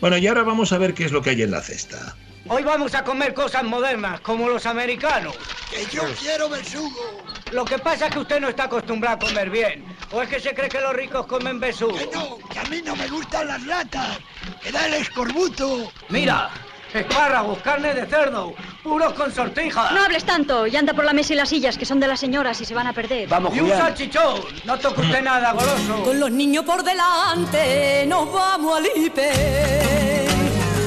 Bueno, 0.00 0.18
y 0.18 0.26
ahora 0.26 0.42
vamos 0.42 0.72
a 0.72 0.78
ver 0.78 0.94
qué 0.94 1.04
es 1.04 1.12
lo 1.12 1.22
que 1.22 1.30
hay 1.30 1.42
en 1.42 1.50
la 1.50 1.62
cesta. 1.62 2.16
Hoy 2.50 2.62
vamos 2.62 2.94
a 2.94 3.04
comer 3.04 3.34
cosas 3.34 3.62
modernas, 3.62 4.20
como 4.20 4.48
los 4.48 4.64
americanos. 4.64 5.36
Que 5.70 5.84
yo 5.94 6.02
quiero 6.18 6.48
besugo. 6.48 7.22
Lo 7.52 7.64
que 7.64 7.78
pasa 7.78 8.06
es 8.06 8.12
que 8.12 8.20
usted 8.20 8.40
no 8.40 8.48
está 8.48 8.64
acostumbrado 8.64 9.16
a 9.16 9.18
comer 9.18 9.50
bien. 9.50 9.84
¿O 10.12 10.22
es 10.22 10.30
que 10.30 10.40
se 10.40 10.54
cree 10.54 10.70
que 10.70 10.80
los 10.80 10.94
ricos 10.94 11.26
comen 11.26 11.60
besugo? 11.60 11.94
Que 11.98 12.08
no, 12.12 12.38
que 12.50 12.58
a 12.58 12.64
mí 12.64 12.80
no 12.82 12.96
me 12.96 13.06
gustan 13.08 13.48
las 13.48 13.62
latas. 13.64 14.18
Que 14.62 14.72
da 14.72 14.86
el 14.86 14.94
escorbuto. 14.94 15.92
Mira, 16.08 16.48
espárragos, 16.94 17.58
carne 17.58 17.92
de 17.92 18.06
cerdo, 18.06 18.54
puros 18.82 19.12
con 19.12 19.30
sortija. 19.30 19.90
No 19.92 20.04
hables 20.04 20.24
tanto 20.24 20.66
y 20.66 20.74
anda 20.74 20.94
por 20.94 21.04
la 21.04 21.12
mesa 21.12 21.34
y 21.34 21.36
las 21.36 21.50
sillas, 21.50 21.76
que 21.76 21.84
son 21.84 22.00
de 22.00 22.08
las 22.08 22.18
señoras 22.18 22.58
y 22.62 22.64
se 22.64 22.74
van 22.74 22.86
a 22.86 22.94
perder. 22.94 23.28
y 23.54 23.60
un 23.60 23.70
salchichón. 23.70 24.40
No 24.64 24.78
toque 24.78 25.02
usted 25.02 25.22
nada, 25.22 25.52
goloso. 25.52 26.02
Con 26.02 26.18
los 26.18 26.30
niños 26.30 26.64
por 26.64 26.82
delante, 26.82 28.06
nos 28.06 28.32
vamos 28.32 28.78
al 28.78 28.86
hiper. 28.96 29.87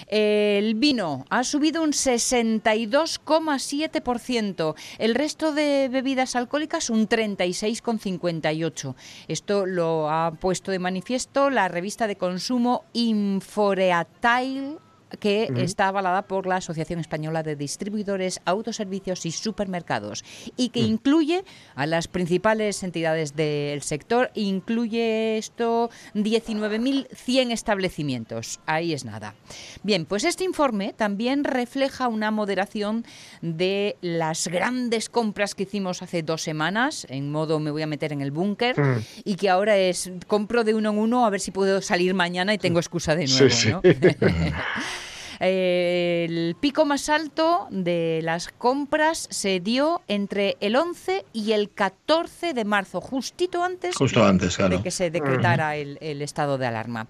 El 0.07 0.75
vino 0.75 1.25
ha 1.29 1.43
subido 1.43 1.81
un 1.83 1.91
62,7%. 1.91 4.75
El 4.97 5.15
resto 5.15 5.53
de 5.53 5.89
bebidas 5.89 6.35
alcohólicas 6.35 6.89
un 6.89 7.07
36,58%. 7.07 8.95
Esto 9.27 9.65
lo 9.65 10.09
ha 10.09 10.31
puesto 10.39 10.71
de 10.71 10.79
manifiesto 10.79 11.49
la 11.49 11.67
revista 11.67 12.07
de 12.07 12.15
consumo 12.15 12.85
Inforeatail 12.93 14.77
que 15.19 15.49
está 15.57 15.87
avalada 15.89 16.23
por 16.27 16.47
la 16.47 16.57
Asociación 16.57 16.99
Española 16.99 17.43
de 17.43 17.55
Distribuidores, 17.55 18.41
Autoservicios 18.45 19.25
y 19.25 19.31
Supermercados 19.31 20.23
y 20.57 20.69
que 20.69 20.81
Mm. 20.81 20.85
incluye 20.85 21.43
a 21.75 21.85
las 21.85 22.07
principales 22.07 22.81
entidades 22.83 23.35
del 23.35 23.81
sector. 23.81 24.31
Incluye 24.35 25.37
esto 25.37 25.89
19.100 26.13 27.51
establecimientos. 27.51 28.59
Ahí 28.65 28.93
es 28.93 29.05
nada. 29.05 29.35
Bien, 29.83 30.05
pues 30.05 30.23
este 30.23 30.43
informe 30.43 30.93
también 30.93 31.43
refleja 31.43 32.07
una 32.07 32.31
moderación 32.31 33.05
de 33.41 33.97
las 34.01 34.47
grandes 34.47 35.09
compras 35.09 35.55
que 35.55 35.63
hicimos 35.63 36.01
hace 36.01 36.23
dos 36.23 36.41
semanas, 36.41 37.05
en 37.09 37.31
modo 37.31 37.59
me 37.59 37.71
voy 37.71 37.81
a 37.81 37.87
meter 37.87 38.13
en 38.13 38.21
el 38.21 38.31
búnker, 38.31 38.79
Mm. 38.79 38.99
y 39.25 39.35
que 39.35 39.49
ahora 39.49 39.77
es 39.77 40.11
compro 40.27 40.63
de 40.63 40.73
uno 40.73 40.89
en 40.91 40.97
uno 40.97 41.25
a 41.25 41.29
ver 41.29 41.39
si 41.39 41.51
puedo 41.51 41.81
salir 41.81 42.13
mañana 42.13 42.53
y 42.53 42.57
tengo 42.57 42.79
excusa 42.79 43.15
de 43.15 43.27
Sí, 43.27 43.39
nuevo. 43.39 43.55
sí. 43.55 43.69
¿no? 43.69 43.81
Eh, 45.45 46.25
el 46.29 46.55
pico 46.57 46.85
más 46.85 47.09
alto 47.09 47.67
de 47.69 48.21
las 48.23 48.47
compras 48.47 49.27
se 49.29 49.59
dio 49.59 50.01
entre 50.07 50.55
el 50.61 50.77
11 50.77 51.25
y 51.33 51.51
el 51.51 51.69
14 51.69 52.53
de 52.53 52.63
marzo, 52.63 53.01
justito 53.01 53.61
antes, 53.61 53.93
Justo 53.95 54.21
de, 54.21 54.29
antes, 54.29 54.55
claro. 54.55 54.77
de 54.77 54.83
que 54.83 54.91
se 54.91 55.11
decretara 55.11 55.75
el, 55.75 55.97
el 55.99 56.21
estado 56.21 56.57
de 56.57 56.65
alarma. 56.67 57.07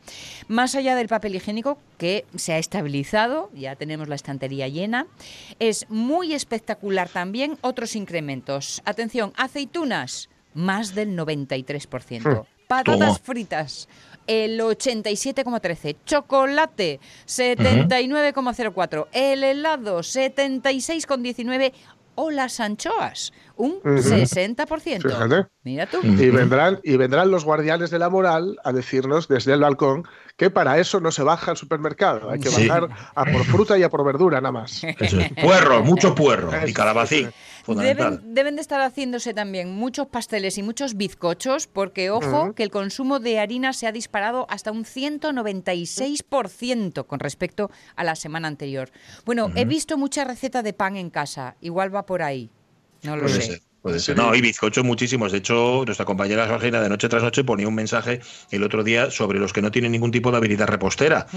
Más 0.48 0.74
allá 0.74 0.96
del 0.96 1.08
papel 1.08 1.36
higiénico, 1.36 1.78
que 2.00 2.26
se 2.36 2.54
ha 2.54 2.58
estabilizado, 2.58 3.52
ya 3.54 3.76
tenemos 3.76 4.08
la 4.08 4.16
estantería 4.16 4.68
llena, 4.68 5.06
es 5.60 5.86
muy 5.90 6.34
espectacular 6.34 7.10
también 7.10 7.60
otros 7.62 7.96
incrementos. 7.96 8.82
Atención, 8.84 9.32
aceitunas, 9.38 10.30
más 10.56 10.96
del 10.96 11.16
93%. 11.16 12.46
Patatas 12.68 12.98
Toma. 13.00 13.20
fritas, 13.20 13.88
el 14.28 14.60
87,13. 14.60 15.96
Chocolate, 16.06 17.00
79,04. 17.26 19.08
El 19.12 19.44
helado, 19.44 20.00
76,19. 20.00 21.74
O 22.16 22.30
las 22.30 22.60
anchoas, 22.60 23.34
un 23.56 23.76
Ujú. 23.84 24.02
60%. 24.02 25.02
Fíjate. 25.02 25.48
Mira 25.64 25.86
tú. 25.86 26.00
Y 26.04 26.30
vendrán, 26.30 26.80
y 26.84 26.98
vendrán 26.98 27.32
los 27.32 27.46
guardianes 27.46 27.90
de 27.92 28.00
la 28.00 28.10
moral 28.10 28.58
a 28.64 28.72
decirnos 28.74 29.28
desde 29.28 29.54
el 29.54 29.62
balcón 29.62 30.06
que 30.38 30.50
para 30.50 30.80
eso 30.80 31.00
no 31.00 31.12
se 31.12 31.22
baja 31.24 31.52
al 31.52 31.58
supermercado. 31.58 32.30
Hay 32.32 32.40
que 32.40 32.50
Sí. 32.50 32.68
bajar 32.68 32.90
a 33.14 33.26
por 33.26 33.44
fruta 33.46 33.78
y 33.78 33.84
a 33.84 33.90
por 33.90 34.04
verdura 34.04 34.42
nada 34.42 34.52
más. 34.52 34.84
Eso 34.84 35.20
es. 35.20 35.32
Puerro, 35.42 35.84
mucho 35.84 36.16
puerro. 36.16 36.52
Y 36.68 36.74
calabacín. 36.74 37.30
Fundamental. 37.64 38.18
Deben, 38.18 38.34
deben 38.34 38.56
de 38.56 38.62
estar 38.62 38.82
haciéndose 38.82 39.34
también 39.34 39.74
muchos 39.74 40.08
pasteles 40.08 40.58
y 40.58 40.64
muchos 40.64 40.98
bizcochos, 40.98 41.68
porque 41.68 42.10
ojo, 42.12 42.54
que 42.56 42.64
el 42.64 42.72
consumo 42.72 43.20
de 43.20 43.40
harina 43.40 43.72
se 43.72 43.88
ha 43.88 43.92
disparado 43.94 44.46
hasta 44.50 44.72
un 44.72 44.84
196% 44.84 47.06
con 47.06 47.20
respecto 47.20 47.72
a 47.96 48.04
la 48.04 48.16
semana 48.16 48.48
anterior. 48.48 48.90
Bueno, 49.26 49.50
he 49.56 49.66
visto 49.66 49.98
mucha 49.98 50.24
receta 50.26 50.62
de 50.64 50.74
pan 50.74 50.98
en 50.98 51.10
casa, 51.10 51.56
igual 51.62 51.96
va 51.96 52.06
por 52.06 52.22
ahí. 52.22 52.50
No 53.04 53.16
lo 53.16 53.24
Puede 53.24 53.36
sé. 53.36 53.42
ser, 53.42 53.62
puede 53.82 54.00
ser. 54.00 54.18
No, 54.18 54.34
y 54.34 54.42
bizcochos 54.42 54.84
muchísimos. 54.84 55.32
De 55.32 55.40
hecho, 55.40 55.84
nuestra 55.86 56.06
compañera 56.06 56.48
Georgina 56.48 56.82
de 56.82 56.90
noche 56.90 57.10
tras 57.10 57.24
noche 57.24 57.44
ponía 57.44 57.68
un 57.68 57.76
mensaje 57.76 58.22
el 58.52 58.64
otro 58.64 58.84
día 58.84 59.12
sobre 59.12 59.40
los 59.40 59.54
que 59.54 59.62
no 59.62 59.72
tienen 59.72 59.92
ningún 59.92 60.12
tipo 60.12 60.32
de 60.32 60.38
habilidad 60.38 60.68
repostera. 60.68 61.28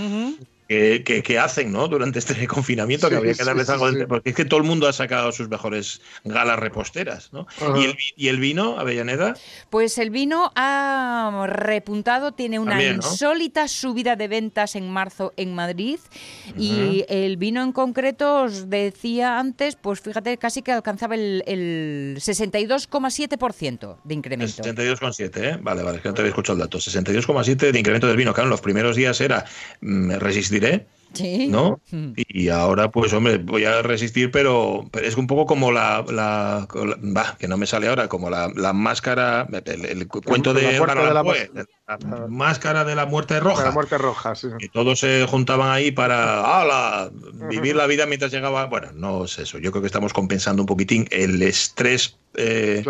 Que, 0.68 1.04
que- 1.04 1.22
que 1.22 1.38
hacen 1.38 1.70
¿no? 1.70 1.86
durante 1.86 2.18
este 2.18 2.34
confinamiento, 2.48 3.08
que 3.08 3.14
habría 3.16 3.34
que 3.34 3.44
darles 3.44 3.66
sí, 3.68 3.72
algo 3.72 3.90
de- 3.92 4.00
sí. 4.00 4.06
Porque 4.08 4.30
es 4.30 4.36
que 4.36 4.44
todo 4.44 4.58
el 4.58 4.66
mundo 4.66 4.88
ha 4.88 4.92
sacado 4.92 5.30
sus 5.30 5.48
mejores 5.48 6.00
galas 6.24 6.58
reposteras. 6.58 7.32
¿no? 7.32 7.46
¿Y, 7.76 7.84
el, 7.84 7.92
vi- 7.94 8.12
¿Y 8.16 8.28
el 8.28 8.40
vino, 8.40 8.78
Avellaneda? 8.78 9.34
Pues 9.70 9.96
el 9.98 10.10
vino 10.10 10.50
ha 10.56 11.46
repuntado, 11.48 12.32
tiene 12.32 12.58
una 12.58 12.72
También, 12.72 12.96
¿no? 12.96 13.06
insólita 13.08 13.68
subida 13.68 14.16
de 14.16 14.26
ventas 14.26 14.74
en 14.74 14.90
marzo 14.90 15.32
en 15.36 15.54
Madrid 15.54 15.98
y 16.58 17.04
el 17.08 17.36
vino 17.36 17.62
en 17.62 17.70
concreto, 17.72 18.42
os 18.42 18.68
decía 18.68 19.38
antes, 19.38 19.76
pues 19.76 20.00
fíjate, 20.00 20.36
casi 20.38 20.62
que 20.62 20.72
alcanzaba 20.72 21.14
el, 21.14 21.44
el 21.46 22.16
62,7% 22.20 23.96
de 24.04 24.14
incremento. 24.14 24.62
62,7, 24.62 25.36
¿eh? 25.36 25.58
Vale, 25.60 25.82
vale, 25.82 25.96
es 25.98 26.02
que 26.02 26.08
no 26.08 26.14
te 26.14 26.22
había 26.22 26.30
escuchado 26.30 26.54
el 26.54 26.60
dato. 26.60 26.78
62,7 26.78 27.70
de 27.72 27.78
incremento 27.78 28.06
del 28.06 28.16
vino. 28.16 28.32
Claro, 28.32 28.46
en 28.46 28.50
los 28.50 28.60
primeros 28.60 28.96
días 28.96 29.20
era 29.20 29.44
mm, 29.80 30.12
resistiré, 30.60 30.86
Sí. 31.12 31.46
¿no? 31.48 31.80
Mm. 31.92 32.12
Y 32.16 32.48
ahora, 32.50 32.90
pues, 32.90 33.10
hombre, 33.14 33.38
voy 33.38 33.64
a 33.64 33.80
resistir, 33.80 34.30
pero, 34.30 34.84
pero 34.90 35.06
es 35.06 35.16
un 35.16 35.26
poco 35.26 35.46
como 35.46 35.72
la, 35.72 36.04
la- 36.10 36.66
la- 36.74 36.96
bah, 37.00 37.36
que 37.38 37.48
no 37.48 37.56
me 37.56 37.64
sale 37.66 37.88
ahora, 37.88 38.06
como 38.08 38.28
la, 38.28 38.50
la 38.54 38.74
máscara, 38.74 39.46
el, 39.64 39.86
el 39.86 40.08
cuento 40.08 40.52
La 40.52 40.60
de 40.60 40.66
de 40.66 41.14
la 41.14 41.22
Poe, 41.24 41.50
la 41.54 42.26
máscara 42.28 42.84
de 42.84 42.94
la 42.94 43.06
muerte 43.06 43.40
roja. 43.40 43.64
La 43.64 43.70
muerte 43.70 43.96
roja, 43.96 44.34
sí. 44.34 44.48
Que 44.58 44.68
todos 44.68 44.98
se 45.00 45.24
juntaban 45.26 45.70
ahí 45.70 45.90
para 45.90 46.60
¡hala! 46.60 47.10
vivir 47.48 47.76
la 47.76 47.86
vida 47.86 48.04
mientras 48.04 48.30
llegaba. 48.30 48.66
Bueno, 48.66 48.88
no 48.94 49.24
es 49.24 49.38
eso. 49.38 49.56
Yo 49.58 49.70
creo 49.70 49.80
que 49.80 49.86
estamos 49.86 50.12
compensando 50.12 50.62
un 50.62 50.66
poquitín 50.66 51.06
el 51.12 51.40
estrés. 51.42 52.18
eh, 52.34 52.82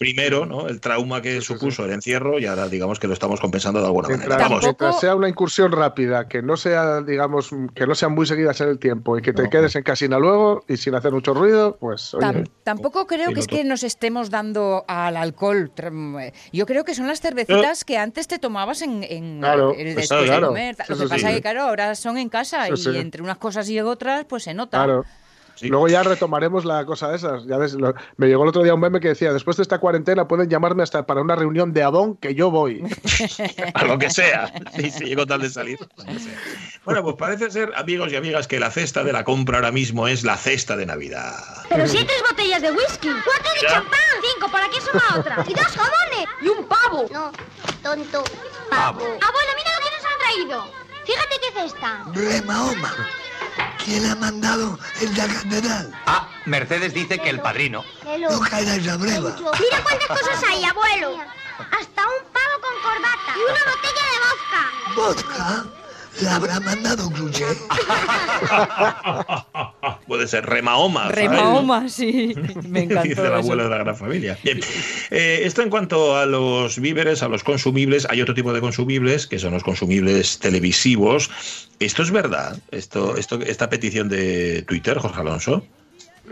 Primero, 0.00 0.46
¿no? 0.46 0.66
El 0.66 0.80
trauma 0.80 1.20
que 1.20 1.42
supuso 1.42 1.84
el 1.84 1.90
encierro 1.92 2.38
y 2.38 2.46
ahora 2.46 2.68
digamos 2.68 2.98
que 2.98 3.06
lo 3.06 3.12
estamos 3.12 3.38
compensando 3.38 3.80
de 3.80 3.86
alguna 3.86 4.08
manera. 4.08 4.26
Mientras, 4.28 4.48
Vamos. 4.48 4.62
mientras 4.64 4.98
sea 4.98 5.14
una 5.14 5.28
incursión 5.28 5.72
rápida, 5.72 6.26
que 6.26 6.40
no 6.40 6.56
sea, 6.56 7.02
digamos, 7.02 7.50
que 7.74 7.86
no 7.86 7.94
sean 7.94 8.12
muy 8.12 8.24
seguidas 8.24 8.58
en 8.62 8.70
el 8.70 8.78
tiempo 8.78 9.18
y 9.18 9.20
que 9.20 9.34
te 9.34 9.50
quedes 9.50 9.76
en 9.76 9.82
casina 9.82 10.18
luego 10.18 10.64
y 10.68 10.78
sin 10.78 10.94
hacer 10.94 11.12
mucho 11.12 11.34
ruido, 11.34 11.76
pues 11.78 12.14
oye, 12.14 12.24
Tam- 12.26 12.48
tampoco 12.64 13.06
creo 13.06 13.34
que 13.34 13.40
es 13.40 13.46
que 13.46 13.62
nos 13.62 13.82
estemos 13.82 14.30
dando 14.30 14.86
al 14.88 15.18
alcohol. 15.18 15.70
Tr- 15.76 16.32
Yo 16.50 16.64
creo 16.64 16.86
que 16.86 16.94
son 16.94 17.06
las 17.06 17.20
cervecitas 17.20 17.84
que 17.84 17.98
antes 17.98 18.26
te 18.26 18.38
tomabas 18.38 18.80
en, 18.80 19.04
en 19.04 19.40
Claro, 19.40 19.72
el 19.76 19.92
pues 19.92 20.08
después 20.08 20.22
claro. 20.22 20.40
de 20.40 20.46
comer. 20.46 20.76
Sí, 20.76 20.82
Lo 20.88 20.96
sí, 20.96 21.02
que 21.02 21.08
pasa 21.10 21.20
sí. 21.20 21.26
es 21.26 21.34
que, 21.34 21.42
claro, 21.42 21.62
ahora 21.64 21.94
son 21.94 22.16
en 22.16 22.30
casa 22.30 22.64
Sí, 22.68 22.72
y 22.72 22.76
sí. 22.78 22.96
entre 22.96 23.20
unas 23.22 23.36
cosas 23.36 23.68
y 23.68 23.78
otras, 23.78 24.24
pues 24.24 24.44
se 24.44 24.54
nota. 24.54 24.78
Claro. 24.78 25.04
Luego 25.62 25.88
ya 25.88 26.02
retomaremos 26.02 26.64
la 26.64 26.84
cosa 26.86 27.08
de 27.10 27.16
esas. 27.16 27.44
Ya 27.46 27.56
ves, 27.58 27.74
lo- 27.74 27.94
me 28.16 28.26
llegó 28.28 28.42
el 28.44 28.48
otro 28.48 28.62
día 28.62 28.74
un 28.74 28.80
meme 28.80 29.00
que 29.00 29.08
decía, 29.08 29.32
después 29.32 29.56
de 29.56 29.62
esta 29.62 29.78
cuarentena 29.78 30.26
pueden 30.28 30.48
llamarme 30.48 30.82
hasta 30.82 31.04
para 31.06 31.20
una 31.20 31.36
reunión 31.36 31.72
de 31.72 31.82
Avon 31.82 32.16
que 32.16 32.34
yo 32.34 32.50
voy. 32.50 32.82
A 33.74 33.84
lo 33.84 33.98
que 33.98 34.10
sea. 34.10 34.52
Sí, 34.74 34.90
sí, 34.90 35.14
con 35.14 35.26
tal 35.26 35.40
de 35.42 35.50
salir. 35.50 35.78
Bueno, 36.84 37.02
pues 37.04 37.16
parece 37.16 37.50
ser, 37.50 37.70
amigos 37.76 38.10
y 38.10 38.16
amigas, 38.16 38.48
que 38.48 38.58
la 38.58 38.70
cesta 38.70 39.04
de 39.04 39.12
la 39.12 39.22
compra 39.22 39.58
ahora 39.58 39.70
mismo 39.70 40.08
es 40.08 40.24
la 40.24 40.36
cesta 40.38 40.76
de 40.76 40.86
Navidad. 40.86 41.34
Pero 41.68 41.86
si 41.86 41.98
hay 41.98 42.04
tres 42.06 42.22
botellas 42.28 42.62
de 42.62 42.70
whisky, 42.72 43.10
cuatro 43.22 43.52
de 43.54 43.60
Ya. 43.62 43.68
champán, 43.68 44.00
cinco, 44.34 44.50
¿para 44.50 44.66
qué 44.70 44.80
suma 44.80 45.02
otra? 45.18 45.44
Y 45.46 45.52
dos 45.52 45.66
jamones, 45.66 46.28
y 46.40 46.48
un 46.48 46.64
pavo. 46.66 47.06
No, 47.12 47.30
tonto. 47.82 48.24
Pavo. 48.70 49.00
Abuelo, 49.00 49.52
mira 49.58 49.70
lo 49.78 49.84
que 49.84 49.94
nos 49.94 50.04
han 50.06 50.18
traído. 50.58 50.72
Fíjate 51.04 51.36
qué 51.42 51.60
cesta. 51.62 52.04
Rey 52.14 52.40
Mahoma. 52.46 52.94
¿Quién 53.84 54.10
ha 54.10 54.14
mandado 54.14 54.78
el 55.00 55.14
de 55.14 55.26
la 55.26 55.34
catedral? 55.34 55.92
Ah, 56.06 56.28
Mercedes 56.44 56.92
dice 56.92 57.18
que 57.18 57.30
el 57.30 57.40
padrino. 57.40 57.84
No 58.18 58.40
caigáis 58.40 58.86
a 58.88 58.96
breva. 58.96 59.36
Mira 59.36 59.82
cuántas 59.82 60.08
cosas 60.08 60.42
hay, 60.48 60.64
abuelo. 60.64 61.16
Hasta 61.58 62.02
un 62.02 62.24
pavo 62.32 62.60
con 62.60 62.74
corbata. 62.82 63.34
Y 63.36 63.40
una 63.40 63.60
botella 63.72 64.04
de 64.12 64.18
vodka. 64.26 65.64
¿Vodka? 65.64 65.79
¿La 66.22 66.36
habrá 66.36 66.60
mandado 66.60 67.10
Cruche? 67.10 67.44
Puede 70.06 70.26
ser 70.26 70.44
Remahoma. 70.46 71.08
Remahoma, 71.08 71.88
sí. 71.88 72.34
Me 72.68 72.82
encantó 72.82 73.08
Dice 73.08 73.20
el 73.20 73.26
eso. 73.28 73.34
abuelo 73.36 73.64
de 73.64 73.70
la 73.70 73.78
gran 73.78 73.96
familia. 73.96 74.38
Bien. 74.42 74.60
Eh, 75.10 75.42
esto 75.44 75.62
en 75.62 75.70
cuanto 75.70 76.16
a 76.16 76.26
los 76.26 76.78
víveres, 76.78 77.22
a 77.22 77.28
los 77.28 77.44
consumibles, 77.44 78.06
hay 78.10 78.20
otro 78.20 78.34
tipo 78.34 78.52
de 78.52 78.60
consumibles, 78.60 79.26
que 79.26 79.38
son 79.38 79.52
los 79.54 79.62
consumibles 79.62 80.38
televisivos. 80.40 81.30
¿Esto 81.78 82.02
es 82.02 82.10
verdad? 82.10 82.58
Esto, 82.70 83.16
esto, 83.16 83.40
esta 83.40 83.70
petición 83.70 84.08
de 84.08 84.62
Twitter, 84.62 84.98
Jorge 84.98 85.20
Alonso, 85.20 85.64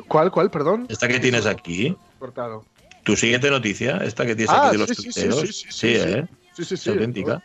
¿Cuál, 0.06 0.30
cuál, 0.30 0.50
perdón? 0.50 0.86
esta 0.88 1.08
que 1.08 1.18
tienes 1.18 1.44
aquí, 1.46 1.96
Cortado. 2.20 2.64
tu 3.04 3.16
siguiente 3.16 3.50
noticia, 3.50 3.96
esta 4.04 4.24
que 4.26 4.36
tienes 4.36 4.54
Ah, 4.54 4.68
aquí 4.68 4.76
de 4.76 4.78
los 4.78 4.88
sí, 4.90 4.94
sí, 4.96 5.02
sí, 5.12 5.20
tuiteos. 5.22 5.40
sí, 5.40 5.46
sí, 5.46 5.52
sí, 5.70 5.72
sí. 5.72 5.88
¿eh? 5.96 6.24
Sí, 6.58 6.64
sí, 6.64 6.76
sí. 6.76 6.90
auténtica. 6.90 7.40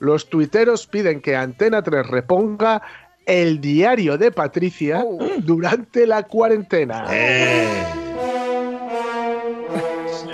Los 0.00 0.28
tuiteros 0.28 0.86
piden 0.86 1.22
que 1.22 1.34
Antena 1.34 1.80
3 1.80 2.06
reponga 2.06 2.82
el 3.24 3.58
diario 3.58 4.18
de 4.18 4.30
Patricia 4.30 5.02
durante 5.38 6.06
la 6.06 6.24
cuarentena. 6.24 7.06
Eh. 7.10 7.84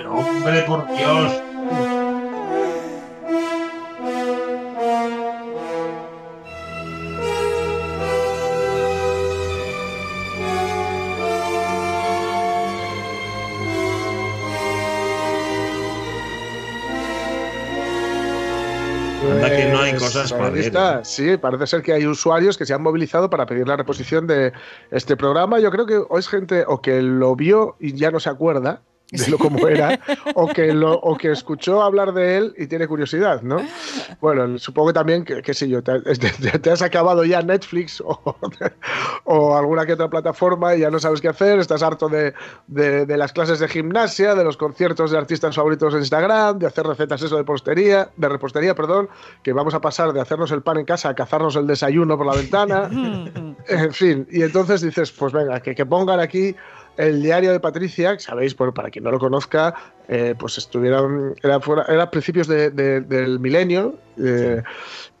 Hombre, 0.11 0.61
por 0.63 0.85
Dios. 0.89 1.50
Cosas 20.13 20.55
está. 20.55 21.03
Sí, 21.03 21.37
parece 21.37 21.67
ser 21.67 21.81
que 21.81 21.93
hay 21.93 22.05
usuarios 22.05 22.57
que 22.57 22.65
se 22.65 22.73
han 22.73 22.81
movilizado 22.81 23.29
para 23.29 23.45
pedir 23.45 23.67
la 23.67 23.77
reposición 23.77 24.27
de 24.27 24.53
este 24.91 25.17
programa. 25.17 25.59
Yo 25.59 25.71
creo 25.71 25.85
que 25.85 25.97
o 25.97 26.17
es 26.17 26.27
gente 26.27 26.63
o 26.67 26.81
que 26.81 27.01
lo 27.01 27.35
vio 27.35 27.75
y 27.79 27.93
ya 27.93 28.11
no 28.11 28.19
se 28.19 28.29
acuerda 28.29 28.81
de 29.11 29.27
lo 29.29 29.37
como 29.37 29.67
era, 29.67 29.99
o 30.35 30.47
que 30.47 30.73
lo, 30.73 30.93
o 30.93 31.17
que 31.17 31.31
escuchó 31.31 31.83
hablar 31.83 32.13
de 32.13 32.37
él 32.37 32.53
y 32.57 32.67
tiene 32.67 32.87
curiosidad, 32.87 33.41
¿no? 33.41 33.57
Bueno, 34.21 34.57
supongo 34.57 34.87
que 34.89 34.93
también, 34.93 35.25
que, 35.25 35.41
qué 35.41 35.53
sé 35.53 35.67
yo, 35.67 35.83
te, 35.83 35.99
te- 36.01 36.59
te 36.59 36.71
has 36.71 36.81
acabado 36.81 37.25
ya 37.25 37.41
Netflix 37.41 37.99
o, 38.01 38.37
o 39.25 39.57
alguna 39.57 39.85
que 39.85 39.93
otra 39.93 40.09
plataforma 40.09 40.75
y 40.75 40.79
ya 40.79 40.89
no 40.89 40.99
sabes 40.99 41.19
qué 41.21 41.27
hacer, 41.27 41.59
estás 41.59 41.83
harto 41.83 42.07
de, 42.07 42.33
de- 42.67 43.05
de 43.05 43.17
las 43.17 43.33
clases 43.33 43.59
de 43.59 43.67
gimnasia, 43.67 44.33
de 44.33 44.43
los 44.45 44.55
conciertos 44.55 45.11
de 45.11 45.17
artistas 45.17 45.55
favoritos 45.55 45.93
en 45.93 45.99
Instagram, 45.99 46.59
de 46.59 46.67
hacer 46.67 46.85
recetas 46.85 47.21
eso 47.21 47.35
de 47.35 47.43
postería, 47.43 48.09
de 48.15 48.29
repostería, 48.29 48.75
perdón, 48.75 49.09
que 49.43 49.51
vamos 49.53 49.73
a 49.73 49.81
pasar 49.81 50.13
de 50.13 50.21
hacernos 50.21 50.51
el 50.51 50.61
pan 50.61 50.77
en 50.77 50.85
casa 50.85 51.09
a 51.09 51.15
cazarnos 51.15 51.55
el 51.57 51.67
desayuno 51.67 52.17
por 52.17 52.27
la 52.27 52.33
ventana, 52.35 52.89
en 53.67 53.93
fin, 53.93 54.27
y 54.31 54.41
entonces 54.43 54.81
dices, 54.81 55.11
pues 55.11 55.33
venga, 55.33 55.59
que, 55.59 55.75
que 55.75 55.85
pongan 55.85 56.19
aquí 56.21 56.55
el 56.97 57.21
diario 57.21 57.51
de 57.51 57.59
Patricia, 57.59 58.15
que 58.15 58.21
sabéis, 58.21 58.53
por, 58.53 58.73
para 58.73 58.89
quien 58.89 59.03
no 59.03 59.11
lo 59.11 59.19
conozca, 59.19 59.73
eh, 60.07 60.35
pues 60.37 60.57
estuvieron, 60.57 61.35
era, 61.41 61.59
fuera, 61.59 61.83
era 61.87 62.11
principios 62.11 62.47
de- 62.47 62.69
de- 62.69 63.01
del 63.01 63.39
milenio, 63.39 63.95
eh, 64.17 64.61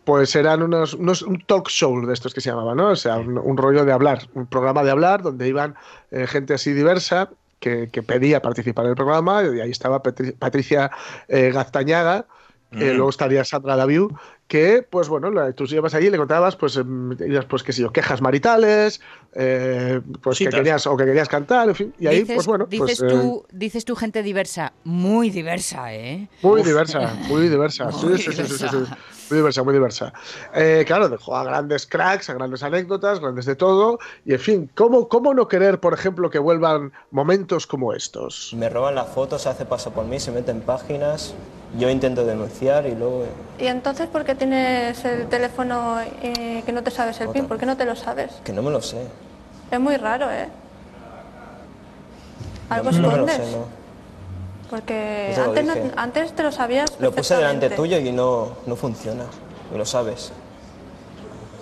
pues 0.03 0.35
eran 0.35 0.61
unos, 0.63 0.93
unos- 0.95 1.21
un 1.21 1.39
talk 1.45 1.69
show 1.69 2.05
de 2.05 2.13
estos 2.13 2.33
que 2.33 2.41
se 2.41 2.49
llamaba, 2.49 2.75
¿no? 2.75 2.89
O 2.89 2.95
sea, 2.95 3.17
un, 3.17 3.37
un 3.37 3.57
rollo 3.57 3.85
de 3.85 3.91
hablar, 3.91 4.27
un 4.33 4.47
programa 4.47 4.83
de 4.83 4.91
hablar 4.91 5.21
donde 5.21 5.47
iban 5.47 5.75
eh, 6.11 6.27
gente 6.27 6.53
así 6.53 6.73
diversa 6.73 7.29
que, 7.59 7.89
que 7.91 8.01
pedía 8.03 8.41
participar 8.41 8.85
en 8.85 8.91
el 8.91 8.95
programa 8.97 9.43
y 9.43 9.59
ahí 9.61 9.69
estaba 9.71 10.01
Patri- 10.01 10.35
Patricia 10.37 10.89
Gaztañaga, 11.29 12.25
eh, 12.71 12.93
Mm. 12.93 12.95
luego 12.95 13.09
estaría 13.09 13.43
Sandra 13.43 13.75
Daviu, 13.75 14.09
que, 14.51 14.85
pues 14.89 15.07
bueno, 15.07 15.31
la- 15.31 15.53
tú 15.53 15.63
ibas 15.69 15.93
allí 15.93 16.07
y 16.07 16.09
le 16.09 16.17
contabas, 16.17 16.57
pues, 16.57 16.75
em, 16.75 17.15
pues 17.47 17.63
qué 17.63 17.71
sé 17.71 17.83
yo, 17.83 17.93
quejas 17.93 18.19
maritales, 18.21 18.99
eh, 19.33 20.01
pues 20.21 20.39
que 20.39 20.49
querías, 20.49 20.85
o 20.87 20.97
que 20.97 21.05
querías 21.05 21.29
cantar, 21.29 21.69
en 21.69 21.75
fin, 21.75 21.93
y 21.97 22.07
ahí, 22.07 22.19
dices, 22.19 22.35
pues 22.35 22.47
bueno, 22.47 22.65
dices, 22.69 22.99
pues, 22.99 23.01
eh, 23.01 23.07
tú, 23.07 23.45
dices 23.53 23.85
tú 23.85 23.95
gente 23.95 24.21
diversa, 24.23 24.73
muy 24.83 25.29
diversa, 25.29 25.93
¿eh? 25.93 26.27
Muy 26.41 26.59
Uf. 26.59 26.67
diversa, 26.67 27.15
muy 27.29 27.47
diversa. 27.47 27.89
Sí, 27.93 28.05
Muy 28.07 28.17
sí, 28.17 28.23
sí, 28.23 28.31
sí, 28.33 28.43
sí, 28.43 28.57
sí. 28.57 28.75
diversa. 28.75 28.97
Muy 29.29 29.37
diversa, 29.37 29.63
muy 29.63 29.73
diversa. 29.73 30.13
Eh, 30.53 30.83
claro, 30.85 31.07
dejó 31.07 31.37
a 31.37 31.45
grandes 31.45 31.87
cracks, 31.87 32.29
a 32.29 32.33
grandes 32.33 32.61
anécdotas, 32.63 33.21
grandes 33.21 33.45
de 33.45 33.55
todo. 33.55 33.99
Y 34.25 34.33
en 34.33 34.39
fin, 34.39 34.69
¿cómo, 34.75 35.07
¿cómo 35.07 35.33
no 35.33 35.47
querer, 35.47 35.79
por 35.79 35.93
ejemplo, 35.93 36.29
que 36.29 36.39
vuelvan 36.39 36.91
momentos 37.11 37.65
como 37.65 37.93
estos? 37.93 38.53
Me 38.53 38.67
roban 38.67 38.95
las 38.95 39.07
fotos, 39.07 39.43
se 39.43 39.47
hace 39.49 39.63
paso 39.63 39.91
por 39.91 40.03
mí, 40.03 40.19
se 40.19 40.33
mete 40.33 40.51
en 40.51 40.59
páginas. 40.59 41.33
Yo 41.79 41.89
intento 41.89 42.25
denunciar 42.25 42.85
y 42.85 42.95
luego. 42.95 43.23
¿Y 43.61 43.67
entonces 43.67 44.07
por 44.07 44.25
qué 44.25 44.33
tienes 44.33 45.05
el 45.05 45.27
teléfono 45.27 45.99
eh, 46.23 46.63
que 46.65 46.71
no 46.71 46.81
te 46.81 46.89
sabes 46.89 47.21
el 47.21 47.29
PIN? 47.29 47.47
¿Por 47.47 47.59
qué 47.59 47.67
no 47.67 47.77
te 47.77 47.85
lo 47.85 47.95
sabes? 47.95 48.31
que 48.43 48.51
no 48.51 48.63
me 48.63 48.71
lo 48.71 48.81
sé. 48.81 49.05
Es 49.69 49.79
muy 49.79 49.97
raro, 49.97 50.31
¿eh? 50.31 50.47
¿Algo 52.71 52.91
no, 52.91 52.97
no 52.97 53.11
me 53.11 53.17
lo 53.17 53.27
escondes? 53.27 53.49
sé, 53.49 53.57
no. 53.57 53.65
Porque 54.71 55.35
antes, 55.37 55.93
antes 55.95 56.33
te 56.33 56.43
lo 56.43 56.51
sabías 56.51 56.91
Lo 56.99 57.11
puse 57.11 57.35
delante 57.35 57.69
tuyo 57.69 57.99
y 57.99 58.11
no, 58.11 58.53
no 58.65 58.75
funciona. 58.75 59.25
Y 59.71 59.77
lo 59.77 59.85
sabes. 59.85 60.31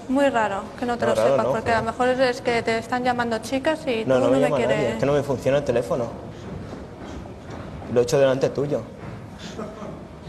Muy 0.08 0.30
raro 0.30 0.62
que 0.80 0.86
no 0.86 0.98
te 0.98 1.06
lo 1.06 1.16
raro 1.16 1.32
sepas, 1.32 1.46
porque 1.48 1.72
a 1.72 1.80
lo 1.80 1.86
mejor 1.88 2.08
es 2.08 2.40
que 2.42 2.64
te 2.64 2.78
están 2.78 3.04
llamando 3.04 3.40
chicas 3.40 3.82
y 3.86 4.06
No, 4.06 4.16
tú 4.16 4.22
no 4.22 4.32
me 4.32 4.40
me 4.40 4.50
nadie. 4.50 4.92
Es 4.92 4.96
que 5.00 5.06
no 5.06 5.14
me 5.14 5.22
funciona 5.22 5.58
el 5.58 5.66
teléfono. 5.66 6.06
Lo 7.94 8.00
he 8.00 8.04
hecho 8.04 8.18
delante 8.18 8.50
tuyo. 8.50 8.84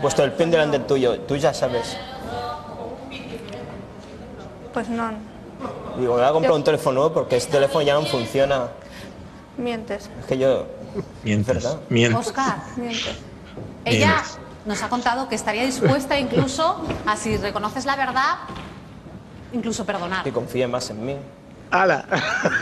Puesto 0.00 0.24
el 0.24 0.32
pin 0.32 0.50
delante 0.50 0.78
tuyo. 0.80 1.20
Tú 1.20 1.36
ya 1.36 1.52
sabes. 1.52 1.96
Pues 4.72 4.88
no, 4.88 5.10
Digo, 5.98 6.14
me 6.14 6.20
voy 6.20 6.28
a 6.28 6.32
comprar 6.32 6.52
Yo- 6.52 6.56
un 6.56 6.64
teléfono 6.64 7.00
nuevo 7.00 7.12
porque 7.14 7.36
este 7.36 7.52
teléfono 7.52 7.82
ya 7.82 7.94
no 7.94 8.02
funciona. 8.02 8.68
mientes. 9.58 10.08
Es 10.20 10.26
que 10.26 10.38
yo. 10.38 10.66
Mientes, 11.22 11.76
mientes. 11.88 12.26
Oscar, 12.28 12.56
Mientes. 12.76 13.16
ella 13.84 14.22
nos 14.64 14.82
ha 14.82 14.88
contado 14.88 15.28
que 15.28 15.34
estaría 15.34 15.64
dispuesta 15.64 16.18
incluso 16.18 16.82
a, 17.06 17.16
si 17.16 17.36
reconoces 17.36 17.84
la 17.84 17.94
verdad, 17.96 18.36
incluso 19.52 19.84
perdonar. 19.84 20.24
Que 20.24 20.32
confíe 20.32 20.66
más 20.66 20.88
en 20.90 21.04
mí. 21.04 21.16
¡Hala! 21.70 22.04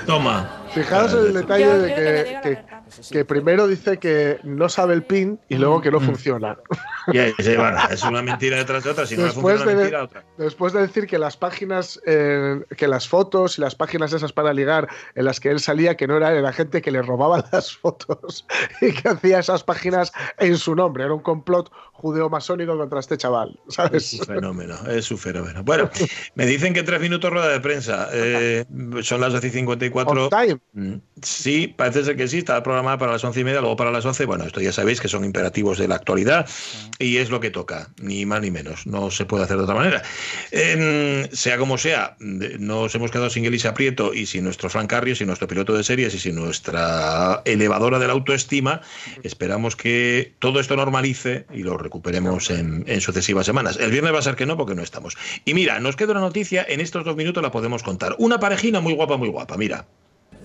Toma. 0.06 0.50
Fijaos 0.74 1.12
en 1.12 1.18
el 1.18 1.34
detalle 1.34 1.64
Yo 1.64 1.78
de 1.78 1.94
quiero 1.94 1.96
que 1.96 2.10
me 2.10 2.16
que, 2.16 2.24
diga 2.24 2.34
la 2.34 2.42
que- 2.42 2.77
que 3.10 3.24
primero 3.24 3.66
dice 3.66 3.98
que 3.98 4.38
no 4.44 4.68
sabe 4.68 4.94
el 4.94 5.02
PIN 5.02 5.38
y 5.48 5.56
luego 5.56 5.80
que 5.80 5.90
no 5.90 6.00
funciona. 6.00 6.56
Sí, 7.10 7.56
bueno, 7.56 7.78
es 7.90 8.02
una 8.02 8.20
mentira 8.20 8.58
detrás 8.58 8.84
de 8.84 8.90
otra. 8.90 9.06
Si 9.06 9.16
no 9.16 9.22
Después 9.24 9.60
funciona 9.60 9.62
una 9.62 9.70
de- 9.70 9.76
mentira, 9.78 10.02
otra. 10.04 10.24
Después 10.36 10.74
de 10.74 10.82
decir 10.82 11.06
que 11.06 11.18
las 11.18 11.38
páginas, 11.38 11.98
eh, 12.04 12.60
que 12.76 12.86
las 12.86 13.08
fotos 13.08 13.56
y 13.56 13.62
las 13.62 13.74
páginas 13.74 14.12
esas 14.12 14.34
para 14.34 14.52
ligar 14.52 14.88
en 15.14 15.24
las 15.24 15.40
que 15.40 15.48
él 15.50 15.58
salía, 15.58 15.96
que 15.96 16.06
no 16.06 16.18
era 16.18 16.34
era 16.34 16.52
gente 16.52 16.82
que 16.82 16.90
le 16.90 17.00
robaba 17.00 17.42
las 17.52 17.74
fotos 17.74 18.46
y 18.82 18.92
que 18.92 19.08
hacía 19.08 19.38
esas 19.38 19.64
páginas 19.64 20.12
en 20.36 20.58
su 20.58 20.74
nombre. 20.74 21.04
Era 21.04 21.14
un 21.14 21.20
complot 21.22 21.72
judeo-masónico 21.98 22.76
contra 22.78 23.00
este 23.00 23.16
chaval, 23.16 23.58
Es 23.68 23.74
¿sabes? 23.74 24.12
un 24.14 24.26
fenómeno, 24.26 24.76
es 24.88 25.10
un 25.10 25.18
fenómeno. 25.18 25.62
Bueno, 25.64 25.90
me 26.36 26.46
dicen 26.46 26.72
que 26.72 26.82
tres 26.84 27.00
minutos 27.00 27.30
rueda 27.30 27.48
de 27.48 27.60
prensa. 27.60 28.08
Eh, 28.12 28.64
son 29.02 29.20
las 29.20 29.32
12 29.32 29.48
y 29.48 29.50
54. 29.50 30.24
On 30.24 30.30
time. 30.30 30.58
Mm, 30.72 31.00
Sí, 31.20 31.66
parece 31.76 32.04
ser 32.04 32.16
que 32.16 32.28
sí, 32.28 32.38
está 32.38 32.62
programada 32.62 32.96
para 32.98 33.10
las 33.12 33.24
once 33.24 33.40
y 33.40 33.44
media, 33.44 33.60
luego 33.60 33.74
para 33.74 33.90
las 33.90 34.04
11. 34.04 34.24
Bueno, 34.26 34.44
esto 34.44 34.60
ya 34.60 34.70
sabéis 34.72 35.00
que 35.00 35.08
son 35.08 35.24
imperativos 35.24 35.76
de 35.78 35.88
la 35.88 35.96
actualidad 35.96 36.48
y 37.00 37.16
es 37.16 37.30
lo 37.30 37.40
que 37.40 37.50
toca, 37.50 37.88
ni 38.00 38.24
más 38.24 38.40
ni 38.40 38.52
menos. 38.52 38.86
No 38.86 39.10
se 39.10 39.24
puede 39.26 39.42
hacer 39.42 39.56
de 39.56 39.64
otra 39.64 39.74
manera. 39.74 40.02
Em, 40.52 41.28
sea 41.32 41.58
como 41.58 41.76
sea, 41.76 42.16
nos 42.20 42.94
hemos 42.94 43.10
quedado 43.10 43.30
sin 43.30 43.44
Elisa 43.44 43.74
Prieto 43.74 44.14
y 44.14 44.26
sin 44.26 44.44
nuestro 44.44 44.70
Frank 44.70 44.88
Carrios 44.90 45.20
y 45.20 45.26
nuestro 45.26 45.48
piloto 45.48 45.74
de 45.74 45.82
series 45.82 46.14
y 46.14 46.18
sin 46.20 46.36
nuestra 46.36 47.42
elevadora 47.44 47.98
de 47.98 48.06
la 48.06 48.12
autoestima. 48.12 48.80
Esperamos 49.24 49.74
que 49.74 50.34
todo 50.38 50.60
esto 50.60 50.76
normalice 50.76 51.46
y 51.52 51.64
lo 51.64 51.76
recuperemos 51.88 52.50
en, 52.50 52.84
en 52.86 53.00
sucesivas 53.00 53.46
semanas. 53.46 53.78
El 53.80 53.90
viernes 53.90 54.12
va 54.14 54.18
a 54.18 54.22
ser 54.22 54.36
que 54.36 54.44
no, 54.44 54.56
porque 54.56 54.74
no 54.74 54.82
estamos. 54.82 55.16
Y 55.46 55.54
mira, 55.54 55.80
nos 55.80 55.96
queda 55.96 56.12
una 56.12 56.20
noticia, 56.20 56.64
en 56.68 56.80
estos 56.80 57.02
dos 57.04 57.16
minutos 57.16 57.42
la 57.42 57.50
podemos 57.50 57.82
contar. 57.82 58.14
Una 58.18 58.38
parejina 58.38 58.80
muy 58.80 58.94
guapa, 58.94 59.16
muy 59.16 59.28
guapa, 59.28 59.56
mira. 59.56 59.86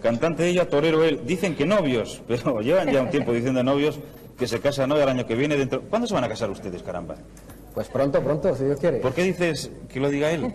Cantante 0.02 0.48
ella, 0.48 0.70
torero 0.70 1.04
él. 1.04 1.22
Dicen 1.26 1.56
que 1.56 1.66
novios, 1.66 2.22
pero 2.28 2.62
llevan 2.62 2.90
ya 2.92 3.02
un 3.02 3.10
tiempo 3.10 3.34
diciendo 3.34 3.62
novios 3.62 4.00
que 4.40 4.48
se 4.48 4.60
casan 4.62 4.92
hoy 4.94 5.02
al 5.02 5.10
año 5.10 5.26
que 5.28 5.36
viene 5.36 5.58
dentro. 5.58 5.82
¿Cuándo 5.82 6.08
se 6.08 6.14
van 6.14 6.24
a 6.24 6.30
casar 6.30 6.50
ustedes, 6.50 6.82
caramba? 6.82 7.16
Pues 7.74 7.88
pronto, 7.90 8.24
pronto, 8.24 8.56
si 8.56 8.64
Dios 8.64 8.80
quiere. 8.80 9.00
¿Por 9.00 9.14
qué 9.14 9.24
dices 9.24 9.70
que 9.92 10.00
lo 10.00 10.10
diga 10.10 10.32
él? 10.32 10.42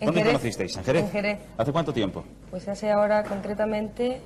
¿Dónde 0.00 0.20
Jerez. 0.20 0.26
conocisteis? 0.26 0.76
¿En 0.76 0.84
Jerez? 0.84 1.04
En 1.04 1.10
Jerez. 1.10 1.38
¿Hace 1.56 1.72
cuánto 1.72 1.92
tiempo? 1.92 2.24
Pues 2.50 2.68
hace 2.68 2.90
ahora 2.90 3.24
concretamente 3.24 4.20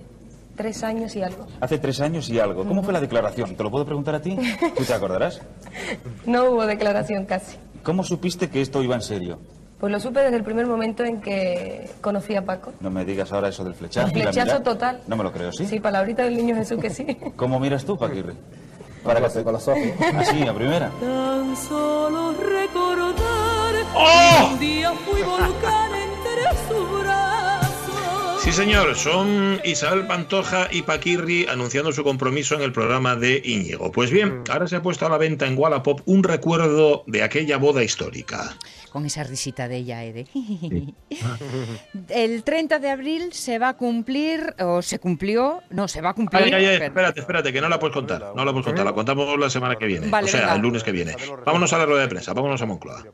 tres 0.57 0.82
años 0.82 1.14
y 1.16 1.22
algo. 1.22 1.46
Hace 1.61 1.78
tres 1.78 2.01
años 2.01 2.28
y 2.28 2.38
algo. 2.38 2.64
¿Cómo 2.64 2.82
fue 2.82 2.92
la 2.92 3.01
declaración? 3.01 3.57
¿Te 3.57 3.62
lo 3.62 3.70
puedo 3.70 3.84
preguntar 3.84 4.14
a 4.14 4.20
ti? 4.22 4.36
¿Tú 4.76 4.84
te 4.84 4.94
acordarás? 4.94 5.40
No 6.26 6.51
hubo 6.51 6.66
declaración 6.66 7.24
casi. 7.24 7.57
¿Cómo 7.82 8.05
supiste 8.05 8.48
que 8.51 8.61
esto 8.61 8.82
iba 8.82 8.94
en 8.94 9.03
serio? 9.03 9.38
Pues 9.80 9.90
lo 9.90 9.98
supe 9.98 10.20
desde 10.20 10.36
el 10.36 10.44
primer 10.44 10.66
momento 10.66 11.05
en 11.05 11.20
que 11.22 11.88
conocí 12.03 12.36
a 12.36 12.44
Paco. 12.44 12.72
No 12.80 12.90
me 12.90 13.05
digas 13.07 13.32
ahora 13.32 13.48
eso 13.48 13.64
del 13.64 13.74
flechazo. 13.74 14.09
y 14.14 14.22
la 14.22 14.30
Flechazo 14.32 14.61
total. 14.62 15.01
No 15.07 15.16
me 15.16 15.24
lo 15.24 15.32
creo, 15.32 15.51
¿sí? 15.53 15.64
Sí, 15.64 15.80
palabrita 15.80 16.22
del 16.24 16.36
niño 16.36 16.55
Jesús 16.55 16.78
que 16.78 16.90
sí. 16.90 17.07
¿Cómo 17.36 17.59
miras 17.59 17.84
tú, 17.84 17.96
Paquirre? 17.96 18.34
Para 19.03 19.26
que 19.26 19.42
con 19.42 19.55
los 19.55 19.66
ojos. 19.66 19.82
Así, 20.18 20.46
a 20.46 20.53
primera. 20.53 20.90
Tan 21.01 21.57
solo 21.57 22.32
recordar 22.32 23.74
¡Oh! 23.94 24.51
un 24.53 24.59
día 24.61 24.92
fui 24.92 25.22
volcán 25.22 25.90
entre 25.94 26.59
sus 26.68 27.03
brazos. 27.03 27.49
Sí, 28.43 28.53
señor, 28.53 28.97
son 28.97 29.61
Isabel 29.64 30.07
Pantoja 30.07 30.68
y 30.72 30.80
Paquirri 30.82 31.47
anunciando 31.47 31.93
su 31.93 32.03
compromiso 32.03 32.55
en 32.55 32.62
el 32.62 32.72
programa 32.72 33.14
de 33.14 33.41
Íñigo. 33.45 33.93
Pues 33.93 34.11
bien, 34.11 34.43
ahora 34.51 34.66
se 34.66 34.76
ha 34.76 34.82
puesto 34.82 35.05
a 35.05 35.11
la 35.11 35.18
venta 35.18 35.47
en 35.47 35.59
Wallapop 35.59 36.01
un 36.07 36.24
recuerdo 36.24 37.05
de 37.07 37.22
aquella 37.22 37.59
boda 37.59 37.84
histórica. 37.84 38.57
Con 38.91 39.05
esa 39.07 39.22
risita 39.24 39.68
de 39.68 39.76
ella, 39.76 40.05
¿eh? 40.05 40.12
de- 40.14 40.95
El 42.24 42.43
30 42.43 42.78
de 42.78 42.91
abril 42.91 43.32
se 43.32 43.59
va 43.59 43.68
a 43.68 43.76
cumplir, 43.76 44.55
o 44.59 44.80
se 44.82 44.99
cumplió, 44.99 45.61
no, 45.70 45.86
se 45.86 46.01
va 46.01 46.11
a 46.11 46.14
cumplir. 46.14 46.43
Ay, 46.43 46.53
ay, 46.55 46.64
ay, 46.66 46.82
espérate, 46.82 47.20
espérate, 47.20 47.53
que 47.53 47.61
no 47.61 47.68
la 47.68 47.78
puedes 47.78 47.95
contar. 47.95 48.32
No 48.34 48.45
la 48.45 48.51
puedes 48.53 48.66
contar, 48.66 48.84
la 48.86 48.93
contamos 48.95 49.38
la 49.38 49.51
semana 49.51 49.76
que 49.76 49.84
viene. 49.86 50.09
Vale, 50.09 50.24
o 50.24 50.28
sea, 50.28 50.41
venga. 50.41 50.55
el 50.57 50.62
lunes 50.62 50.82
que 50.82 50.93
viene. 50.93 51.14
Vámonos 51.45 51.72
a 51.74 51.78
la 51.78 51.86
rueda 51.86 52.03
de 52.03 52.09
prensa, 52.09 52.32
vámonos 52.32 52.61
a 52.62 52.66
Moncloa. 52.66 53.05